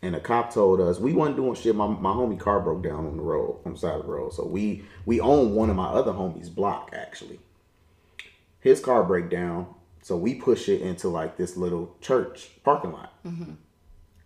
[0.00, 1.76] and a cop told us we wasn't doing shit.
[1.76, 4.32] My my homie car broke down on the road on the side of the road,
[4.32, 7.40] so we we own one of my other homies' block actually.
[8.60, 9.66] His car break down,
[10.02, 13.14] so we push it into like this little church parking lot.
[13.24, 13.52] Mm-hmm.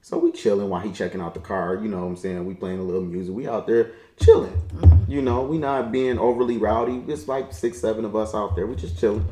[0.00, 1.74] So we chilling while he checking out the car.
[1.74, 2.46] You know what I'm saying?
[2.46, 3.34] We playing a little music.
[3.34, 4.52] We out there chilling.
[4.52, 5.10] Mm-hmm.
[5.10, 7.02] You know, we not being overly rowdy.
[7.08, 8.66] It's like six, seven of us out there.
[8.66, 9.26] We just chilling.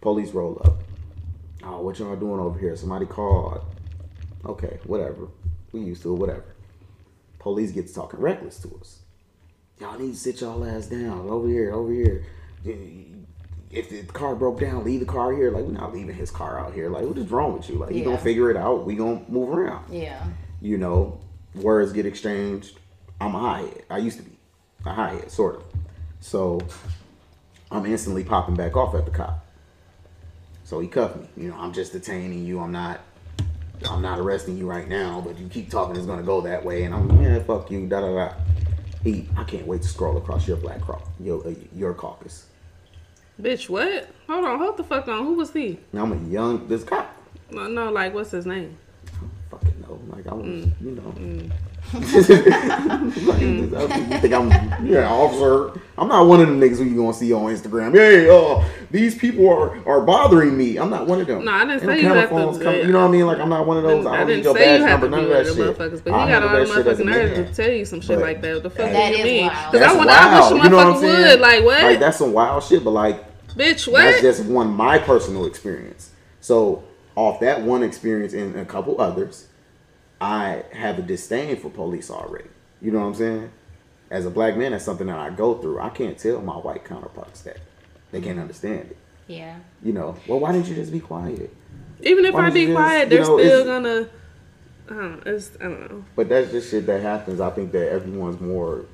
[0.00, 0.82] Police roll up.
[1.62, 2.74] Oh, what y'all doing over here?
[2.74, 3.62] Somebody called.
[4.46, 5.28] Okay, whatever.
[5.72, 6.44] We used to it, whatever.
[7.38, 9.00] Police gets talking reckless to us.
[9.78, 11.28] Y'all need to sit y'all ass down.
[11.28, 12.24] Over here, over here.
[13.70, 15.50] If the car broke down, leave the car here.
[15.52, 16.90] Like, we're not leaving his car out here.
[16.90, 17.76] Like, what is wrong with you?
[17.76, 18.04] Like, you Yeah.
[18.04, 18.84] gonna figure it out.
[18.84, 20.22] We gonna move around Yeah.
[20.60, 21.18] you know,
[21.54, 22.78] words get exchanged.
[23.20, 24.36] I'm a high I used to be
[24.86, 25.62] a high sort of.
[26.20, 26.60] So
[27.70, 29.46] I'm instantly popping back off at the cop.
[30.64, 31.28] So he cuffed me.
[31.36, 32.60] You know, I'm just detaining you.
[32.60, 33.00] I'm not.
[33.88, 36.82] I'm not arresting you right now, but you keep talking, it's gonna go that way.
[36.84, 38.34] And I'm, yeah, fuck you, da da da.
[39.02, 42.44] He, I can't wait to scroll across your black cau- your uh, your caucus.
[43.40, 44.08] Bitch, what?
[44.28, 45.24] Hold on, hold the fuck on.
[45.24, 45.78] Who was he?
[45.94, 47.14] I'm a young this cop.
[47.50, 48.76] No, no, like what's his name?
[49.50, 49.98] fucking know.
[50.14, 50.72] Like I was, Mm.
[50.80, 51.50] you know.
[53.26, 55.80] like, you think I'm yeah, officer?
[55.98, 57.92] I'm not one of them niggas who you gonna see on Instagram.
[57.94, 58.62] Hey, uh,
[58.92, 60.76] these people are are bothering me.
[60.76, 61.44] I'm not one of them.
[61.44, 63.10] No, I didn't Ain't say no you have to phones come- You know what I
[63.10, 63.26] mean?
[63.26, 64.06] Like I'm not one of those.
[64.06, 65.44] I, I don't need didn't your say you have number, to none do of it,
[65.44, 65.78] that shit.
[65.78, 67.70] motherfuckers, but I'll he got all the that shit as a motherfucking nerve to tell
[67.72, 68.54] you some shit But like that.
[68.54, 69.48] What the fuck That do you is mean?
[69.72, 70.10] Because I want.
[70.10, 70.56] I wish wild.
[70.58, 71.28] you You know I'm motherfucker saying?
[71.28, 71.40] would.
[71.40, 71.82] Like what?
[71.82, 72.84] Like that's some wild shit.
[72.84, 73.24] But like
[73.54, 74.02] Bitch, what?
[74.02, 76.10] that's just one my personal experience.
[76.40, 76.84] So
[77.16, 79.48] off that one experience and a couple others,
[80.20, 82.48] I have a disdain for police already.
[82.80, 83.50] You know what I'm saying?
[84.10, 85.80] As a black man, that's something that I go through.
[85.80, 87.58] I can't tell my white counterparts that.
[88.10, 88.96] They can't understand it.
[89.28, 89.56] Yeah.
[89.82, 91.54] You know, well, why didn't you just be quiet?
[92.02, 94.08] Even if Why I be just- quiet, you they're know, still gonna.
[94.88, 95.32] I don't know.
[95.32, 96.04] It's I don't know.
[96.16, 97.40] But that's just shit that happens.
[97.40, 98.86] I think that everyone's more,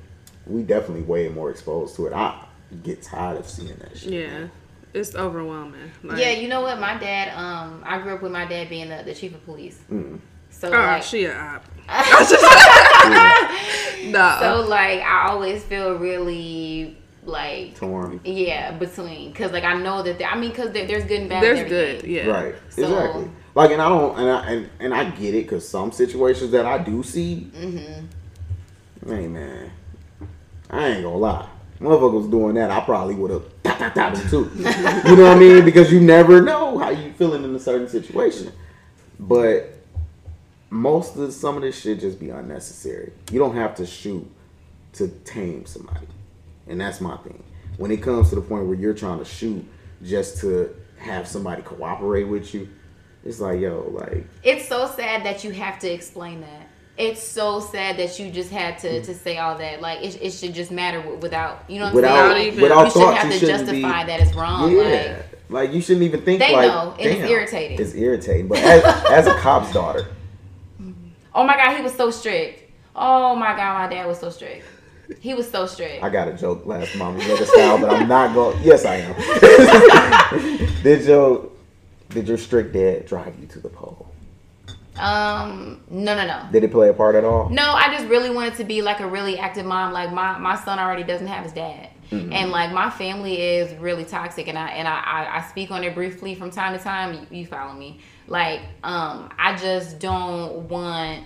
[0.45, 2.13] we definitely way more exposed to it.
[2.13, 2.45] I
[2.83, 4.11] get tired of seeing that shit.
[4.13, 4.47] Yeah,
[4.93, 5.91] it's overwhelming.
[6.03, 6.79] Like, Yeah, you know what?
[6.79, 9.79] My dad, um, I grew up with my dad being the, the chief of police.
[9.91, 10.19] Mm.
[10.49, 11.65] So Oh, like, she a op.
[14.11, 14.39] Nah.
[14.39, 18.21] so like, I always feel really like, Torn.
[18.23, 21.29] yeah, between because like I know that there, I mean, because there, there's good and
[21.29, 21.43] bad.
[21.43, 22.03] There's with good.
[22.03, 22.27] Yeah.
[22.27, 22.55] Right.
[22.69, 23.29] So- exactly.
[23.55, 26.67] Like, and I don't, and I and, and I get it because some situations that
[26.67, 29.09] I do see, Mm-hmm.
[29.09, 29.71] hey man,
[30.69, 31.49] I ain't gonna lie.
[31.79, 34.51] Motherfucker was doing that, I probably would have too.
[34.55, 34.63] you
[35.15, 35.63] know what I mean?
[35.65, 38.51] Because you never know how you feeling in a certain situation.
[39.19, 39.73] But
[40.69, 43.13] most of some of this shit just be unnecessary.
[43.31, 44.29] You don't have to shoot
[44.93, 46.07] to tame somebody,
[46.67, 47.43] and that's my thing.
[47.77, 49.63] When it comes to the point where you're trying to shoot
[50.03, 52.69] just to have somebody cooperate with you,
[53.23, 56.66] it's like yo, like It's so sad that you have to explain that.
[56.97, 59.81] It's so sad that you just had to, to say all that.
[59.81, 62.53] Like it, it should just matter without you know what without I'm saying.
[62.53, 64.71] Like, without you shouldn't have to shouldn't justify be, that it's wrong.
[64.71, 67.79] Yeah, Like like, you shouldn't even think They like know, it's irritating.
[67.79, 70.07] It's irritating, but as, as a cop's daughter,
[71.33, 72.69] oh my god, he was so strict.
[72.95, 74.65] Oh my god, my dad was so strict.
[75.21, 76.03] He was so strict.
[76.03, 78.61] I got a joke last month with a style, but I'm not going.
[78.61, 79.15] Yes, I am.
[80.83, 81.49] did your
[82.09, 84.06] did your strict dad drive you to the pole?
[84.99, 86.47] Um, no, no, no.
[86.51, 87.49] Did it play a part at all?
[87.49, 89.93] No, I just really wanted to be like a really active mom.
[89.93, 91.89] Like my, my son already doesn't have his dad.
[92.11, 92.31] Mm-hmm.
[92.31, 95.83] And like my family is really toxic and I and I, I, I speak on
[95.83, 97.27] it briefly from time to time.
[97.31, 97.99] You, you follow me.
[98.27, 101.25] Like, um, I just don't want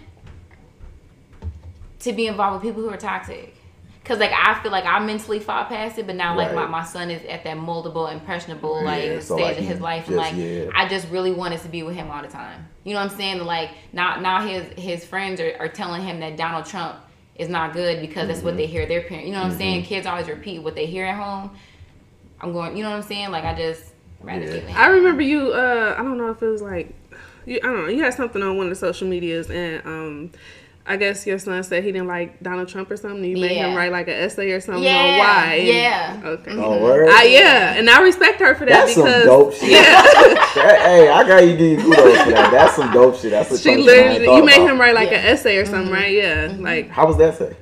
[1.99, 3.55] to be involved with people who are toxic.
[4.03, 6.69] Cause like I feel like I mentally fought past it, but now like my, Right.
[6.71, 9.83] my son is at that moldable, impressionable like Yeah, so, stage like, of his he
[9.83, 10.65] life, and just- like yeah.
[10.73, 12.67] I just really wanted to be with him all the time.
[12.83, 13.45] You know what I'm saying?
[13.45, 16.95] Like now, now his his friends are, are telling him that Donald Trump
[17.35, 18.47] is not good because that's Mm-hmm.
[18.47, 19.27] what they hear their parents.
[19.27, 19.83] You know what I'm saying?
[19.83, 21.51] Kids always repeat what they hear at home.
[22.41, 22.75] I'm going.
[22.75, 23.29] You know what I'm saying?
[23.29, 23.83] Like I just
[24.21, 24.45] rather Yeah.
[24.47, 24.77] get with him.
[24.77, 25.53] I remember you.
[25.53, 26.91] Uh, I don't know if it was like,
[27.45, 27.87] you, I don't know.
[27.89, 30.31] You had something on one of the social medias, and um,
[30.85, 33.23] I guess your son said he didn't like Donald Trump or something.
[33.23, 35.53] You made him write like an essay or something Yeah, on why.
[35.55, 36.21] and- yeah.
[36.23, 36.51] Okay.
[36.51, 36.83] Oh, mm-hmm.
[36.83, 37.09] word.
[37.09, 39.69] I, yeah, and I respect her for that That's some because dope shit.
[39.71, 40.01] yeah,
[40.55, 42.51] That- hey, I got you give you kudos for that.
[42.51, 43.29] That's some dope shit.
[43.31, 44.69] That's a she function literally thought you made about.
[44.71, 45.19] him write like Yeah.
[45.19, 45.93] an essay or something, mm-hmm.
[45.93, 46.11] right?
[46.13, 46.63] Yeah, mm-hmm.
[46.63, 47.55] like How was that say?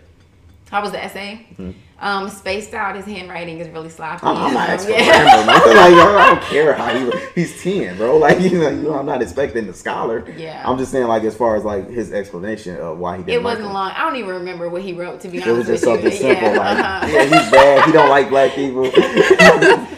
[0.72, 1.46] How was the essay?
[1.54, 1.72] Mm-hmm.
[2.02, 2.96] Um, spaced out.
[2.96, 4.26] His handwriting is really sloppy.
[4.26, 5.22] I'm, I'm not asking yeah.
[5.22, 5.76] grammar, man.
[5.76, 8.18] Like, I don't care how he he's ten, bro.
[8.18, 10.30] Like you know, you know, I'm not expecting the scholar.
[10.38, 10.64] Yeah.
[10.66, 13.34] I'm just saying, like, as far as like his explanation of why he didn't.
[13.34, 13.74] It like wasn't him.
[13.74, 13.92] long.
[13.92, 15.20] I don't even remember what he wrote.
[15.22, 16.18] To be honest, It was just with something you.
[16.18, 16.58] simple, yeah.
[16.58, 17.08] like, uh-huh.
[17.12, 17.86] yeah, he's bad.
[17.86, 18.90] He don't like black people.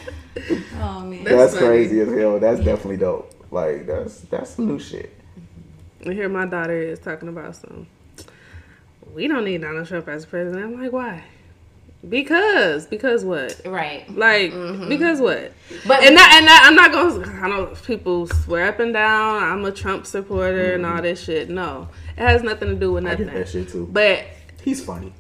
[0.83, 1.23] Oh man.
[1.23, 2.39] That's that's crazy as hell.
[2.39, 3.31] That's definitely dope.
[3.51, 5.13] Like that's that's some new shit.
[6.03, 7.85] And here my daughter is talking about some.
[9.13, 10.63] We don't need Donald Trump as president.
[10.65, 11.23] I'm like, why?
[12.07, 13.61] Because because what?
[13.65, 14.09] Right.
[14.15, 14.51] Like
[14.89, 15.37] because what?
[15.37, 15.87] Mm-hmm.
[15.87, 17.41] But And that, and that, I'm not gonna.
[17.43, 19.43] I know people swear up and down.
[19.43, 21.49] I'm a Trump supporter and all this shit.
[21.49, 23.25] No, it has nothing to do with I nothing.
[23.27, 23.87] get that shit too.
[23.91, 24.25] But
[24.63, 25.13] He's funny.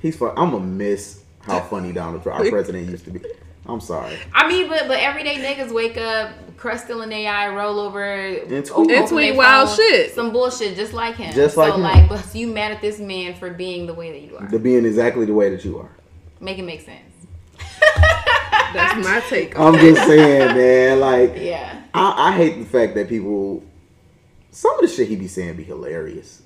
[0.00, 0.32] He's fun.
[0.36, 3.20] I'm gonna miss how funny Donald Trump, our president, used to be.
[3.66, 4.16] I'm sorry.
[4.32, 8.34] I mean, but but everyday niggas wake up, crust still in their eye, roll over,
[8.46, 8.50] tweet.
[8.90, 10.14] And tweet wild phone, shit.
[10.14, 11.34] some bullshit, just like him.
[11.34, 11.82] Just like so him.
[11.82, 14.48] like, but you mad at this man for being the way that you are?
[14.48, 15.90] To being exactly the way that you are.
[16.40, 17.26] Make it make sense.
[18.72, 19.58] that's my take.
[19.58, 21.00] on I'm just saying, man.
[21.00, 21.82] Like, Yeah.
[21.94, 23.62] I, I hate the fact that people.
[24.50, 26.42] Some of the shit he be saying be hilarious.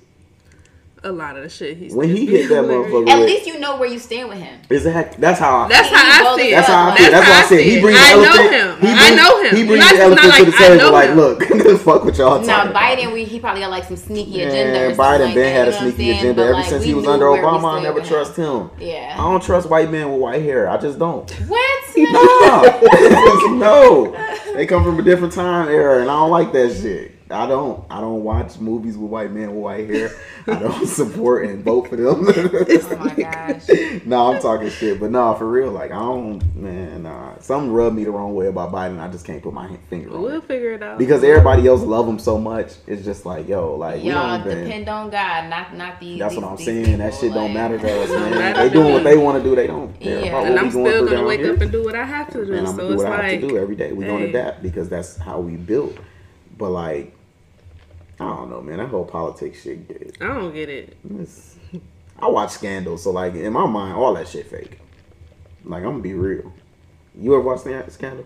[1.05, 3.59] A lot of the shit he's When he hit that motherfucker, At with- least you
[3.59, 4.57] know where you stand with him.
[4.69, 5.19] Exactly.
[5.19, 5.67] That's how I.
[5.67, 6.51] That's He how I see it.
[6.55, 7.11] That's how I feel.
[7.11, 8.53] That's, how why I said he brings the I know elephant.
[8.53, 8.79] him.
[8.79, 9.55] He I know him.
[9.57, 10.91] He brings Not- the elephant not to the table.
[10.93, 11.15] Like, him.
[11.17, 11.43] look,
[11.81, 12.71] fuck what y'all Now.
[12.71, 14.79] Biden, we he probably got like some sneaky agenda.
[14.85, 16.19] or Man, something Biden like been had a know what I'm sneaky saying?
[16.19, 17.73] agenda But, ever like, since he was under Obama.
[17.79, 18.45] I never trust him.
[18.45, 18.69] him.
[18.79, 19.13] Yeah.
[19.19, 20.69] I don't trust white men with white hair.
[20.69, 21.29] I just don't.
[21.49, 21.83] What?
[21.97, 23.49] No.
[23.57, 24.53] no.
[24.55, 27.11] They come from a different time era, and I don't like that shit.
[27.33, 27.83] I don't.
[27.89, 30.11] I don't watch movies with white men with white hair.
[30.47, 32.27] I don't support and vote for them.
[32.93, 33.67] Oh my gosh.
[34.05, 35.71] no, I'm talking shit, but no, for real.
[35.71, 37.03] Like I don't, man.
[37.03, 38.99] Nah, something rubbed me the wrong way about Biden.
[38.99, 40.97] I just can't put my finger on We'll it figure it out.
[40.97, 42.73] because everybody else love him so much.
[42.87, 46.19] It's just like, yo, like Y'all depend on God, not not these.
[46.19, 46.97] That's these, what I'm saying.
[46.99, 48.55] That people, shit don't matter to us, man.
[48.55, 49.55] They doing what they want to do.
[49.55, 50.41] They don't care Yeah.
[50.43, 51.53] and I'm going still gonna wake here.
[51.53, 52.53] up and do what I have to do.
[52.53, 53.91] and I'm so gonna do it's what I like, have to do every day.
[53.93, 55.99] We're gonna adapt because that's how we build.
[56.57, 57.15] But like,
[58.19, 58.77] I don't know, man.
[58.77, 59.89] That whole politics shit.
[59.89, 60.97] It, I don't get it.
[61.19, 61.55] it's,
[62.19, 64.79] I watch Scandal, so like in my mind, all that shit fake.
[65.65, 66.53] Like I'm gonna be real.
[67.19, 68.25] You ever watch Scan- Scandal?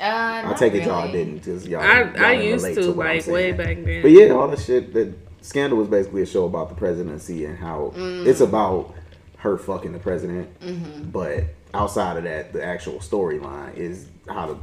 [0.00, 1.82] Uh, I not take it y'all didn't, just y'all.
[1.82, 4.02] I y'all I didn't used relate to what I'm like way back then.
[4.02, 7.58] But yeah, all the shit that Scandal was basically a show about the presidency and
[7.58, 8.26] how Mm.
[8.26, 8.94] it's about
[9.38, 10.58] her fucking the president.
[10.60, 11.10] Mm-hmm.
[11.10, 11.44] But
[11.74, 14.56] outside of that, the actual storyline is how the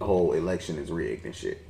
[0.00, 1.60] whole election is rigged and shit.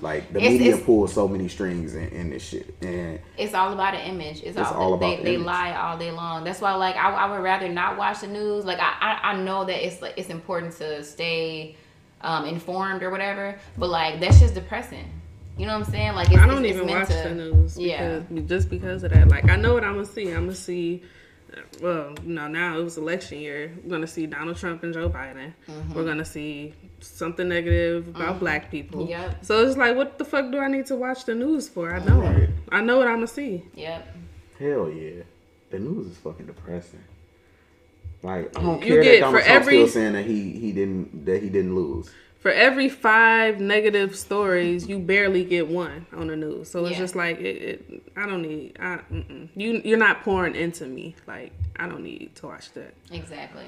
[0.00, 0.42] Like the Mm.
[0.42, 3.94] It's- media it's- pulls so many strings in, in this shit, and It's all about
[3.94, 4.38] an image.
[4.42, 6.44] It's, It's all, all they, about the they lie all day long.
[6.44, 8.64] That's why, like, I, I would rather not watch the news.
[8.64, 11.76] Like, I, I, I know that it's like it's important to stay
[12.22, 15.08] um, informed or whatever, but like that's just depressing.
[15.56, 16.14] You know what I'm saying?
[16.14, 17.78] Like, it's, I don't it's, even it's watch meant to, the news.
[17.78, 18.18] Yeah.
[18.20, 19.28] Because, just because of that.
[19.28, 20.30] Like I know what I'm gonna see.
[20.30, 21.02] I'm gonna see.
[21.80, 23.72] Well, no, now it was election year.
[23.82, 25.52] We're gonna see Donald Trump and Joe Biden.
[25.68, 25.94] Mm-hmm.
[25.94, 29.06] We're gonna see something negative about black people.
[29.08, 29.44] Yep.
[29.44, 31.94] So it's like, what the fuck do I need to watch the news for?
[31.94, 32.20] I don't.
[32.20, 32.48] Right.
[32.72, 33.64] I know what I'm gonna see.
[33.74, 34.16] Yep.
[34.58, 35.22] hell yeah,
[35.70, 37.04] the news is fucking depressing.
[38.22, 40.50] Like I don't You care get that Donald for Trump's every- still saying that he
[40.52, 42.10] he didn't that he didn't lose.
[42.44, 46.70] For every five negative stories, you barely get one on the news.
[46.70, 46.98] So it's Yeah.
[46.98, 47.56] just like, it,
[47.88, 48.76] it, I don't need.
[48.78, 49.00] I,
[49.56, 51.16] you you're not pouring into me.
[51.26, 52.92] Like I don't need to watch that.
[53.10, 53.64] Exactly.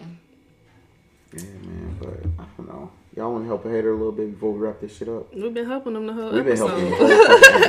[1.32, 2.90] Yeah, man, but I don't know.
[3.16, 5.32] Y'all want to help a hater a little bit before we wrap this shit up?
[5.34, 6.90] We've been helping them the whole We've been helping.
[6.90, 7.09] the whole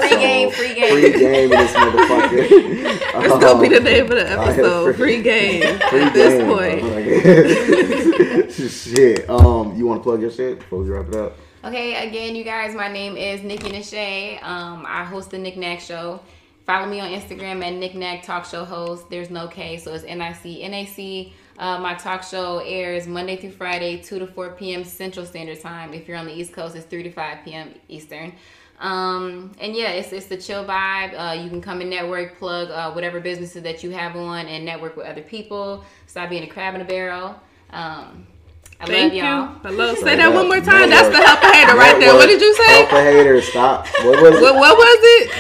[0.02, 0.58] Free game, episode.
[0.58, 0.92] free game.
[0.92, 3.14] Free game in this motherfucker.
[3.22, 4.96] That's gonna be the Um, name of the episode.
[4.96, 6.82] free- Free game Free at this game, point.
[6.82, 8.52] motherfucker.
[8.96, 9.30] shit.
[9.30, 11.38] Um, you want to plug your shit before we wrap it up?
[11.64, 14.44] Okay, again, you guys, my name is Nikki Nashay.
[14.44, 16.20] Um, I host the Nic Nac Show.
[16.66, 19.10] Follow me on Instagram at Nic Nac Talk Show Host.
[19.10, 21.34] There's no K, so it's N I C N A C.
[21.58, 24.84] Uh, my talk show airs Monday through Friday, 2 to 4 p.m.
[24.84, 25.94] Central Standard Time.
[25.94, 27.74] If you're on the East Coast, it's 3 to 5 p.m.
[27.88, 28.34] Eastern.
[28.80, 31.14] Um, and yeah, it's, it's the chill vibe.
[31.18, 34.64] Uh, you can come and network, plug uh, whatever businesses that you have on, and
[34.66, 35.84] network with other people.
[36.06, 37.30] Stop being a crab in a barrel.
[37.72, 38.28] Um,
[38.80, 39.24] I Thank love you.
[39.24, 39.48] y'all.
[39.64, 39.94] Hello.
[39.96, 40.36] Say Straight that up.
[40.36, 40.90] one more time.
[40.92, 41.12] Network.
[41.12, 42.14] That's the helper hater right there.
[42.14, 42.78] What did you say?
[42.86, 43.42] Help a hater.
[43.42, 43.88] Stop.
[43.88, 44.42] What was it?
[44.44, 45.32] What, what was it?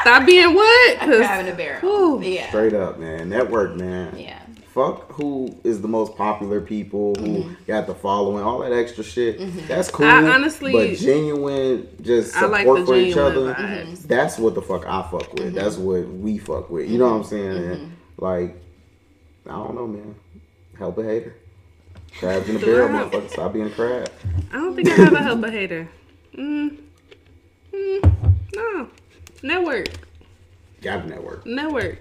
[0.00, 0.96] Stop being what?
[0.96, 1.80] A 'Cause- crab in a barrel.
[2.18, 2.22] Whew.
[2.24, 2.48] Yeah.
[2.48, 3.28] Straight up, man.
[3.28, 4.18] Network, man.
[4.18, 4.39] Yeah.
[4.74, 7.54] Fuck who is the most popular people who Mm-hmm.
[7.66, 9.38] got the following, all that extra shit.
[9.66, 10.06] That's cool.
[10.06, 13.52] I honestly- but genuine, just support like for each other.
[13.54, 14.02] vibes.
[14.06, 15.54] That's what the fuck I fuck with.
[15.54, 15.84] That's Mm-hmm.
[15.84, 16.88] what we fuck with.
[16.88, 17.56] You know what I'm saying?
[17.64, 18.56] And, like,
[19.46, 20.14] I don't know, man.
[20.78, 21.34] Help a hater.
[22.18, 23.30] Crabs in the barrel, motherfucker.
[23.30, 24.08] Stop being a crab.
[24.52, 25.88] I don't think I have a help a hater.
[26.36, 26.76] Mm.
[27.72, 28.32] Mm.
[28.54, 28.88] No.
[29.42, 29.88] Network.
[30.80, 31.44] Got a network.
[31.46, 31.98] Network.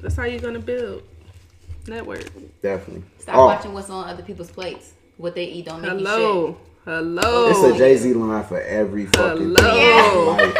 [0.00, 1.02] That's how you're gonna build.
[1.90, 2.24] Network.
[2.62, 3.02] Definitely.
[3.18, 4.94] Stop Oh, watching what's on other people's plates.
[5.18, 6.06] What they eat don't make you shit.
[6.06, 6.56] Hello.
[6.86, 7.50] Hello.
[7.50, 9.64] It's a Jay Z line for every fucking thing.
[9.66, 10.32] Hello.
[10.36, 10.54] Like,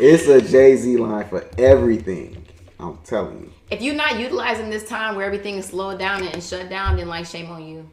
[0.00, 2.42] it's a Jay Z line for everything.
[2.80, 3.52] I'm telling you.
[3.70, 7.08] If you're not utilizing this time where everything is slowed down and shut down, then
[7.08, 7.90] like shame on you.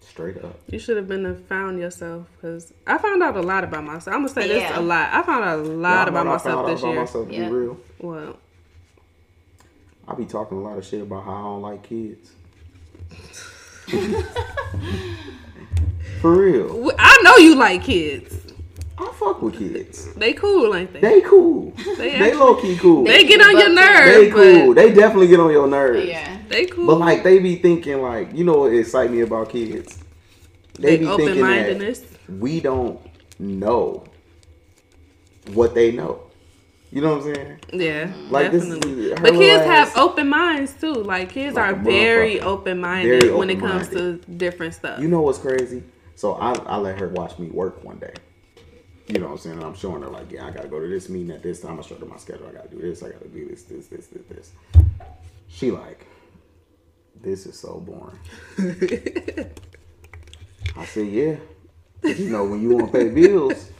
[0.00, 0.58] Straight up.
[0.68, 4.14] You should have been and found yourself because I found out a lot about myself.
[4.14, 5.10] I'm gonna say this a lot.
[5.12, 7.00] I found out a lot Y'all about myself out this about year.
[7.00, 7.48] myself, to Yeah.
[7.50, 7.76] real.
[8.00, 8.36] Well,
[10.06, 12.30] I be talking a lot of shit about how I don't like kids.
[16.20, 16.90] For real.
[16.98, 18.44] I know you like kids.
[18.96, 20.14] I fuck with kids.
[20.14, 21.00] They cool, ain't they?
[21.00, 21.72] They cool.
[21.96, 23.04] They They low key cool.
[23.04, 24.14] They They, get on your nerves.
[24.14, 24.68] They cool.
[24.68, 26.06] but They definitely get on your nerves.
[26.06, 26.38] Yeah.
[26.48, 26.86] they cool.
[26.86, 29.98] But like they be thinking like, you know what excite me about kids?
[30.74, 32.00] They, they be open thinking mindedness.
[32.00, 33.00] that we don't
[33.38, 34.04] know
[35.52, 36.20] what they know.
[36.94, 37.58] You know what I'm saying?
[37.72, 39.06] Yeah, Like, this definitely.
[39.06, 40.92] is- her but kids have open minds too.
[40.94, 45.00] Like kids Like are very open minded when it comes to different stuff.
[45.00, 45.82] You know what's crazy?
[46.14, 48.14] So I, I let her watch me work one day.
[49.08, 49.56] You know what I'm saying?
[49.56, 51.80] And I'm showing her like, yeah, I gotta go to this meeting at this time.
[51.80, 52.46] I her my schedule.
[52.46, 53.02] I gotta do this.
[53.02, 54.52] I gotta do this, this, this, this, this.
[55.48, 56.06] She like,
[57.20, 58.20] this is so boring.
[60.76, 61.36] I said, yeah.
[62.04, 63.70] You know, when you want to pay bills,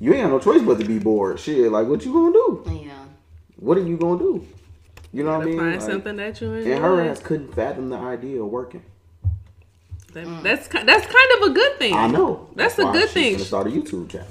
[0.00, 1.38] you ain't got no choice but to be bored.
[1.38, 2.82] Shit, like, what you gonna do?
[2.86, 3.04] Yeah.
[3.56, 4.46] What are you gonna do?
[5.12, 5.58] You know what I mean?
[5.58, 6.72] find Like, something that you enjoy.
[6.72, 8.82] and her ass couldn't fathom the idea of working.
[10.12, 11.94] That- That's that's kind of a good thing.
[11.94, 12.48] I know.
[12.56, 13.32] That's a why good she's thing.
[13.34, 14.26] Gonna start a YouTube channel.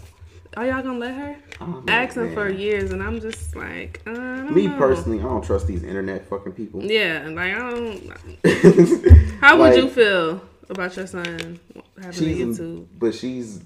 [0.57, 1.35] Are y'all gonna let her?
[1.61, 4.77] Oh, Asking for years, and I'm just like, uh, I don't Me know.
[4.77, 6.83] personally, I don't trust these internet fucking people.
[6.83, 8.11] Yeah, like I don't.
[9.41, 11.59] How would you feel about your son
[12.01, 12.87] having a She's, YouTube?
[12.97, 13.61] but she's.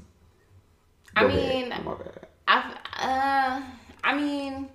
[1.16, 1.70] I Go ahead.
[1.70, 1.74] mean-.
[2.48, 3.62] I uh
[4.04, 4.68] I mean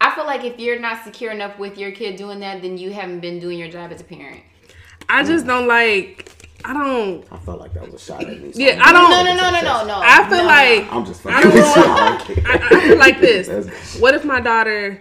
[0.00, 2.92] I feel like if you're not secure enough with your kid doing that, then you
[2.92, 4.42] haven't been doing your job as a parent.
[5.08, 6.30] I just don't like.
[6.64, 7.24] I don't.
[7.32, 8.52] I felt like that was a shot at me.
[8.52, 10.00] so Yeah, I'm I don't- No, no, no, no, no, no.
[10.04, 12.72] I feel no, like I'm just I fucking don't want- I don't.
[12.72, 13.98] I, I feel like this.
[14.00, 15.00] What if my daughter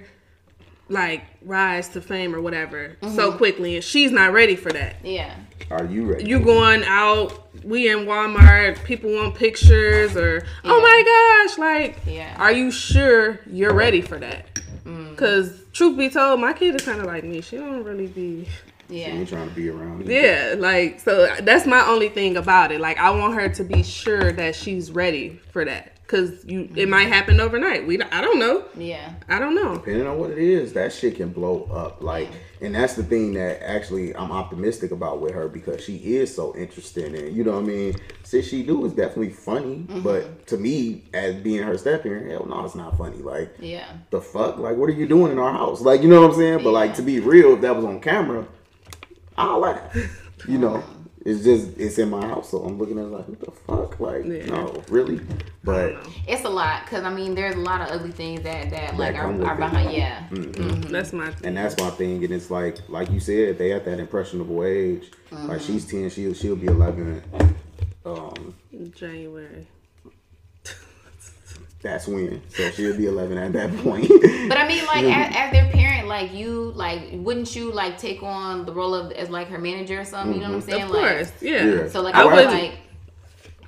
[0.90, 3.38] like rise to fame or whatever so mm-hmm.
[3.38, 4.98] quickly and she's not ready for that?
[5.04, 5.36] Yeah.
[5.70, 6.26] Are you ready?
[6.26, 12.36] You going out, we in Walmart, people want pictures or oh my gosh, like Yeah.
[12.38, 14.62] are you sure you're ready for that?
[14.86, 15.18] Mm.
[15.18, 17.42] Cause truth be told, my kid is kind of like me.
[17.42, 18.48] She don't really be
[18.90, 19.08] You Yeah.
[19.08, 20.22] ain't trying to be around me.
[20.22, 22.80] Yeah, like so that's my only thing about it.
[22.80, 26.88] Like I want her to be sure that she's ready for that cuz you it
[26.90, 27.86] might happen overnight.
[27.86, 28.64] We I don't know.
[28.78, 29.14] Yeah.
[29.30, 29.76] I don't know.
[29.76, 32.02] Depending on what it is, that shit can blow up.
[32.02, 32.30] Like,
[32.62, 36.56] and that's the thing that actually I'm optimistic about with her because she is so
[36.56, 37.96] interesting, and You know what I mean?
[38.24, 40.02] Since she do is definitely funny, Mm-hmm.
[40.02, 43.18] but to me, as being her step parent, hell no, it's not funny.
[43.18, 43.86] Like, Yeah.
[44.10, 44.58] the fuck?
[44.58, 45.82] Like, what are you doing in our house?
[45.82, 46.64] Like, you know what I'm saying?
[46.64, 48.46] But like to be real, if that was on camera,
[49.38, 49.82] I'll laugh.
[50.48, 50.84] You know,
[51.28, 54.00] it's just it's in my house, so I'm looking at it like, what the fuck?
[54.00, 54.46] Like, Yeah.
[54.46, 55.20] no, really?
[55.62, 58.96] But It's a lot because I mean, there's a lot of ugly things that that
[58.96, 59.60] like are, come with are it.
[59.60, 59.92] behind.
[59.92, 60.24] Yeah.
[60.90, 61.48] That's my thing.
[61.48, 62.24] and that's my thing.
[62.24, 65.12] And it's like, like you said, they at that impressionable age.
[65.30, 65.58] Like mm-hmm.
[65.60, 67.22] she's ten, she'll she'll be eleven.
[68.06, 68.56] Um,
[68.96, 69.68] January.
[71.88, 72.42] That's when.
[72.50, 74.08] So she'll be eleven at that point.
[74.50, 78.22] But I mean, like as, as their parent, like you, like wouldn't you like take
[78.24, 80.36] on the role of as like her manager or something?
[80.36, 80.84] You know what I'm saying?
[80.84, 81.66] Of Like, course, yeah.
[81.66, 81.90] Yeah.
[81.90, 82.72] So like I I, would- like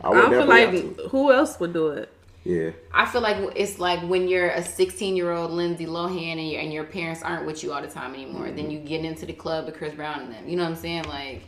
[0.01, 2.09] I I would don't feel like who else would do it.
[2.45, 6.49] Yeah, I feel like it's like when you're a 16 year old Lindsay Lohan and
[6.49, 8.45] your and your parents aren't with you all the time anymore.
[8.45, 8.55] Mm-hmm.
[8.55, 10.47] Then you get into the club with Chris Brown and them.
[10.47, 11.03] You know what I'm saying?
[11.03, 11.43] Like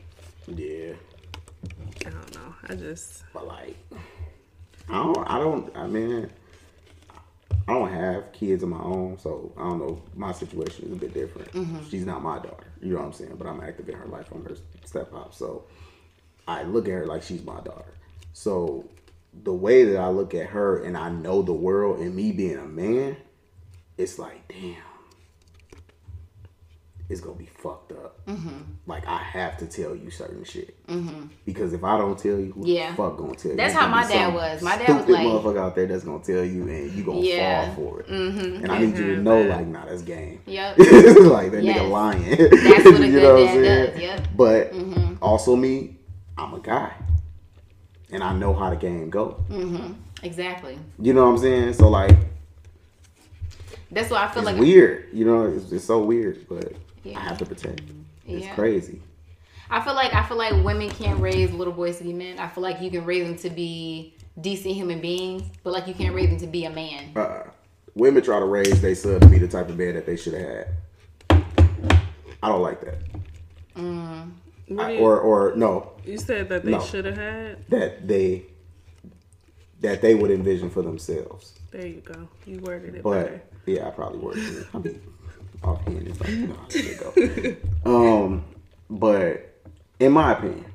[0.47, 0.93] yeah.
[2.05, 2.53] I don't know.
[2.67, 3.77] I just But like,
[4.89, 5.17] I don't.
[5.29, 5.75] I don't.
[5.77, 6.29] I mean,
[7.71, 10.01] I don't have kids of my own, so I don't know.
[10.13, 11.53] My situation is a bit different.
[11.53, 11.87] Mm-hmm.
[11.89, 12.67] She's not my daughter.
[12.81, 13.35] You know what I'm saying?
[13.37, 14.27] But I'm active in her life.
[14.33, 15.33] I'm her step up.
[15.33, 15.63] So
[16.49, 17.93] I look at her like she's my daughter.
[18.33, 18.89] So
[19.43, 22.57] the way that I look at her and I know the world and me being
[22.57, 23.15] a man,
[23.97, 24.75] it's like, damn,
[27.11, 28.25] it's gonna be fucked up.
[28.25, 28.57] Mm-hmm.
[28.87, 30.75] Like I have to tell you certain shit
[31.45, 32.91] because if I don't tell you, who Yeah.
[32.91, 33.57] the fuck gonna tell you?
[33.57, 34.61] That's how my dad was.
[34.61, 37.65] My dad was like- motherfucker out there that's gonna tell you and you gonna Yeah.
[37.65, 37.75] Mm-hmm.
[37.75, 38.07] fall for it.
[38.07, 39.23] And I need you to Mhm.
[39.23, 40.39] know, like, nah, that's game.
[40.47, 40.77] Yep.
[40.77, 41.77] like that Yes.
[41.79, 42.23] nigga lying.
[42.29, 43.91] That's what a You good know what I'm saying?
[43.91, 44.01] does.
[44.01, 44.27] Yep.
[44.37, 45.15] But Mm-hmm.
[45.21, 45.97] also me,
[46.37, 46.93] I'm a guy,
[48.11, 49.43] and I know how the game go.
[49.49, 49.93] Mm-hmm.
[50.23, 50.77] Exactly.
[50.99, 51.73] You know what I'm saying?
[51.73, 52.15] So like,
[53.91, 55.09] That's why I feel it's like weird.
[55.11, 56.71] You know, it's, it's so weird, but
[57.03, 57.17] Yeah.
[57.19, 57.81] I have to protect.
[58.27, 58.55] It's Yeah.
[58.55, 59.01] crazy.
[59.69, 62.39] I feel like I feel like women can't raise little boys to be men.
[62.39, 65.93] I feel like you can raise them to be decent human beings, but like you
[65.93, 67.11] can't raise them to be a man.
[67.15, 67.43] Uh,
[67.95, 70.33] women try to raise their son to be the type of man that they should
[70.33, 70.67] have had.
[72.43, 72.97] I don't like that.
[74.67, 76.79] What I- or or no, you said that they no.
[76.81, 77.67] should have had.
[77.69, 78.45] that they
[79.81, 81.53] that they would envision for themselves.
[81.71, 82.27] There you go.
[82.45, 83.41] You worded it But better.
[83.65, 84.43] yeah, I probably worded
[84.83, 85.01] it.
[85.91, 86.07] Offhand,
[86.69, 87.55] it's like go.
[87.85, 88.45] Um,
[88.89, 89.61] but
[89.99, 90.65] in my opinion,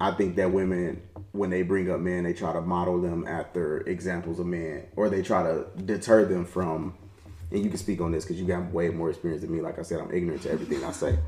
[0.00, 1.02] I think that women,
[1.32, 5.08] when they bring up men, they try to model them after examples of men, or
[5.08, 6.94] they try to deter them from.
[7.50, 9.62] And you can speak on this because you got way more experience than me.
[9.62, 11.18] Like I said, I'm ignorant to everything I say,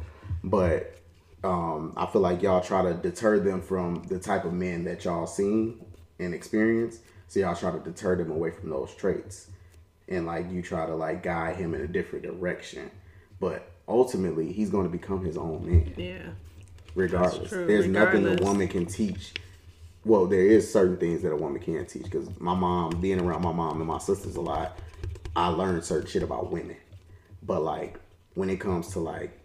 [0.44, 0.96] but
[1.42, 5.04] um, I feel like y'all try to deter them from the type of men that
[5.04, 5.82] y'all seen
[6.18, 6.98] and experience.
[7.28, 9.50] So y'all try to deter them away from those traits
[10.10, 12.90] and like you try to like guide him in a different direction.
[13.40, 16.30] But ultimately, he's going to become his own man, Yeah.
[16.94, 17.50] regardless.
[17.50, 19.32] There's nothing a woman can teach.
[20.04, 23.42] Well, there is certain things that a woman can teach because my mom, being around
[23.42, 24.78] my mom and my sisters a lot,
[25.34, 26.76] I learned certain shit about women.
[27.42, 27.98] But like
[28.34, 29.38] when it comes to like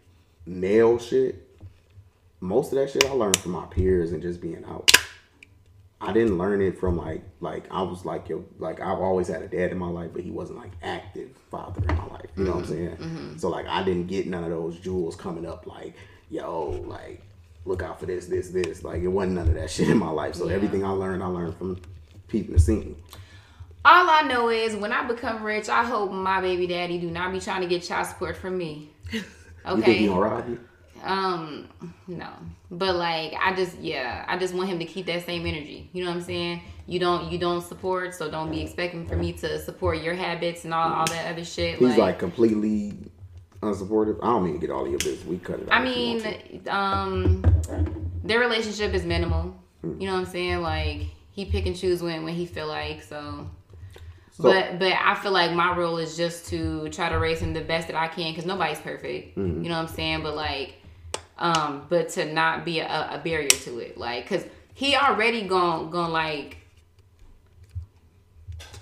[0.46, 1.42] male shit,
[2.40, 4.95] most of that shit I learned from my peers and just being out.
[6.08, 9.42] I didn't learn it from like like I was like yo like I've always had
[9.42, 12.30] a dad in my life, but he wasn't like active father in my life.
[12.38, 12.74] You know what I'm mm-hmm.
[12.74, 12.98] saying?
[12.98, 13.38] Mm-hmm.
[13.38, 15.96] So like I didn't get none of those jewels coming up like
[16.30, 17.22] yo like
[17.66, 20.10] look out for this this this like it wasn't none of that shit in my
[20.10, 20.36] life.
[20.36, 20.56] So Yeah.
[20.56, 21.82] everything I learned I learned from
[22.28, 22.96] peeping the scene.
[23.84, 27.32] All I know is when I become rich, I hope my baby daddy do not
[27.32, 28.92] be trying to get child support from me.
[29.68, 29.98] You think Okay.
[29.98, 30.60] he gonna rob you?
[31.06, 31.68] Um,
[32.08, 32.30] no.
[32.72, 35.90] But like I just yeah, I just want him to keep that same energy.
[35.94, 36.62] You know what I'm saying?
[36.88, 40.66] You don't you don't support, so don't be expecting for me to support your habits
[40.66, 41.80] and all, all that other shit.
[41.80, 42.94] He's like, completely
[43.62, 44.18] unsupportive.
[44.22, 45.26] I don't mean to get all of your business.
[45.26, 45.72] We cut it.
[45.72, 47.46] Out I if you want mean, um,
[48.24, 49.56] their relationship is minimal.
[49.84, 50.62] You know what I'm saying?
[50.62, 51.02] Like
[51.32, 53.04] he pick and choose when when he feel like.
[53.04, 53.48] So,
[54.32, 57.54] So- but but I feel like my role is just to try to raise him
[57.54, 59.38] the best that I can because nobody's perfect.
[59.38, 59.64] Mm-hmm.
[59.64, 60.24] You know what I'm saying?
[60.24, 60.76] But like,
[61.38, 64.44] um, but to not be a, a barrier to it, like, cause
[64.74, 66.58] he already gone gone like.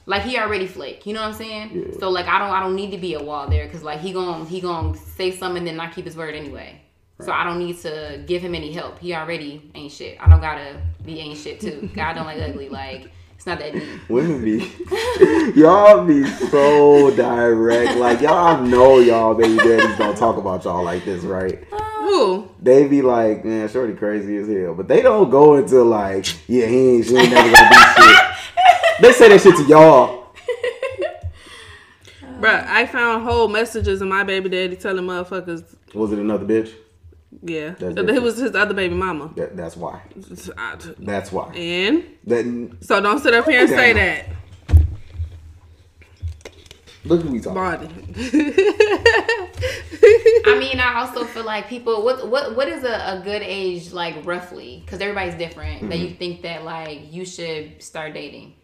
[0.06, 1.72] Like he already flake, you know what I'm saying?
[1.74, 2.00] Yeah.
[2.00, 4.12] So like I don't I don't need to be a wall there because like he
[4.12, 6.82] gon' he gon' say something and then not keep his word anyway.
[7.22, 9.00] So I don't need to give him any help.
[9.00, 10.18] He already ain't shit.
[10.20, 11.90] I don't gotta be ain't shit too.
[11.96, 12.68] God don't like ugly.
[12.68, 13.84] Like it's not that deep.
[14.10, 14.72] Women be
[15.60, 17.97] y'all be so direct.
[17.97, 21.65] Like y'all know y'all baby daddies don't talk about y'all like this, right?
[21.72, 22.49] Um, Who?
[22.61, 24.73] They be like, man, shorty crazy as hell.
[24.73, 28.18] But they don't go into like, yeah, he ain't she ain't never gonna be shit.
[29.01, 30.23] They say that shit to y'all.
[32.39, 36.73] Bruh, I found whole messages of my baby daddy telling motherfuckers, Was it another bitch?
[37.41, 39.31] Yeah, That's it was his other baby mama.
[39.35, 40.01] That, that's why.
[40.57, 41.53] I- That's why.
[41.53, 44.26] And That so don't sit up here and say that.
[47.05, 47.55] look who we talking.
[47.55, 47.89] Body.
[50.45, 52.03] I mean, I also feel like people.
[52.03, 54.81] What what what is a, a good age like roughly?
[54.85, 55.89] Because everybody's different.
[55.89, 56.18] That you mm-hmm.
[56.18, 58.55] think that like you should start dating.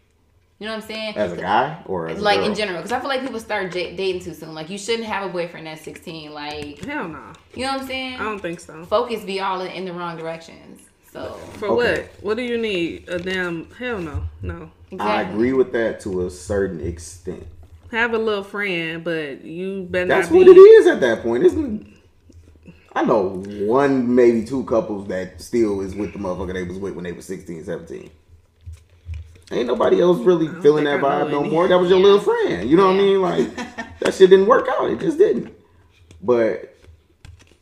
[0.60, 1.16] You know what I'm saying?
[1.16, 2.48] As a guy or as a like girl?
[2.50, 4.54] in general, because I feel like people start j- dating too soon.
[4.54, 6.32] Like you shouldn't have a boyfriend at 16.
[6.34, 7.32] Like Hell no.
[7.54, 8.14] you know what I'm saying?
[8.20, 8.84] I don't think so.
[8.84, 10.82] Focus be all in, in the wrong directions.
[11.12, 12.02] So For Okay.
[12.02, 12.22] what?
[12.22, 13.08] What do you need?
[13.08, 14.22] A damn hell no.
[14.42, 14.70] No.
[15.00, 17.46] I agree with that to a certain extent.
[17.90, 21.22] Have a little friend, but you better That's not what be it is at that
[21.22, 21.80] point, isn't
[22.66, 22.72] it?
[22.92, 26.94] I know one, maybe two couples that still is with the motherfucker they was with
[26.94, 28.10] when they were 16, 17.
[29.52, 31.66] Ain't nobody else really feeling that vibe no more.
[31.66, 32.04] That was your Yeah.
[32.04, 32.70] little friend.
[32.70, 33.20] You know what I mean?
[33.20, 33.56] Like
[34.00, 34.90] that shit didn't work out.
[34.90, 35.52] It just didn't.
[36.22, 36.76] But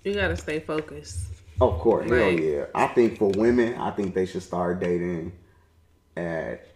[0.04, 1.20] You gotta stay focused.
[1.60, 2.66] of course, hell yeah.
[2.74, 5.32] I think for women, I think they should start dating
[6.16, 6.66] at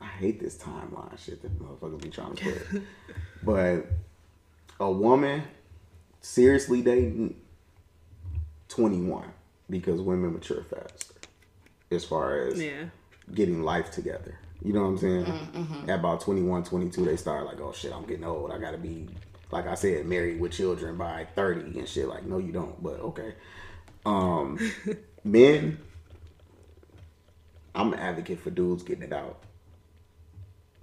[0.00, 2.82] I hate this timeline shit that motherfuckers be trying to put.
[3.42, 3.86] but
[4.80, 5.42] a woman
[6.20, 7.36] seriously dating
[8.68, 9.24] 21
[9.70, 11.14] because women mature faster
[11.90, 12.84] as far as Yeah.
[13.34, 14.38] Getting life together.
[14.64, 15.84] You know what I'm saying?
[15.88, 18.52] At about 21, 22, they start like, oh shit, I'm getting old.
[18.52, 19.08] I gotta be,
[19.50, 22.08] like I said, married with children by 30 and shit.
[22.08, 23.34] Like, no, you don't, but okay.
[24.06, 24.58] Um,
[25.24, 25.78] men,
[27.74, 29.42] I'm an advocate for dudes getting it out.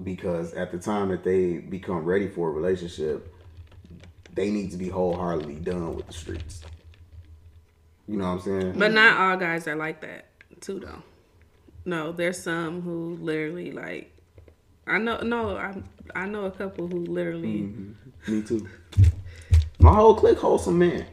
[0.01, 3.33] Because at the time that they become ready for a relationship,
[4.33, 6.61] they need to be wholeheartedly done with the streets.
[8.07, 8.79] You know what I'm saying?
[8.79, 10.25] But not all guys are like that,
[10.61, 11.03] too, though.
[11.89, 14.15] No, there's some who literally like.
[14.85, 15.73] I know, no, I
[16.13, 17.73] I know a couple who literally.
[18.27, 18.69] Me too.
[19.79, 21.07] My whole clique wholesome man.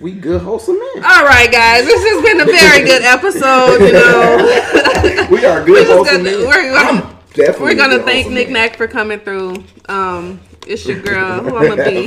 [0.00, 1.04] We good wholesome men.
[1.04, 3.78] All right, guys, this has been a very good episode.
[3.78, 6.48] You know, we are good we're wholesome gonna, men.
[6.48, 8.54] we're, gonna, we're gonna thank Nic man.
[8.54, 9.62] Nac for coming through.
[9.88, 12.06] Um, it's your girl, who I'm gonna be.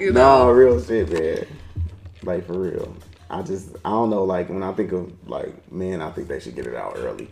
[0.00, 1.46] you know, No, real shit, man.
[2.22, 2.96] Like for real.
[3.30, 4.24] I just I don't know.
[4.24, 7.28] Like when I think of like men, I think they should get it out early.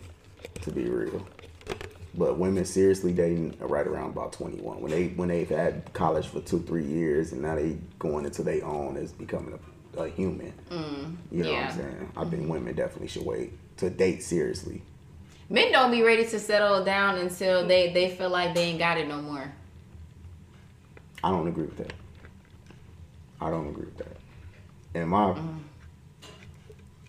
[0.62, 1.26] To be real.
[2.14, 4.80] But women seriously dating right around about twenty one.
[4.80, 8.42] When they when they've had college for two three years and now they going into
[8.42, 9.58] their own as becoming
[9.96, 10.52] a, a human.
[10.70, 11.16] Mm.
[11.30, 11.60] you know yeah.
[11.62, 12.12] what I'm saying?
[12.16, 14.82] I think women definitely should wait to date seriously.
[15.48, 18.98] Men don't be ready to settle down until they they feel like they ain't got
[18.98, 19.52] it no more.
[21.24, 21.92] I don't agree with that.
[23.40, 24.16] I don't agree with that.
[24.94, 25.58] And my mm.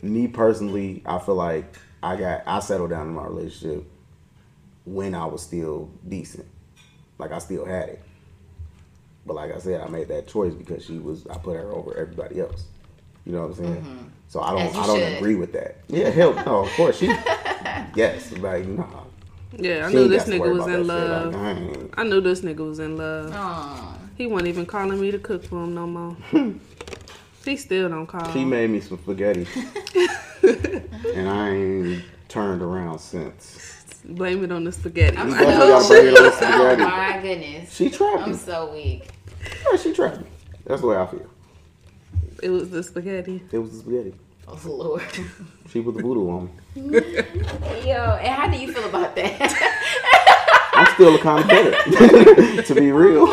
[0.04, 1.66] Me personally, I feel like
[2.04, 3.86] I got I settled down in my relationship
[4.86, 6.46] when I was still decent.
[7.18, 8.04] Like I still had it.
[9.26, 11.96] But like I said, I made that choice because she was I put her over
[11.98, 12.66] everybody else.
[13.26, 13.76] You know what I'm saying?
[13.78, 14.08] Mm-hmm.
[14.28, 15.18] So I don't I don't should.
[15.18, 15.78] agree with that.
[15.88, 17.08] Yeah, hell no, of course she
[17.96, 18.86] Yes, like nah.
[19.58, 21.34] yeah, I She knew ain't this got to nigga was in love.
[21.34, 23.32] Like, I I knew this nigga was in love.
[23.34, 23.98] Aw.
[24.18, 26.18] He wasn't even calling me to cook for him no more.
[27.46, 28.32] he still don't call.
[28.32, 29.48] She made me some spaghetti.
[30.44, 34.02] and I ain't turned around since.
[34.06, 35.18] Blame it on the spaghetti.
[35.18, 37.74] I'm You so definitely gotta bring it on the Oh my goodness.
[37.76, 38.34] She trapped me.
[38.34, 39.08] I'm so weak.
[39.72, 40.28] Yeah, she trapped me.
[40.66, 41.30] That's the way I feel.
[42.42, 43.42] It was the spaghetti.
[43.52, 44.14] It was the spaghetti.
[44.48, 45.04] Oh Lord.
[45.70, 47.00] She put the voodoo on me.
[47.90, 50.72] Yo, and how do you feel about that?
[50.74, 52.64] I'm still a kind of bitter.
[52.64, 53.28] to be real.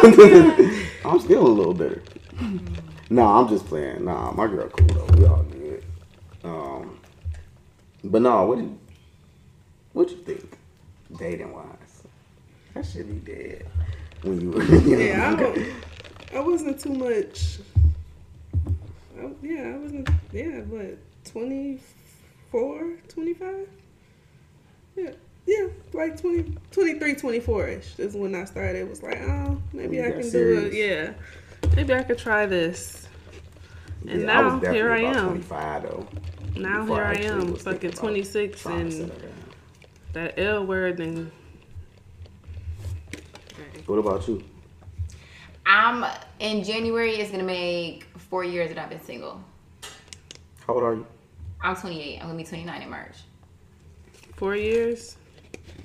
[1.05, 2.03] I'm still a little bitter.
[2.37, 2.90] Mm-hmm.
[3.13, 4.05] No, I'm just playing.
[4.05, 5.17] Nah, my girl cool though.
[5.19, 5.85] We all good.
[6.45, 7.01] Um,
[8.05, 8.79] but no, what do you,
[9.93, 10.57] what you think?
[11.19, 12.05] Dating wise,
[12.73, 13.67] that should be dead.
[14.23, 15.59] When you, you know, Yeah, I don't.
[16.33, 17.59] I wasn't too much.
[19.19, 20.09] I, yeah, I wasn't.
[20.33, 23.69] Yeah, what 24, 25?
[24.95, 25.11] Yeah,
[25.47, 28.77] yeah, like 20, 23, 24 ish is when I started.
[28.77, 30.63] It was like, oh, maybe I can serious.
[30.63, 30.75] do it.
[30.75, 31.13] Yeah,
[31.75, 33.00] maybe I could try this.
[34.09, 35.27] And Yeah, I was now definitely here I about am.
[35.29, 36.09] 25 though.
[36.57, 39.13] Now here I actually am, fucking 26, and
[40.13, 41.31] that L word and.
[43.87, 44.43] What about you?
[45.67, 46.05] I'm
[46.39, 47.13] in January.
[47.17, 49.41] It's gonna make four years that I've been single.
[50.67, 51.07] How old are you?
[51.61, 52.19] I'm 28.
[52.21, 53.17] I'm gonna be 29 in March.
[54.37, 55.17] Four years.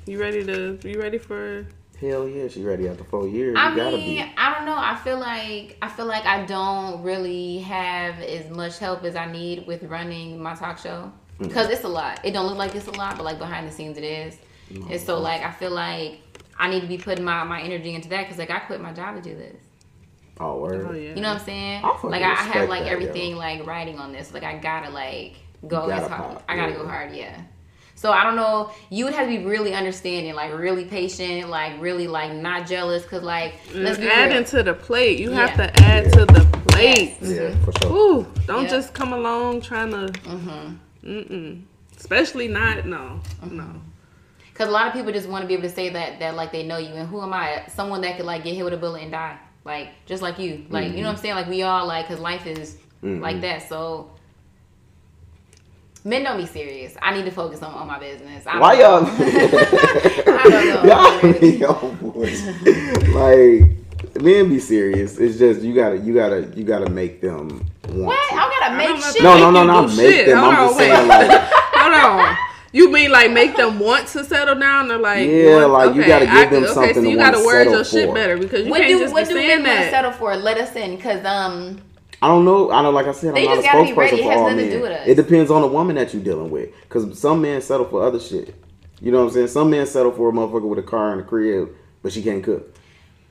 [0.05, 0.79] You ready to?
[0.83, 1.65] You ready for?
[1.99, 3.55] Hell yeah, she ready after four years.
[3.57, 4.33] I you mean, be.
[4.37, 4.75] I don't know.
[4.77, 9.31] I feel like I feel like I don't really have as much help as I
[9.31, 11.49] need with running my talk show Mm.
[11.49, 12.21] because it's a lot.
[12.23, 14.37] It don't look like it's a lot, but like behind the scenes, it is.
[14.89, 16.19] And so like I feel like
[16.57, 18.93] I need to be putting my, my energy into that because like I quit my
[18.93, 19.57] job to do this.
[20.39, 20.85] Oh, word.
[20.89, 21.09] Oh yeah.
[21.13, 21.81] You know what I'm saying?
[21.83, 23.37] I Like I, I have like that, everything yo.
[23.37, 24.33] like writing on this.
[24.33, 25.33] Like I gotta like
[25.67, 26.33] go gotta as hard.
[26.35, 26.77] pop, I gotta yeah.
[26.77, 27.15] go hard.
[27.15, 27.41] Yeah.
[27.97, 28.71] So I don't know.
[28.89, 33.05] You would have to be really understanding, like really patient, like really like not jealous,
[33.05, 34.37] cause like mm, let's be add real.
[34.39, 35.17] into the plate.
[35.17, 37.17] You have to add to the plate.
[37.21, 37.31] Yes.
[37.31, 37.91] Yeah, for sure.
[37.95, 38.69] Ooh, don't Yeah.
[38.69, 40.11] just come along trying to.
[40.11, 40.75] Mm-hmm.
[41.09, 41.61] Mm-mm.
[41.97, 42.85] Especially not.
[42.85, 43.21] No.
[43.41, 43.57] Mm-hmm.
[43.57, 43.81] No.
[44.55, 46.51] Cause a lot of people just want to be able to say that that like
[46.51, 47.65] they know you, and who am I?
[47.67, 50.65] Someone that could like get hit with a bullet and die, like just like you,
[50.69, 51.03] like you know mm-hmm.
[51.03, 51.35] what I'm saying?
[51.35, 53.21] Like we all like, cause life is mm-hmm.
[53.21, 53.67] like that.
[53.67, 54.11] So
[56.05, 56.95] men don't be serious.
[57.01, 58.45] I need to focus on, on my business.
[58.47, 59.05] I Why y'all?
[60.27, 61.31] I don't know.
[61.33, 62.45] y'all be on boys.
[63.09, 65.17] Like, men be serious.
[65.17, 67.49] It's just you gotta, you gotta, you gotta make them
[67.89, 68.05] want.
[68.05, 68.29] What?
[68.29, 68.35] to.
[68.35, 69.23] I gotta I'm make not shit.
[69.23, 70.25] No, no, no, you not make shit.
[70.27, 70.37] them.
[70.37, 70.87] Hold I'm on, just wait.
[70.91, 71.41] saying, like,
[71.75, 72.37] Hold on.
[72.71, 76.01] You mean like make them want to settle down or like Yeah, want- like, you
[76.01, 77.83] okay, gotta give I- them okay, something so to you wanna gotta word settle your
[77.85, 78.13] shit for.
[78.15, 79.91] better because you What can't do just what be do saying men want to that.
[79.91, 80.35] settle for?
[80.35, 81.79] Let us in, cause um
[82.25, 82.71] I don't know.
[82.71, 83.35] I don't like I said.
[83.35, 84.69] They I'm not a spokesperson for all men.
[84.69, 85.07] do with us.
[85.07, 88.19] It depends on the woman that you're dealing with, because some men settle for other
[88.19, 88.55] shit.
[88.99, 89.47] You know what I'm saying?
[89.49, 91.69] Some men settle for a motherfucker with a car and a crib,
[92.01, 92.73] but she can't cook.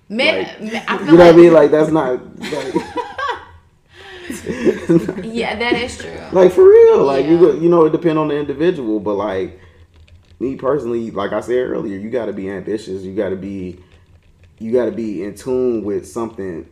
[0.09, 1.53] Men, Like, men- I feel You know like, what I mean?
[1.53, 2.75] Like that's not like,
[5.25, 6.17] yeah, that is true.
[6.33, 7.05] like for real.
[7.05, 7.39] Like you Yeah.
[7.41, 9.59] go- you know it depends on the individual, but like
[10.41, 13.03] me personally, like I said earlier, you got to be ambitious.
[13.03, 13.81] You got to be
[14.61, 16.69] you got to be in tune with something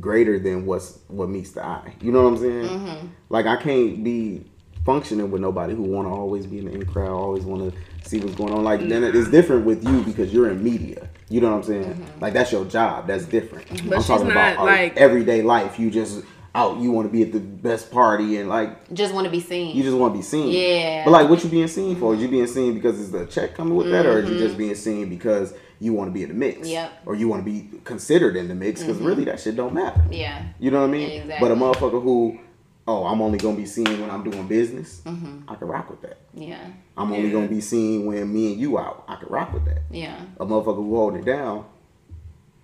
[0.00, 1.94] greater than what's what meets the eye.
[2.00, 2.64] You know what I'm saying?
[2.68, 3.06] Mm-hmm.
[3.28, 4.44] Like I can't be
[4.84, 8.08] functioning with nobody who want to always be in the in crowd, always want to
[8.08, 8.64] see what's going on.
[8.64, 11.08] Like then it's different with you because you're in media.
[11.28, 11.94] You know what I'm saying?
[11.94, 12.20] Mm-hmm.
[12.20, 13.06] Like that's your job.
[13.06, 13.68] That's different.
[13.88, 15.78] But I'm she's talking about not, like, everyday life.
[15.78, 16.78] You just out.
[16.80, 19.74] You want to be at the best party and like Just want to be seen.
[19.76, 20.48] you just want to be seen.
[20.48, 21.04] Yeah.
[21.04, 22.14] But like, what you being seen for?
[22.14, 24.44] Is you being seen because is the check coming with that, or is you Mm-hmm.
[24.44, 26.68] just being seen because you want to be in the mix?
[26.68, 26.92] Yep.
[27.06, 29.06] Or you want to be considered in the mix because Mm-hmm.
[29.06, 30.02] really that shit don't matter.
[30.10, 30.44] yeah.
[30.60, 31.10] You know what I mean?
[31.22, 31.36] Exactly.
[31.48, 32.38] But a motherfucker who,
[32.86, 35.00] oh, I'm only gonna be seen when I'm doing business.
[35.04, 35.50] Mm-hmm.
[35.50, 36.18] I can rock with that.
[36.34, 36.64] Yeah.
[36.96, 37.32] I'm only Yeah.
[37.34, 39.04] gonna be seen when me and you out.
[39.08, 39.82] I can rock with that.
[39.90, 40.20] Yeah.
[40.40, 41.64] A motherfucker who holding it down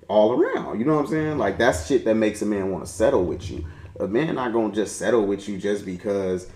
[0.08, 0.78] all around.
[0.78, 1.38] You know what I'm saying?
[1.38, 3.64] Like that's shit that makes a man want to settle with you.
[4.00, 6.48] A man not gonna just settle with you just because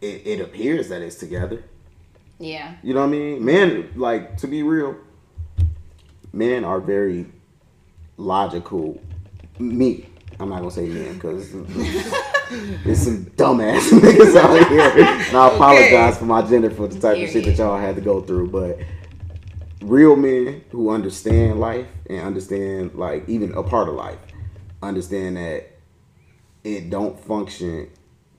[0.00, 1.64] it, it appears that it's together.
[2.38, 2.74] Yeah.
[2.82, 3.44] You know what I mean?
[3.44, 4.96] Man, like to be real,
[6.32, 7.26] men are very
[8.16, 9.00] logical.
[9.58, 10.08] Me,
[10.38, 11.52] I'm not gonna say men because
[12.84, 17.22] there's some dumbass niggas out here, and I apologize for my gender for the type
[17.22, 18.48] of shit that y'all had to go through.
[18.48, 18.78] But
[19.82, 24.18] real men who understand life and understand like even a part of life,
[24.82, 25.78] understand that
[26.64, 27.90] it don't function.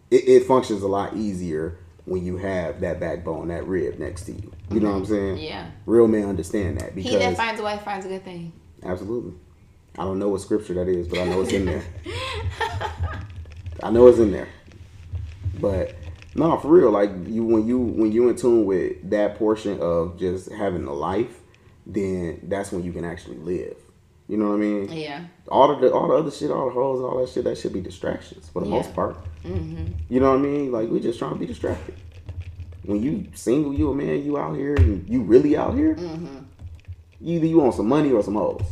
[0.10, 4.34] It, it functions a lot easier when you have that backbone, that rib next to
[4.34, 4.52] you.
[4.72, 5.38] You know what I'm saying?
[5.38, 5.70] Yeah.
[5.86, 8.54] Real men understand that because He that finds a wife finds a good thing.
[8.84, 9.34] absolutely.
[9.98, 11.84] I don't know what scripture that is, but I know it's in there.
[13.84, 14.48] I know it's in there.
[15.60, 15.96] But
[16.34, 20.18] no, for real, like you when you when you in tune with that portion of
[20.18, 21.40] just having a life,
[21.86, 23.76] then that's when you can actually live.
[24.32, 24.90] You know what I mean?
[24.94, 25.26] Yeah.
[25.50, 27.74] all of the all the other shit, all the hoes, all that shit, that should
[27.74, 28.76] be distractions for the Yeah.
[28.78, 29.18] most part.
[29.44, 29.88] Mm-hmm.
[30.08, 30.72] You know what I mean?
[30.72, 31.96] Like we just trying to be distracted.
[32.84, 35.96] When you single, you a man, you out here, and you really out here.
[35.96, 36.38] Mm-hmm.
[37.20, 38.64] Either you want some money or some hoes.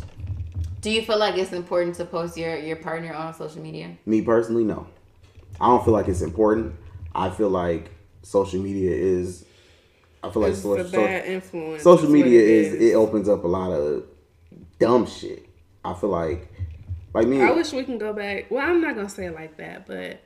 [0.79, 3.97] Do you feel like it's important to post your your partner on social media?
[4.05, 4.87] Me personally, no.
[5.59, 6.73] I don't feel like it's important.
[7.13, 7.91] I feel like
[8.23, 9.43] social media is.
[10.23, 11.83] I feel like It's so, a so- bad influence.
[11.83, 14.05] social is what media it is it opens up a lot of
[14.79, 15.47] dumb shit.
[15.95, 16.47] I feel like,
[17.13, 17.41] like me.
[17.41, 18.49] I wish we can go back.
[18.51, 20.21] Well, I'm not gonna say it like that, but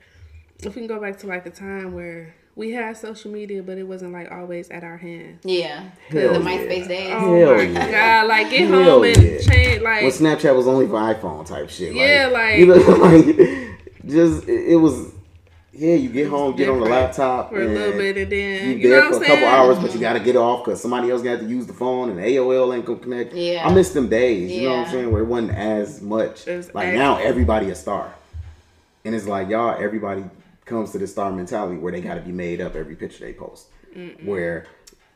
[0.59, 3.77] if we can go back to like a time where we had social media, but
[3.77, 5.41] it wasn't like always at our hands.
[5.43, 5.89] Yeah.
[6.09, 6.45] Hell the yeah.
[6.45, 7.13] MySpace days.
[7.15, 7.91] Oh Hell my yeah.
[7.91, 8.27] god!
[8.27, 9.39] Like get Hell home and yeah.
[9.39, 9.81] change.
[9.81, 11.95] Like when Snapchat was only for iPhone type shit.
[11.95, 13.25] Yeah, like- you know, like
[14.05, 15.12] just it, it was.
[15.75, 18.75] Yeah, you get home, get on the laptop for a little bit, and then You,
[18.75, 20.63] you, there know for what a I'm couple hours, but you got to get off
[20.63, 23.33] because somebody else got to use the phone and AOL ain't gonna connect.
[23.33, 23.67] Yeah.
[23.67, 24.51] I miss them days.
[24.51, 25.11] You know what I'm saying?
[25.11, 26.45] Where it wasn't as much.
[26.45, 28.13] Was Like act- now, everybody a star,
[29.03, 29.75] and it's like y'all.
[29.81, 30.25] Everybody
[30.65, 33.33] comes to the star mentality where they got to be made up every picture they
[33.33, 33.67] post.
[34.23, 34.67] Where,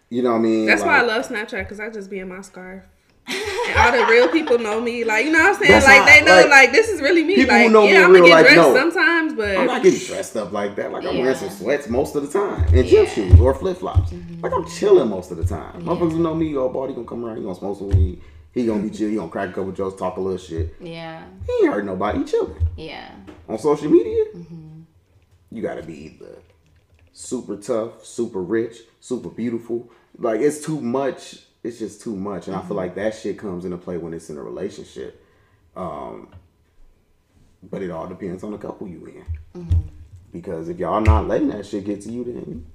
[0.10, 0.66] you know what I mean?
[0.66, 2.84] That's why I love Snapchat because I just be in my scarf.
[3.78, 5.04] all the real people know me.
[5.04, 5.72] Like, you know what I'm saying?
[5.72, 7.36] That's like, they know, like, like, this is really me.
[7.36, 8.76] people who like, know me yeah, in I'm real to get dressed know.
[8.76, 10.91] sometimes, but I'm not getting dressed up like that.
[10.91, 13.12] Like I'm wearing some sweats most of the time and gym Yeah.
[13.12, 14.12] shoes or flip flops.
[14.12, 14.41] Mm-hmm.
[14.41, 15.82] Like I'm chilling most of the time.
[15.82, 18.22] Motherfuckers who know me, oh, boy, he gonna come around, he gonna smoke some weed,
[18.54, 20.76] he gonna be chill, he gonna crack a couple jokes, talk a little shit.
[20.80, 21.24] Yeah.
[21.45, 22.56] He ain't hurt nobody, he chilling.
[22.78, 23.12] Yeah.
[23.49, 24.82] On social media, mm-hmm.
[25.52, 26.40] you gotta be either
[27.12, 29.90] super tough, super rich, super beautiful.
[30.18, 31.40] Like it's too much.
[31.68, 34.30] It's just too much, and I feel like that shit comes into play when it's
[34.30, 35.22] in a relationship.
[35.76, 36.30] Um,
[37.61, 39.23] but it all depends on the couple you
[39.53, 39.91] in.
[40.31, 42.65] Because if y'all not letting that shit get to you, then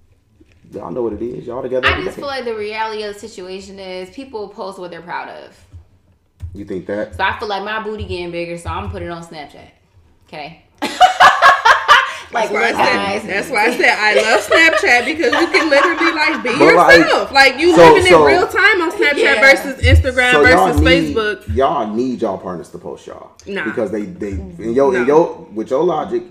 [0.71, 1.47] y'all know what it is.
[1.47, 1.89] Y'all together.
[1.89, 5.31] I just feel like the reality of the situation is people post what they're proud
[5.31, 5.65] of.
[6.53, 7.15] you think that?
[7.15, 9.71] So I feel like my booty getting bigger, so I'm gonna it on Snapchat.
[10.27, 10.65] Okay.
[12.33, 13.23] like, that's why, I look, said, guys.
[13.27, 17.33] that's why I said I love Snapchat because you can literally like be But, yourself.
[17.33, 19.41] Like, you so- living so- in real time on Snapchat Yeah.
[19.41, 21.55] versus Instagram So y'all versus need, Facebook.
[21.57, 23.33] Y'all need y'all partners to post y'all.
[23.47, 23.65] Nah.
[23.65, 25.07] Because they they in your, in No.
[25.07, 26.23] your with your logic,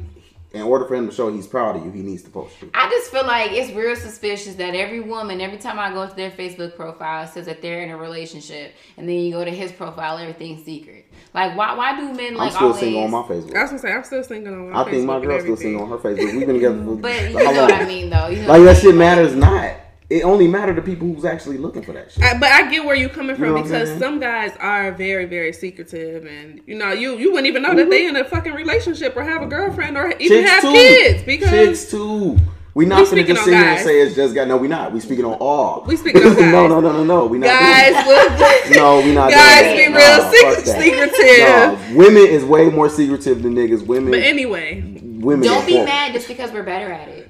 [0.54, 2.70] in order for him to show he's proud of you, he needs to post you.
[2.74, 6.16] I just feel like it's real suspicious that every woman, every time I go to
[6.16, 9.72] their Facebook profile, says that they're in a relationship, and then you go to his
[9.72, 11.06] profile, everything's secret.
[11.34, 11.74] Like, why?
[11.76, 12.80] Why do men I'm like still always?
[12.82, 13.56] single on my Facebook.
[13.56, 14.88] I was gonna say I'm still single on my Facebook.
[14.88, 15.58] I think my Facebook girl's still everything.
[15.58, 16.32] single on her Facebook.
[16.38, 18.28] We've been together for But you how know what I mean, though.
[18.28, 18.82] You know Like that mean?
[18.82, 19.76] shit matters not.
[20.12, 22.22] It only matter to people who's actually looking for that shit.
[22.22, 24.00] I, but I get where you're coming You know from because saying?
[24.02, 27.90] some guys are very, very secretive, and you know, you you wouldn't even know that
[27.90, 28.18] they mm-hmm.
[28.18, 32.38] in a fucking relationship or have a girlfriend or even have kids because chicks too.
[32.74, 34.48] We not We finna speaking just on sit here and say it's just got.
[34.50, 34.92] No, we not.
[34.92, 35.84] We speaking on all.
[35.86, 36.52] We speaking on no, guys.
[36.52, 37.26] no, no, no, no.
[37.28, 37.48] We not.
[37.48, 38.70] Guys, doing with that.
[38.76, 39.32] no, we not.
[39.32, 39.98] guys be that.
[39.98, 41.90] real Nah, secret, secretive.
[41.90, 43.86] Nah, women is way more secretive than niggas.
[43.86, 45.46] Women, But anyway, women.
[45.46, 45.86] Don't be horrible.
[45.86, 47.21] mad just because we're better at it.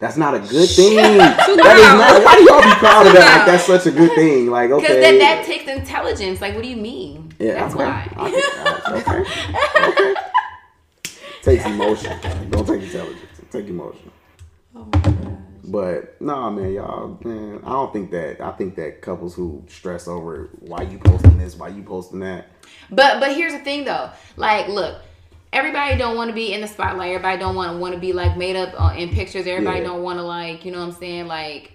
[0.00, 0.96] That's not a good thing.
[0.96, 2.24] that is not.
[2.24, 3.36] Why do y'all be proud of that?
[3.36, 4.46] Like that's such a good thing.
[4.46, 5.18] Like Because okay.
[5.18, 6.40] that, that takes intelligence.
[6.40, 7.32] Like, what do you mean?
[7.38, 7.84] yeah, That's okay.
[7.84, 8.12] why.
[8.16, 8.24] I
[8.92, 10.12] okay.
[10.12, 10.20] okay.
[11.42, 12.18] Takes emotion.
[12.48, 13.40] Don't take intelligence.
[13.50, 14.10] Take emotion.
[14.74, 15.14] Oh my gosh.
[15.64, 18.40] But nah, man, y'all, man, I don't think that.
[18.40, 22.48] I think that couples who stress over why you posting this, why you posting that.
[22.90, 24.10] But but here's the thing though.
[24.36, 25.02] Like, look,
[25.52, 27.10] everybody don't want to be in the spotlight.
[27.12, 29.46] Everybody don't want want to be like made up uh, in pictures.
[29.46, 29.86] Everybody Yeah.
[29.86, 31.26] don't want to like, you know what I'm saying?
[31.26, 31.72] Like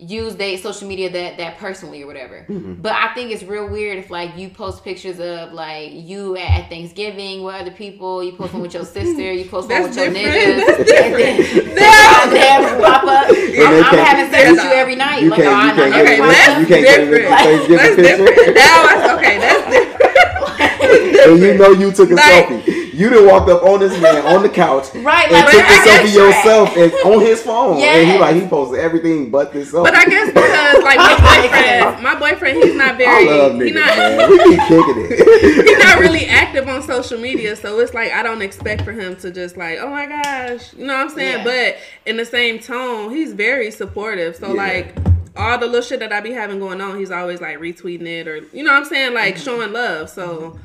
[0.00, 2.46] use they social media that that personally or whatever.
[2.48, 2.74] Mm-hmm.
[2.74, 6.50] But I think it's real weird if like you post pictures of like you at,
[6.60, 8.22] at Thanksgiving with other people.
[8.22, 9.32] You post them with your sister.
[9.32, 10.62] You post them That's with your different.
[10.68, 11.74] niggas.
[11.74, 13.26] That's And then they pop up.
[13.28, 15.22] I'm, I'm having sex with that's- you every night.
[15.22, 16.20] You like, can't- oh, you I can't know okay, it.
[16.20, 17.04] that's You can't get it.
[17.06, 17.28] different.
[17.28, 18.24] Thanksgiving That's picture.
[18.26, 18.54] different.
[18.54, 21.28] Now, I- okay, that's different.
[21.28, 22.77] and you know you took a Like- selfie.
[22.98, 25.88] You done walked up on this man on the couch Right, and like, took the
[25.88, 27.80] selfie yourself and on his phone.
[27.80, 29.84] And he like he posted everything but this selfie.
[29.84, 33.74] But I guess because like my boyfriend, my boyfriend, he's not I very, love niggas,
[33.74, 34.30] not, man.
[34.30, 35.64] We kicking it.
[35.68, 39.14] he's not really active on social media, so it's like I don't expect for him
[39.16, 41.38] to just like, oh my gosh, you know what I'm saying?
[41.38, 41.44] Yeah.
[41.44, 44.34] But in the same tone, he's very supportive.
[44.36, 44.54] So Yeah.
[44.54, 44.96] like
[45.36, 48.26] all the little shit that I be having going on, he's always like retweeting it
[48.26, 49.44] or you know what I'm saying, like Mm-hmm.
[49.44, 50.10] showing love.
[50.10, 50.58] So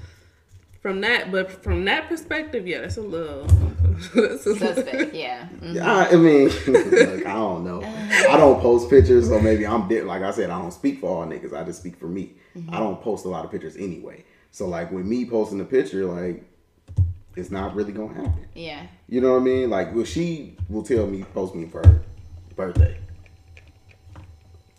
[0.83, 3.45] from that, but from that perspective, yeah, that's a little.
[4.15, 5.47] That's a Suspect, yeah.
[5.61, 5.79] Mhm.
[5.81, 7.81] I, I mean, look, I don't know.
[7.83, 11.07] I don't post pictures, so maybe I'm di- like I said, I don't speak for
[11.21, 11.53] all niggas.
[11.53, 12.33] I just speak for me.
[12.57, 12.73] Mm-hmm.
[12.73, 14.25] I don't post a lot of pictures anyway.
[14.51, 16.43] So like with me posting a picture, like
[17.35, 18.47] it's not really gonna happen.
[18.55, 18.87] Yeah.
[19.07, 19.69] You know what I mean?
[19.69, 22.01] Like, well, she will tell me post me for her
[22.55, 22.97] birthday.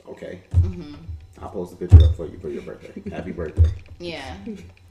[0.09, 0.94] Okay, Mm-hmm.
[1.40, 3.10] I'll post a picture up for you for your birthday.
[3.10, 3.70] Happy birthday.
[3.98, 4.36] Yeah.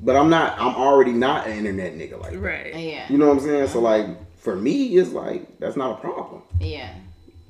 [0.04, 0.60] But I'm not.
[0.60, 2.40] I'm already not an internet nigga like that.
[2.40, 2.76] right.
[2.76, 3.06] Yeah.
[3.10, 3.68] You know what I'm saying?
[3.70, 4.08] So like
[4.38, 6.94] for me, it's like that's not a problem Yeah.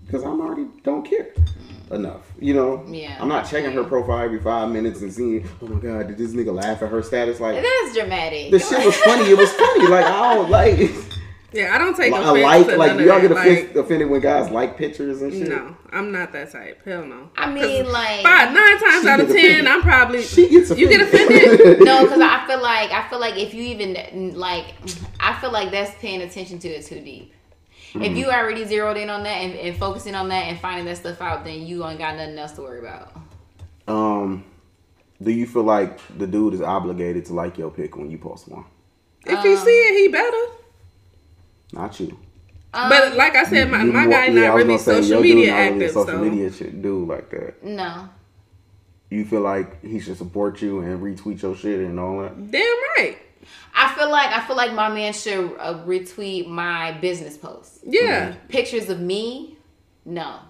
[0.05, 1.91] because I'm already don't care mm.
[1.95, 2.31] enough.
[2.39, 2.85] You know?
[2.87, 3.17] Yeah.
[3.19, 6.33] I'm not checking her profile every five minutes and seeing, oh my god, did this
[6.33, 7.39] nigga laugh at her status?
[7.39, 8.51] Like That's dramatic.
[8.51, 9.31] the shit was funny.
[9.31, 9.87] It was funny.
[9.87, 10.91] Like I don't like.
[11.53, 13.27] Yeah, I don't take a offense like, to like, none do y'all that.
[13.27, 15.49] get offended, Like, offended when guys like pictures and shit?
[15.49, 16.83] no, I'm not that type.
[16.83, 17.29] Hell no.
[17.37, 19.67] I mean, like, Five, nine times out of ten, offended.
[19.67, 20.23] I'm probably.
[20.23, 21.79] She gets You get offended?
[21.85, 24.73] no, because I feel like I feel like if you even like,
[25.19, 27.33] I feel like that's paying attention to it too deep.
[27.93, 28.01] Mm-hmm.
[28.01, 30.97] If you already zeroed in on that and, and focusing on that and finding that
[30.97, 33.15] stuff out, then you ain't got nothing else to worry about.
[33.87, 34.43] Um,
[35.21, 38.47] do you feel like the dude is obligated to like your pic when you post
[38.47, 38.65] one?
[39.25, 40.62] If he see it, he better.
[41.73, 42.17] Not you.
[42.73, 45.01] Um, But like I said, my, You my more- guy yeah, not really gonna say,
[45.01, 47.63] social media not really active, social so media shit dude like that.
[47.63, 48.09] no,
[49.09, 52.51] You feel like he should support you and retweet your shit and all that.
[52.51, 52.61] damn
[52.97, 53.17] right.
[53.75, 57.79] I feel like I feel like my man should uh, retweet my business posts.
[57.85, 59.57] Yeah, Pictures of me,
[60.05, 60.21] no.
[60.23, 60.43] not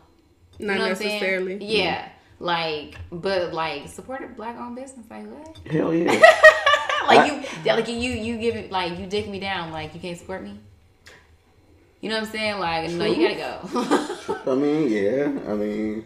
[0.60, 1.10] You know what I'm saying?
[1.22, 1.66] necessarily.
[1.66, 2.10] Yeah.
[2.40, 5.58] Like, but like support a black owned business, like what?
[5.72, 6.12] Hell yeah.
[7.08, 10.00] like you, yeah, like you, you give it, like you dick me down, like you
[10.02, 10.60] can't support me.
[12.04, 12.60] You know what I'm saying?
[12.60, 14.52] Like, no, you gotta go.
[14.52, 15.32] I mean, yeah.
[15.50, 16.06] I mean,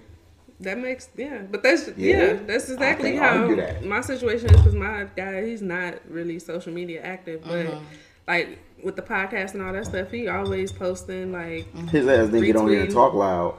[0.59, 2.17] That makes yeah, but that's Yeah.
[2.17, 3.83] yeah, that's exactly how that.
[3.83, 7.83] my situation is because my guy he's not really social media active, but Mm-hmm.
[8.27, 12.45] like with the podcast and all that stuff, he always posting like his ass didn't
[12.45, 13.55] get on here and talk loud.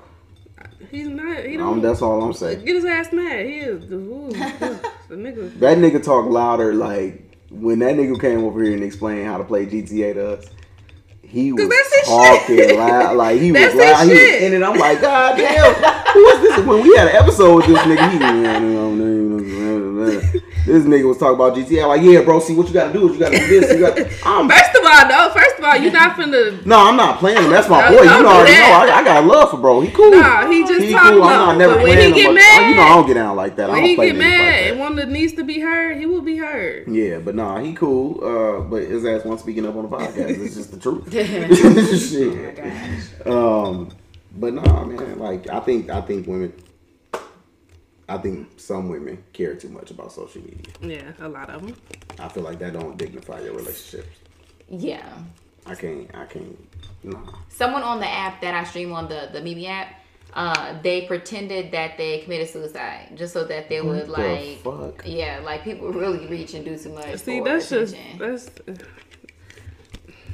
[0.92, 2.64] he's not he Um, don't that's all I'm saying.
[2.64, 3.46] get his ass mad.
[3.46, 4.28] He is the, ooh,
[5.08, 5.58] the nigga.
[5.58, 6.72] That nigga talk louder.
[6.72, 10.46] Like when that nigga came over here and explained how to play GTA to us.
[11.30, 11.68] He was
[12.06, 14.06] talking loud, like he was That's his loud.
[14.06, 14.62] He was in it.
[14.62, 15.74] I'm like, God damn,
[16.14, 16.66] who was this?
[16.66, 18.10] When we had an episode with this nigga,
[20.32, 21.82] he, this nigga was talking about GTA.
[21.82, 23.72] I'm Like, yeah, bro, see what you gotta do is you gotta do this.
[23.72, 25.30] You gotta, I'm First of all, no.
[25.34, 26.64] First of all, you're not finna.
[26.66, 27.50] No, I'm not playing him.
[27.50, 28.02] That's my Don't- boy.
[28.02, 28.58] You know, already know.
[28.58, 28.90] that.
[28.94, 29.80] I, I got love for bro.
[29.80, 30.10] He cool.
[30.12, 31.22] Nah, he just he cool.
[31.22, 32.14] I'm not never when playing he him.
[32.14, 33.70] get but- mad- you know, I don't get down like that.
[33.70, 34.70] When he get mad like that.
[34.70, 36.86] and one that needs to be heard, he will be heard.
[36.88, 38.22] Yeah, but nah, he cool.
[38.22, 40.28] Uh, but his ass wasn't speaking up on the podcast.
[40.44, 41.12] It's just the truth.
[42.08, 43.26] Shit.
[43.26, 43.90] Um,
[44.36, 45.18] but nah, man.
[45.18, 46.52] Like I think I think women.
[48.08, 50.72] I think some women care too much about social media.
[50.80, 51.76] Yeah, a lot of them.
[52.18, 54.16] I feel like that don't dignify your relationships.
[54.68, 55.06] yeah.
[55.66, 56.10] I can't.
[56.14, 56.56] I can't.
[57.04, 57.18] Nah.
[57.50, 60.00] Someone on the app that I stream on the the Mimi app,
[60.32, 65.02] uh, they pretended that they committed suicide just so that they would the like, fuck?
[65.04, 67.18] yeah, like people really reach and do too much.
[67.18, 68.50] See, for that's just that's.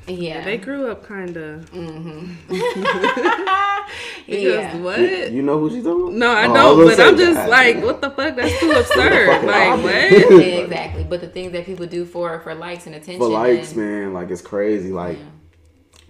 [0.06, 0.44] Yeah.
[0.44, 1.70] They grew up kind of.
[1.72, 2.54] Mm-hmm.
[4.26, 4.76] yeah.
[4.78, 5.32] what?
[5.32, 6.12] You know who she's talking about?
[6.14, 6.78] No, I Oh, don't.
[6.78, 7.48] was but I'm just that.
[7.48, 8.36] like, what the fuck?
[8.36, 9.44] That's too absurd.
[9.46, 9.94] like, what?
[10.40, 11.04] Yeah, exactly.
[11.04, 13.18] But the things that people do for for likes and attention.
[13.18, 14.92] for likes, and- man, like it's crazy.
[14.92, 15.24] Like Yeah.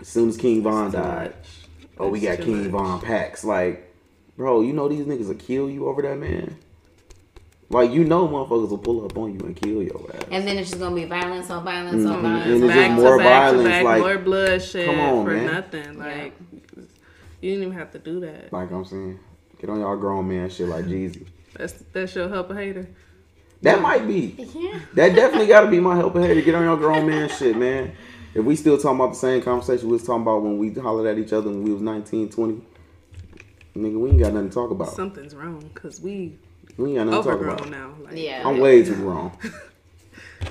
[0.01, 1.35] as soon as King Von died,
[1.99, 2.71] oh, we got King much.
[2.71, 3.45] Von packs.
[3.45, 3.95] Like,
[4.37, 6.57] bro, you know these niggas will kill you over that man.
[7.71, 10.23] Like you know, motherfuckers will pull up on you and kill your ass.
[10.31, 12.23] And then it's just gonna be violence on violence on Mhm.
[12.23, 12.45] violence.
[12.45, 13.03] And it's just back violence.
[13.03, 15.47] more to back violence, to back, like, more bloodshed come on, for man.
[15.47, 15.99] nothing.
[15.99, 16.33] Like,
[17.41, 18.53] you didn't even have to do that.
[18.53, 19.19] Like I'm saying,
[19.61, 21.27] get on y'all grown man shit like Jeezy.
[21.57, 22.87] That's that's your help a hater.
[23.63, 24.35] That might be.
[24.55, 24.79] Yeah.
[24.95, 27.57] That definitely got to be my helping hand to get on your grown man shit,
[27.57, 27.93] man.
[28.35, 31.07] If we still talking about the same conversation we was talking about when we hollered
[31.07, 32.61] at each other when we was 19, 20,
[33.77, 34.89] nigga, we ain't got nothing to talk about.
[34.93, 36.37] Something's wrong because we
[36.77, 37.71] We ain't got nothing to talk about.
[37.71, 37.95] now.
[38.03, 38.43] Like, Yeah.
[38.47, 39.33] I'm way too grown.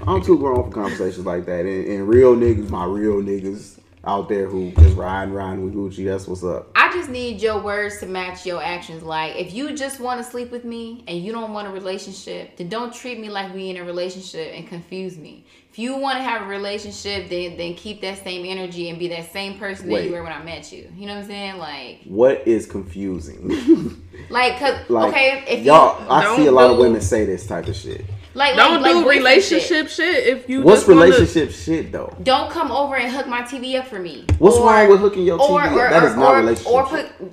[0.08, 1.66] I'm too grown for conversations like that.
[1.66, 6.06] And, and real niggas, my real niggas out there who just riding, riding with Gucci,
[6.06, 6.70] that's what's up.
[6.76, 9.02] I just need your words to match your actions.
[9.04, 12.58] Like, if you just want to sleep with me and you don't want a relationship,
[12.58, 15.46] then don't treat me like we in a relationship and confuse me.
[15.74, 19.08] If you want to have a relationship, then then keep that same energy and be
[19.08, 20.88] that same person that you were when I met you.
[20.96, 21.58] You know what I'm saying?
[21.58, 24.00] Like, What is confusing?
[24.30, 27.48] like, cause like, okay, if y'all, you I see a lot of women say this
[27.48, 28.06] type of shit.
[28.36, 29.90] like Don't like, do like relationship shit.
[29.90, 30.28] shit.
[30.28, 32.16] if you What's just wanna- relationship shit though?
[32.22, 34.26] Don't come over and hook my TV up for me.
[34.38, 35.90] What's Or- wrong with hooking your TV up?
[35.90, 37.18] That is not relationship Or shit.
[37.18, 37.32] put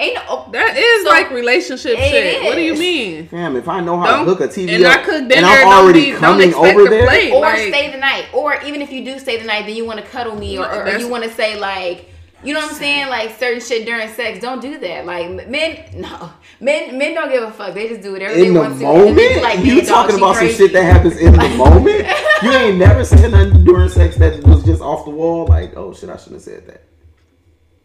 [0.00, 2.42] ain't no, That is So- like relationship It shit.
[2.44, 3.28] What do you mean?
[3.30, 5.28] Damn, if I know how to Don't- hook a TV and up I cook and
[5.28, 7.30] dinner, I'm don't already be- don't coming expect over to there, play.
[7.32, 8.24] or Like- stay the night.
[8.32, 10.66] Or even if you do stay the night, then you want to cuddle me, or,
[10.66, 12.06] or, or you want to say like,
[12.42, 14.38] you know what I'm saying, like certain shit during sex.
[14.40, 15.04] Don't do that.
[15.04, 17.74] Like men, no, men, men don't give a fuck.
[17.74, 18.86] They just do whatever in they the want to.
[18.86, 21.48] And then moment, be like, you talking she about some shit that happens in the
[21.56, 22.06] moment.
[22.42, 25.46] You ain't never said nothing during sex that was just off the wall.
[25.48, 26.80] Like, oh shit, I shouldn't have said that.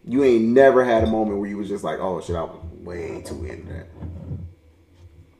[0.07, 2.55] You ain't never had a moment where you was just like, oh shit, I was
[2.81, 3.87] way too into that.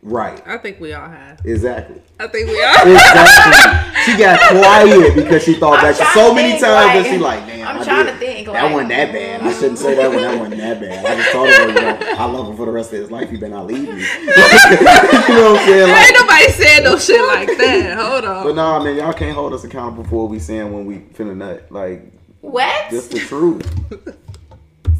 [0.02, 0.40] Right.
[0.46, 1.42] I think we all have.
[1.44, 2.00] Exactly.
[2.20, 2.74] I think we all.
[2.94, 4.04] Exactly.
[4.06, 7.48] she got quiet because she thought I'm back so many times like- that she like,
[7.48, 9.42] man, I'm I trying did- to think, that like- wasn't that bad.
[9.42, 10.22] I shouldn't say that one.
[10.22, 11.06] That wasn't that bad.
[11.06, 13.10] I just thought it was, you know, I love him for the rest of his
[13.10, 13.30] life.
[13.32, 13.88] He better not leave me.
[13.90, 15.90] you know what I'm saying?
[15.90, 17.98] Like, Ain't nobody said no shit like that.
[17.98, 18.44] Hold on.
[18.46, 21.36] but nah, man, y'all can't hold us accountable for what we saying when we finna
[21.36, 21.72] nut.
[21.72, 22.12] Like,
[22.42, 24.16] What, just the truth.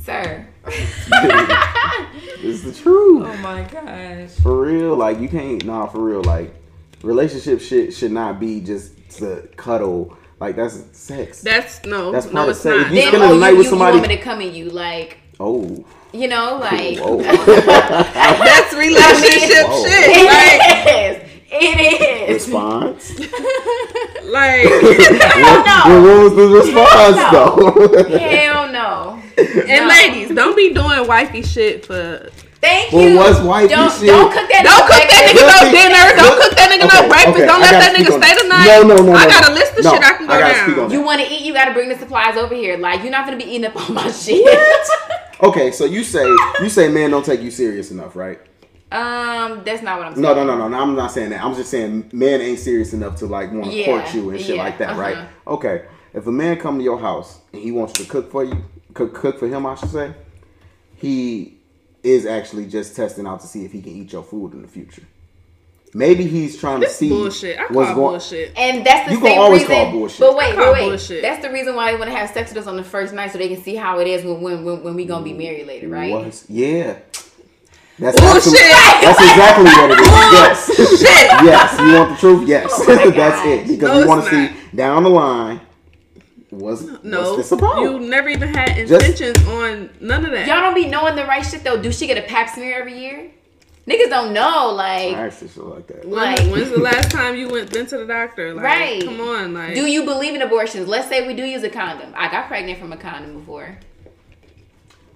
[0.06, 0.48] sir?
[0.68, 3.26] it's the truth.
[3.26, 4.32] Oh my gosh.
[4.36, 4.96] For real.
[4.96, 6.24] Like, you can't, nah, for real.
[6.24, 6.54] Like,
[7.02, 10.16] relationship shit should not be just to cuddle.
[10.40, 11.42] Like, that's sex.
[11.42, 12.12] That's no.
[12.12, 12.78] That's part no, of it's sex.
[12.78, 12.86] not.
[12.88, 14.22] If you Then spending oh, the night you, with you, somebody- you want me to
[14.22, 15.86] come at you like, oh.
[16.14, 17.00] you know, like.
[17.00, 17.18] Whoa.
[17.22, 19.86] That's relationship Whoa.
[19.88, 20.26] shit.
[20.26, 21.32] Like, It is.
[21.58, 22.48] It is.
[22.48, 23.20] Response?
[24.30, 24.66] like,
[25.86, 28.18] Well, what was the response, though?
[28.20, 29.22] Hell no.
[29.68, 29.88] and No.
[29.88, 32.30] ladies, don't be doing wifey shit for.
[32.62, 33.18] Thank Well, you.
[33.18, 34.08] what's wifey don't, shit?
[34.08, 34.64] Don't cook that.
[34.66, 36.06] Don't cook that nigga no dinner.
[36.18, 37.38] Don't cook that nigga no breakfast.
[37.38, 38.42] okay, Don't let that nigga stay that.
[38.42, 38.66] the night.
[38.66, 39.54] No, no, no, I no, got no.
[39.54, 40.92] a list of No, shit I can go gotta speak on down.
[40.92, 41.42] You want to eat?
[41.42, 42.78] You got to bring the supplies over here.
[42.78, 44.42] Like you're not gonna be eating up all my shit.
[45.44, 46.26] Okay, so you say
[46.62, 48.40] you say man don't take you serious enough, right?
[48.92, 50.24] um, that's not what I'm saying.
[50.24, 50.78] No, no, no, no, no.
[50.80, 51.44] I'm not saying that.
[51.44, 54.40] I'm just saying man ain't serious enough to like want to Yeah, court you and
[54.40, 55.02] shit yeah, like that, uh-huh.
[55.02, 55.28] right?
[55.46, 58.64] Okay, if a man come to your house and he wants to cook for you,
[58.96, 60.16] cook cook for him, I should say,
[60.96, 61.60] he
[62.02, 64.68] is actually just testing out to see if he can eat your food in the
[64.68, 65.04] future.
[65.94, 67.58] Maybe he's trying to see bullshit.
[67.58, 67.96] I what's going.
[67.96, 68.58] bullshit.
[68.58, 69.76] And that's the You same always reason.
[69.76, 70.20] call bullshit.
[70.20, 70.90] But wait, I call wait, wait.
[70.90, 71.22] bullshit.
[71.22, 73.32] That's the reason why they want to have sex with us on the first night
[73.32, 75.38] so they can see how it is when when, when, when we gonna be mm.
[75.38, 76.12] married later, right?
[76.12, 76.98] Was yeah.
[77.98, 78.36] That's Bullshit.
[78.36, 78.60] absolutely-
[79.06, 80.06] That's exactly what it is.
[80.36, 81.02] Yes.
[81.46, 81.80] Yes.
[81.80, 82.48] You want the truth?
[82.48, 82.72] Yes.
[82.88, 83.68] Oh That's it.
[83.68, 85.62] Because No, we want to see down the line.
[86.60, 87.82] What's No, what's this about?
[87.82, 90.48] you never even had Just- intentions on none of that.
[90.48, 91.82] Y'all don't be knowing the right shit though.
[91.82, 93.32] Do she get a pap smear every year?
[93.88, 94.72] Niggas don't know.
[94.72, 96.06] Like, I actually feel like that.
[96.06, 98.54] When, Like- when's the last time you went been to the doctor?
[98.54, 99.04] Like, Right.
[99.06, 99.76] Come on, like.
[99.76, 100.88] do you believe in abortions?
[100.88, 102.12] Let's say we do use a condom.
[102.16, 103.78] I got pregnant from a condom before.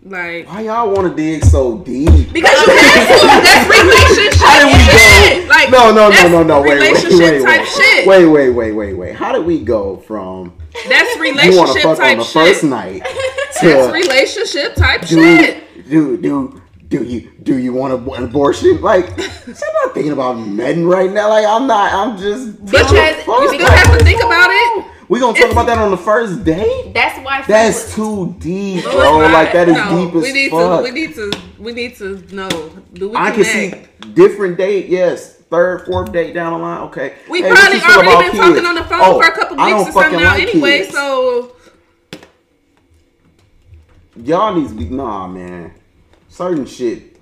[0.03, 0.47] like?
[0.47, 2.31] Why y'all want to dig so deep?
[2.31, 3.27] Because you have to.
[3.27, 5.47] That's relationship How did we go?
[5.49, 6.61] Like no, no, no, no, no.
[6.61, 8.07] Wait, wait, relationship wait, wait.
[8.07, 9.15] Wait, wait, wait, wait, wait.
[9.15, 10.53] How did we go from
[10.87, 12.33] That's relationship you want to relationship fuck on type the shit.
[12.33, 13.03] first night
[13.61, 15.07] That's relationship type do
[15.37, 15.89] shit.
[15.89, 18.81] do do do you do you want a- an abortion?
[18.81, 21.29] Like, I'm not thinking about men right now.
[21.29, 21.93] Like, I'm not.
[21.93, 22.59] I'm just.
[22.65, 24.85] But you, Because- you you still have to think about it.
[25.07, 26.93] We gonna talk It's- about that on the first date?
[26.93, 27.43] That's why.
[27.47, 29.21] That's too deep, No, bro.
[29.21, 29.33] not.
[29.33, 30.79] Like that is No, deep as we need fuck.
[30.79, 30.83] to.
[30.83, 31.31] We need to.
[31.59, 32.49] We need to know.
[32.93, 33.73] Do we I can see
[34.13, 35.38] different date, yes.
[35.49, 37.15] Third, fourth date down the line, okay.
[37.29, 38.37] We Hey, probably already been kids?
[38.37, 40.77] talking on the phone Oh, for a couple oh, weeks or something now like anyway.
[40.79, 40.93] kids.
[40.93, 41.55] So
[44.15, 45.73] y'all needs to be nah, man.
[46.27, 47.17] Certain shit,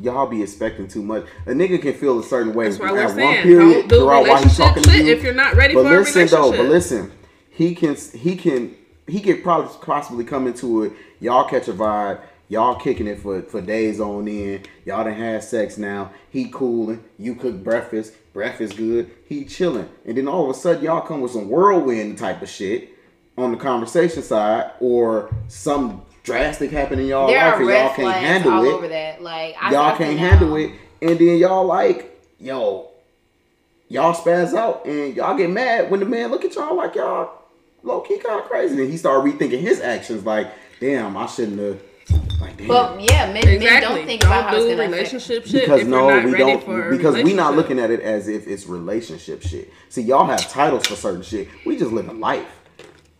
[0.00, 1.24] y'all be expecting too much.
[1.46, 4.26] A nigga can feel a certain way That's why at one saying period do throughout
[4.26, 5.12] while he's relationship talking to you.
[5.12, 7.12] if you're not ready but for a listen though, but listen,
[7.50, 8.74] he can he can
[9.06, 10.92] he could probably possibly come into it.
[11.20, 12.20] Y'all catch a vibe.
[12.50, 14.68] Y'all kicking it for, for days on end.
[14.84, 16.10] Y'all done had sex now.
[16.30, 17.02] He cooling.
[17.16, 18.12] You cook breakfast.
[18.32, 19.10] Breakfast good.
[19.26, 19.88] He chilling.
[20.04, 22.90] And then all of a sudden y'all come with some whirlwind type of shit
[23.38, 28.16] on the conversation side or some drastic happen in y'all There life and y'all can't
[28.16, 29.22] handle all it over that.
[29.22, 32.90] Like I, y'all can't handle it, and then y'all like, yo,
[33.88, 37.32] y'all spaz out, and y'all get mad when the man look at y'all like y'all
[37.82, 38.80] low key kind of crazy.
[38.80, 41.80] And he start rethinking his actions, like, damn, I shouldn't have,
[42.40, 42.68] like, damn.
[42.68, 44.92] But yeah, men, men don't think about how it's do gonna affect.
[44.92, 46.90] relationship shit because if no, you're not we ready don't.
[46.90, 49.72] Because we not looking at it as if it's relationship shit.
[49.88, 51.48] See, y'all have titles for certain shit.
[51.64, 52.46] We just live a life.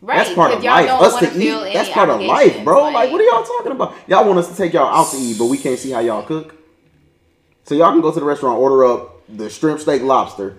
[0.01, 0.89] Right, that's part of life.
[0.89, 1.73] Us wanna eat.
[1.73, 2.81] That's part of life, bro.
[2.85, 3.95] Like, like- what are y'all talking about?
[4.07, 6.23] Y'all want us to take y'all out to eat, but we can't see how y'all
[6.23, 6.55] cook.
[7.65, 10.57] So y'all can go to the restaurant, order up the shrimp steak lobster,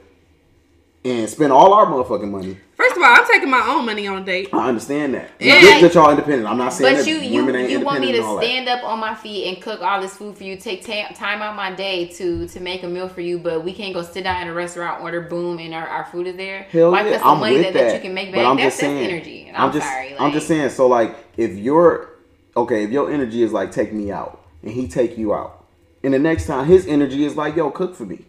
[1.05, 2.57] and spend all our motherfucking money.
[2.77, 4.49] First of all, I'm taking my own money on a date.
[4.53, 5.31] I understand that.
[5.39, 5.55] Yeah.
[5.55, 5.61] Yeah.
[5.61, 6.47] Get that y'all independent.
[6.49, 8.43] I'm not saying But that you, you, women ain't you want me to and that.
[8.43, 11.43] stand up on my feet and cook all this food for you, take ta- time
[11.43, 14.25] out my day to to make a meal for you, but we can't go sit
[14.25, 16.63] down at a restaurant, order boom, and our, our food is there.
[16.71, 17.83] Hell Why yeah, I'm money with that, that.
[17.89, 18.45] that you can make But?
[18.45, 19.11] I'm That's, just that's saying.
[19.11, 19.49] energy.
[19.49, 20.19] And I'm, just, sorry.
[20.19, 20.71] I'm just saying.
[20.71, 22.11] So like, if you're
[22.57, 25.65] okay, if your energy is like take me out, and he take you out,
[26.05, 28.25] and the next time his energy is like, yo, cook for me.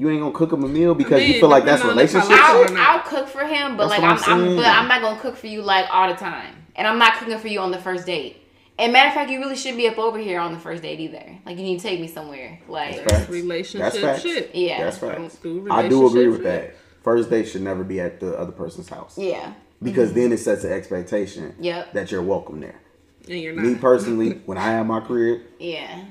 [0.00, 2.14] You ain't gonna cook him a meal because you feel like that's depending on if
[2.14, 2.30] I relationship.
[2.30, 2.76] like shit?
[2.76, 5.02] it I'll, I'll cook for him, but That's like I'm, I'm I'm, but I'm not
[5.02, 7.70] gonna cook for you like all the time, and I'm not cooking for you on
[7.70, 8.38] the first date.
[8.78, 11.00] And matter of fact, you really should be up over here on the first date
[11.00, 11.22] either.
[11.44, 12.58] Like you need to take me somewhere.
[12.66, 13.28] Like Facts.
[13.28, 14.22] relationship That's facts.
[14.22, 14.54] shit.
[14.54, 14.84] Yeah.
[14.84, 15.18] That's right.
[15.18, 16.44] Don't I do agree with shit.
[16.44, 16.76] that.
[17.02, 19.52] First date should never be at the other person's house yeah,
[19.82, 20.20] because mm-hmm.
[20.20, 21.92] then it sets an expectation Yep.
[21.92, 22.80] that you're welcome there.
[23.28, 23.66] and you're not.
[23.66, 26.04] Me personally, when I had my career, yeah.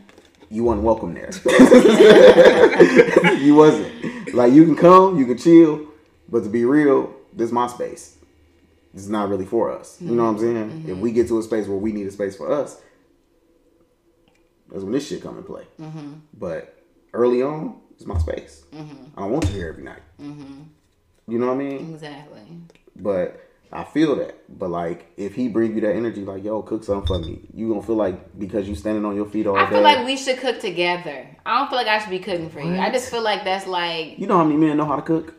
[0.50, 1.30] You wasn't welcome there.
[3.38, 4.34] you wasn't.
[4.34, 5.88] Like you can come, you can chill,
[6.28, 8.18] but to be real, this is my space.
[8.94, 10.02] This is not really for us.
[10.02, 10.86] You know what I'm mm-hmm.
[10.86, 10.90] saying?
[10.90, 12.82] If we get to a space where we need a space for us,
[14.70, 15.66] that's when this shit come in play.
[15.80, 16.14] Mm-hmm.
[16.34, 16.76] But
[17.14, 18.64] early on, it's my space.
[18.74, 19.18] Mm-hmm.
[19.18, 20.02] I don't want you here every night.
[21.28, 21.94] You know what I mean?
[21.94, 22.42] Exactly.
[22.96, 24.36] But I feel that.
[24.58, 27.70] But like, if he bring you that energy, like, yo, cook something for me, you
[27.70, 29.72] gonna feel like because you standing on your feet all I day.
[29.76, 31.28] feel like we should cook together.
[31.46, 32.78] I don't feel like I should be cooking for you.
[32.80, 35.36] I just feel like that's like, you know how many men know how to cook?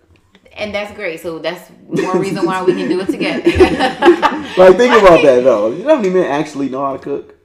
[0.57, 1.21] and that's great.
[1.21, 3.43] So that's more reason why we can do it together.
[4.59, 5.71] Like, think about that though.
[5.71, 7.37] You know how many men actually know how to cook?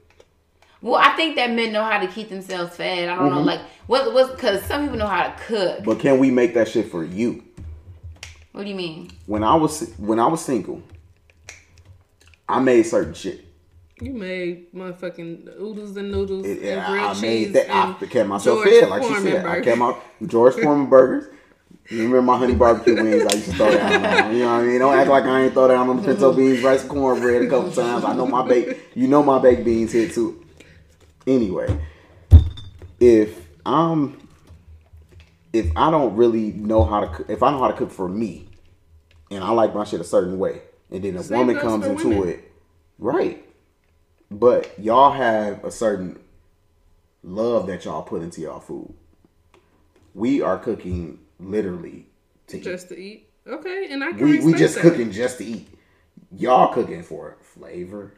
[0.81, 3.09] well, I think that men know how to keep themselves fed.
[3.09, 3.45] I don't know, Mhm.
[3.45, 5.83] like what was because some people know how to cook.
[5.83, 7.43] But can we make that shit for you?
[8.55, 9.11] What do you mean?
[9.25, 10.81] When I was when I was single,
[12.47, 13.43] I made certain shit.
[13.99, 17.21] You made motherfucking oodles and noodles It- and I, grilled I cheese.
[17.21, 17.69] made that.
[17.69, 19.45] I and kept myself George fed, like she Foreman said.
[19.45, 19.61] I burger.
[19.63, 19.95] kept my
[20.25, 21.25] George Foreman burgers.
[21.89, 23.25] You remember my honey barbecue wings?
[23.29, 24.33] I used to throw down on.
[24.33, 24.79] You know what I mean?
[24.79, 27.49] Don't act like I ain't throw down on the pinto beans, rice, and cornbread a
[27.49, 28.05] couple times.
[28.05, 28.79] I know my bake.
[28.95, 30.43] You know my baked beans hit too.
[31.27, 31.67] Anyway,
[33.01, 34.17] if I'm,
[35.53, 38.07] if I don't really know how to, cook, if I know how to cook for
[38.09, 38.44] me,
[39.31, 40.61] and I like my shit a certain way,
[40.91, 42.29] and then a Same woman comes into women.
[42.29, 42.51] it,
[42.99, 43.43] right?
[44.31, 46.19] But y'all have a certain
[47.23, 48.93] love that y'all put into y'all food.
[50.13, 52.07] We are cooking literally
[52.47, 52.63] to eat.
[52.63, 53.29] just to eat.
[53.47, 54.81] Okay, and I can We we just that.
[54.81, 55.67] cooking just to eat.
[56.31, 58.13] Y'all cooking for flavor.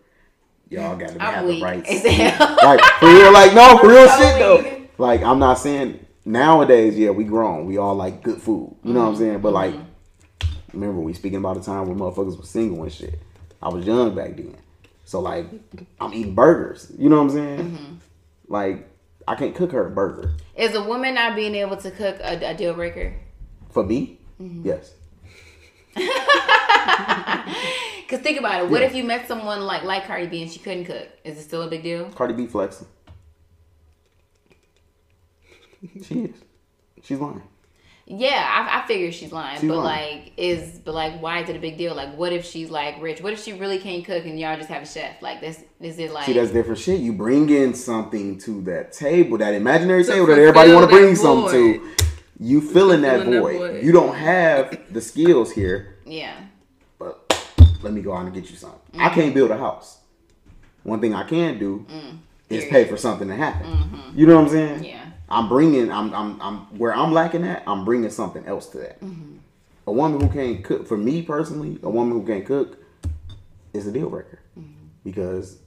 [0.70, 1.60] Y'all got to I'm have weak.
[1.60, 1.88] the right.
[1.88, 2.04] As
[2.64, 4.88] like for real, like no, for real I'm shit though.
[4.98, 7.66] Like I'm not saying nowadays, yeah, we grown.
[7.66, 8.76] We all like good food.
[8.84, 9.22] You know what I'm mm-hmm.
[9.22, 9.40] saying?
[9.40, 9.87] But like, mm-hmm.
[10.74, 13.20] Remember we speaking about a time when motherfuckers was single and shit.
[13.62, 14.56] I was young back then,
[15.06, 15.46] so like
[16.00, 16.92] I'm eating burgers.
[16.98, 17.60] You know what I'm saying?
[17.60, 17.94] Mm-hmm.
[18.48, 18.90] Like
[19.28, 20.34] I can't cook her a burger.
[20.56, 23.14] Is a woman not being able to cook a, a deal breaker?
[23.72, 24.66] For me, mm-hmm.
[24.68, 24.94] yes.
[28.08, 28.70] Because think about it.
[28.70, 28.88] What Yeah.
[28.88, 31.10] if you met someone like like Cardi B and she couldn't cook?
[31.26, 32.10] Is it still a big deal?
[32.12, 32.88] Cardi B flexing.
[36.04, 36.36] She is.
[37.04, 37.44] She's lying.
[38.10, 40.20] Yeah, I, I figure she's lying, She's but lying.
[40.22, 41.94] like, is but like, why is it a big deal?
[41.94, 43.20] Like, what if she's like rich?
[43.20, 45.22] What if she really can't cook and y'all just have a chef?
[45.22, 46.26] Like, this is it like?
[46.26, 47.02] See, that's different shit.
[47.02, 50.96] You bring in something to that table, that imaginary To table that everybody want to
[50.96, 51.96] bring something to.
[52.40, 53.84] You filling that that void.
[53.84, 56.34] You don't have the skills here, yeah,
[56.98, 57.36] but
[57.82, 58.80] let me go out and get you something.
[58.94, 59.16] I mm-hmm.
[59.16, 60.00] can't build a house.
[60.84, 62.20] One thing I can do mm.
[62.50, 63.68] is pay for something to happen.
[63.68, 64.18] Mm-hmm.
[64.18, 64.84] You know what I'm saying?
[64.86, 65.92] yeah, I'm bringing.
[65.92, 66.14] I'm.
[66.14, 66.42] I'm.
[66.42, 67.64] I'm where I'm lacking at.
[67.68, 69.02] I'm bringing something else to that.
[69.02, 69.38] Mm-hmm.
[69.88, 70.88] A woman who can't cook.
[70.88, 72.78] For me personally, a woman who can't cook
[73.74, 74.88] is a deal breaker mm-hmm.
[75.04, 75.58] because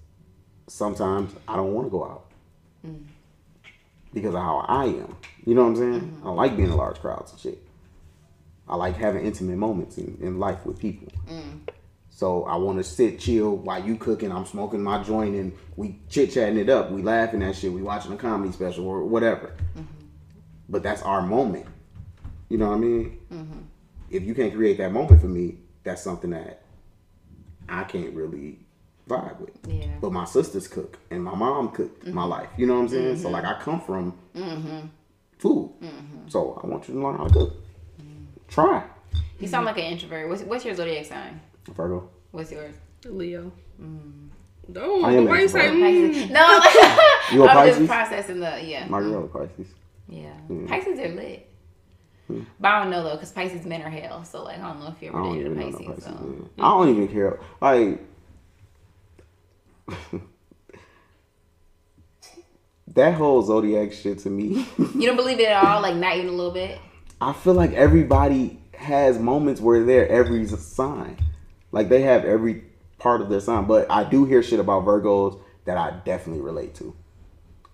[0.67, 2.31] sometimes I don't want to go out
[2.87, 3.05] mm-hmm.
[4.15, 5.17] because of how I am.
[5.45, 6.19] You know what I'm saying?
[6.23, 7.63] I don't like being in large crowds and shit.
[8.69, 11.09] I like having intimate moments in, in life with people.
[11.29, 11.61] Mm.
[12.21, 14.31] So I want to sit chill while you cooking.
[14.31, 16.91] I'm smoking my joint and we chit chatting it up.
[16.91, 17.73] We laughing at shit.
[17.73, 19.55] We watching a comedy special or whatever.
[19.75, 20.05] Mm-hmm.
[20.69, 21.65] But that's our moment.
[22.51, 23.19] You know what I mean?
[23.33, 23.61] Mm-hmm.
[24.11, 26.61] If you can't create that moment for me, that's something that
[27.71, 28.59] I can't really
[29.09, 29.57] vibe with.
[29.67, 29.87] Yeah.
[30.03, 32.31] But my sisters cook and my mom cooked my mm-hmm.
[32.33, 32.49] life.
[32.59, 33.17] You know what I'm saying?
[33.21, 34.13] So like I come from
[35.39, 35.73] food.
[36.29, 37.57] So I want you to learn how to cook.
[38.49, 38.85] Try.
[39.39, 40.29] You sound like an introvert.
[40.29, 41.41] What's, what's your zodiac sign?
[41.69, 42.09] Virgo.
[42.31, 42.75] What's yours?
[43.05, 43.53] Leo.
[43.81, 44.29] Mm.
[44.77, 45.69] Oh, I am why you say.
[45.69, 46.29] Pisces.
[46.29, 46.31] mm?
[46.37, 46.61] No,
[47.33, 48.87] You a I'm just processing the yeah.
[48.87, 49.73] My girl Pisces.
[50.09, 50.69] Yeah, Mm.
[50.69, 51.47] Pisces are lit.
[52.61, 54.23] But I don't know though, cause Pisces men are hell.
[54.25, 55.87] So like, I don't know if you're ever don't dated even a no Pisces.
[55.87, 56.05] Pisces.
[56.05, 56.11] so.
[56.13, 56.51] man.
[56.61, 57.41] I don't even care.
[57.61, 58.01] Like
[62.95, 64.67] that whole zodiac shit to me.
[64.79, 65.83] You don't believe it at all?
[65.83, 66.79] Like not even a little bit?
[67.21, 71.17] I feel like everybody has moments where they're every sign.
[71.73, 72.65] Like they have every
[72.99, 73.67] part of their sign.
[73.67, 76.95] But I do hear shit about Virgos that I definitely relate to.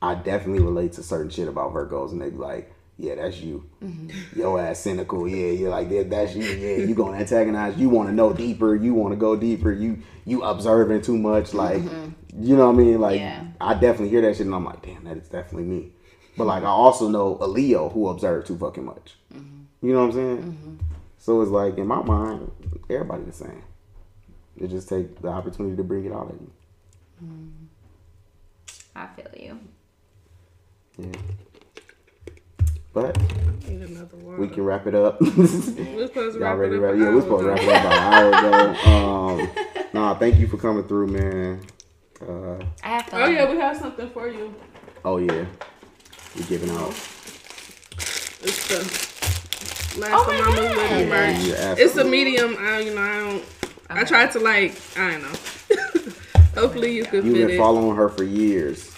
[0.01, 3.69] I definitely relate to certain shit about Virgos and they be like, yeah, that's you.
[3.83, 4.41] Mm-hmm.
[4.41, 5.29] Yo ass cynical.
[5.29, 6.45] Yeah, you're like that, that's you.
[6.45, 7.77] Yeah, you gonna antagonize.
[7.77, 8.75] You want to know deeper.
[8.75, 9.71] You want to go deeper.
[9.71, 11.53] You you observing too much.
[11.53, 12.43] Like mm-hmm.
[12.43, 13.01] you know what I mean.
[13.01, 13.45] Like Yeah.
[13.61, 15.93] I definitely hear that shit and I'm like, damn, that is definitely me.
[16.39, 19.15] But like I also know a Leo who observes too fucking much.
[19.35, 19.87] Mm-hmm.
[19.87, 20.79] You know what I'm saying?
[21.19, 22.51] So it's like in my mind,
[22.89, 23.63] everybody the same.
[24.61, 26.51] It just take the opportunity to bring it out at you.
[28.95, 29.59] I feel you.
[30.99, 31.21] Yeah.
[32.95, 33.19] But
[33.69, 34.39] Need another water.
[34.41, 35.21] we can wrap it up.
[35.21, 36.77] We're Y'all wrap ready?
[36.77, 36.97] it up.
[36.97, 38.77] Yeah, we're supposed to wrap it up about an hour ago.
[39.27, 39.49] Um,
[39.93, 41.61] nah, thank you for coming through, man.
[42.23, 43.23] Uh, I have fun.
[43.23, 44.55] Oh yeah, we have something for you.
[45.05, 45.45] oh yeah,
[46.35, 46.91] we're giving out.
[48.43, 50.77] It's the last Oh of my Mama's God.
[50.77, 51.39] wedding merch.
[51.45, 52.57] Yeah, It's a medium.
[52.59, 53.45] I you know I don't.
[53.89, 54.05] I Okay.
[54.09, 56.13] tried to like I don't know.
[56.61, 57.59] Hopefully you could You've fit been it.
[57.59, 58.93] following her for years.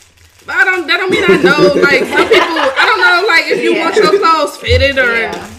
[0.47, 0.87] But I don't.
[0.87, 1.75] That don't mean I know.
[1.83, 3.29] Like some people, I don't know.
[3.29, 3.85] Like if you Yeah.
[3.85, 5.51] want your clothes fitted or Yeah.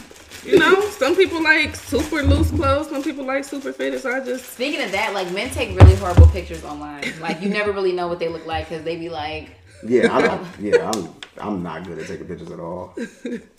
[0.46, 2.90] you know, some people like super loose clothes.
[2.90, 4.02] Some people like super fitted.
[4.02, 7.04] So I just Speaking of that, like men take really horrible pictures online.
[7.22, 9.52] Like you never really know what they look like because they be like,
[9.86, 10.48] Yeah, I don't.
[10.60, 11.14] Yeah, I'm.
[11.40, 12.94] I'm not good at taking pictures at all.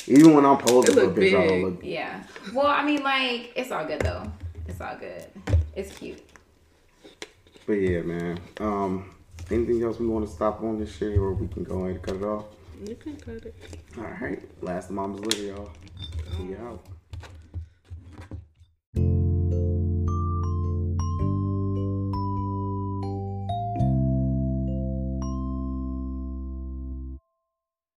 [0.06, 1.64] Even when I'm posing It for a look picture, I don't big.
[1.64, 1.80] look.
[1.82, 2.22] yeah.
[2.52, 4.30] Well, I mean, like it's all good though.
[4.70, 5.26] It's all good.
[5.74, 6.22] It's cute.
[7.66, 8.38] But yeah, man.
[8.60, 9.16] Um,
[9.50, 12.02] anything else we want to stop on this shit, or we can go ahead and
[12.02, 12.44] cut it off?
[12.86, 13.54] You can cut it.
[13.98, 14.40] All right.
[14.62, 15.70] Last mom's litter, y'all.
[16.36, 16.80] See y'all.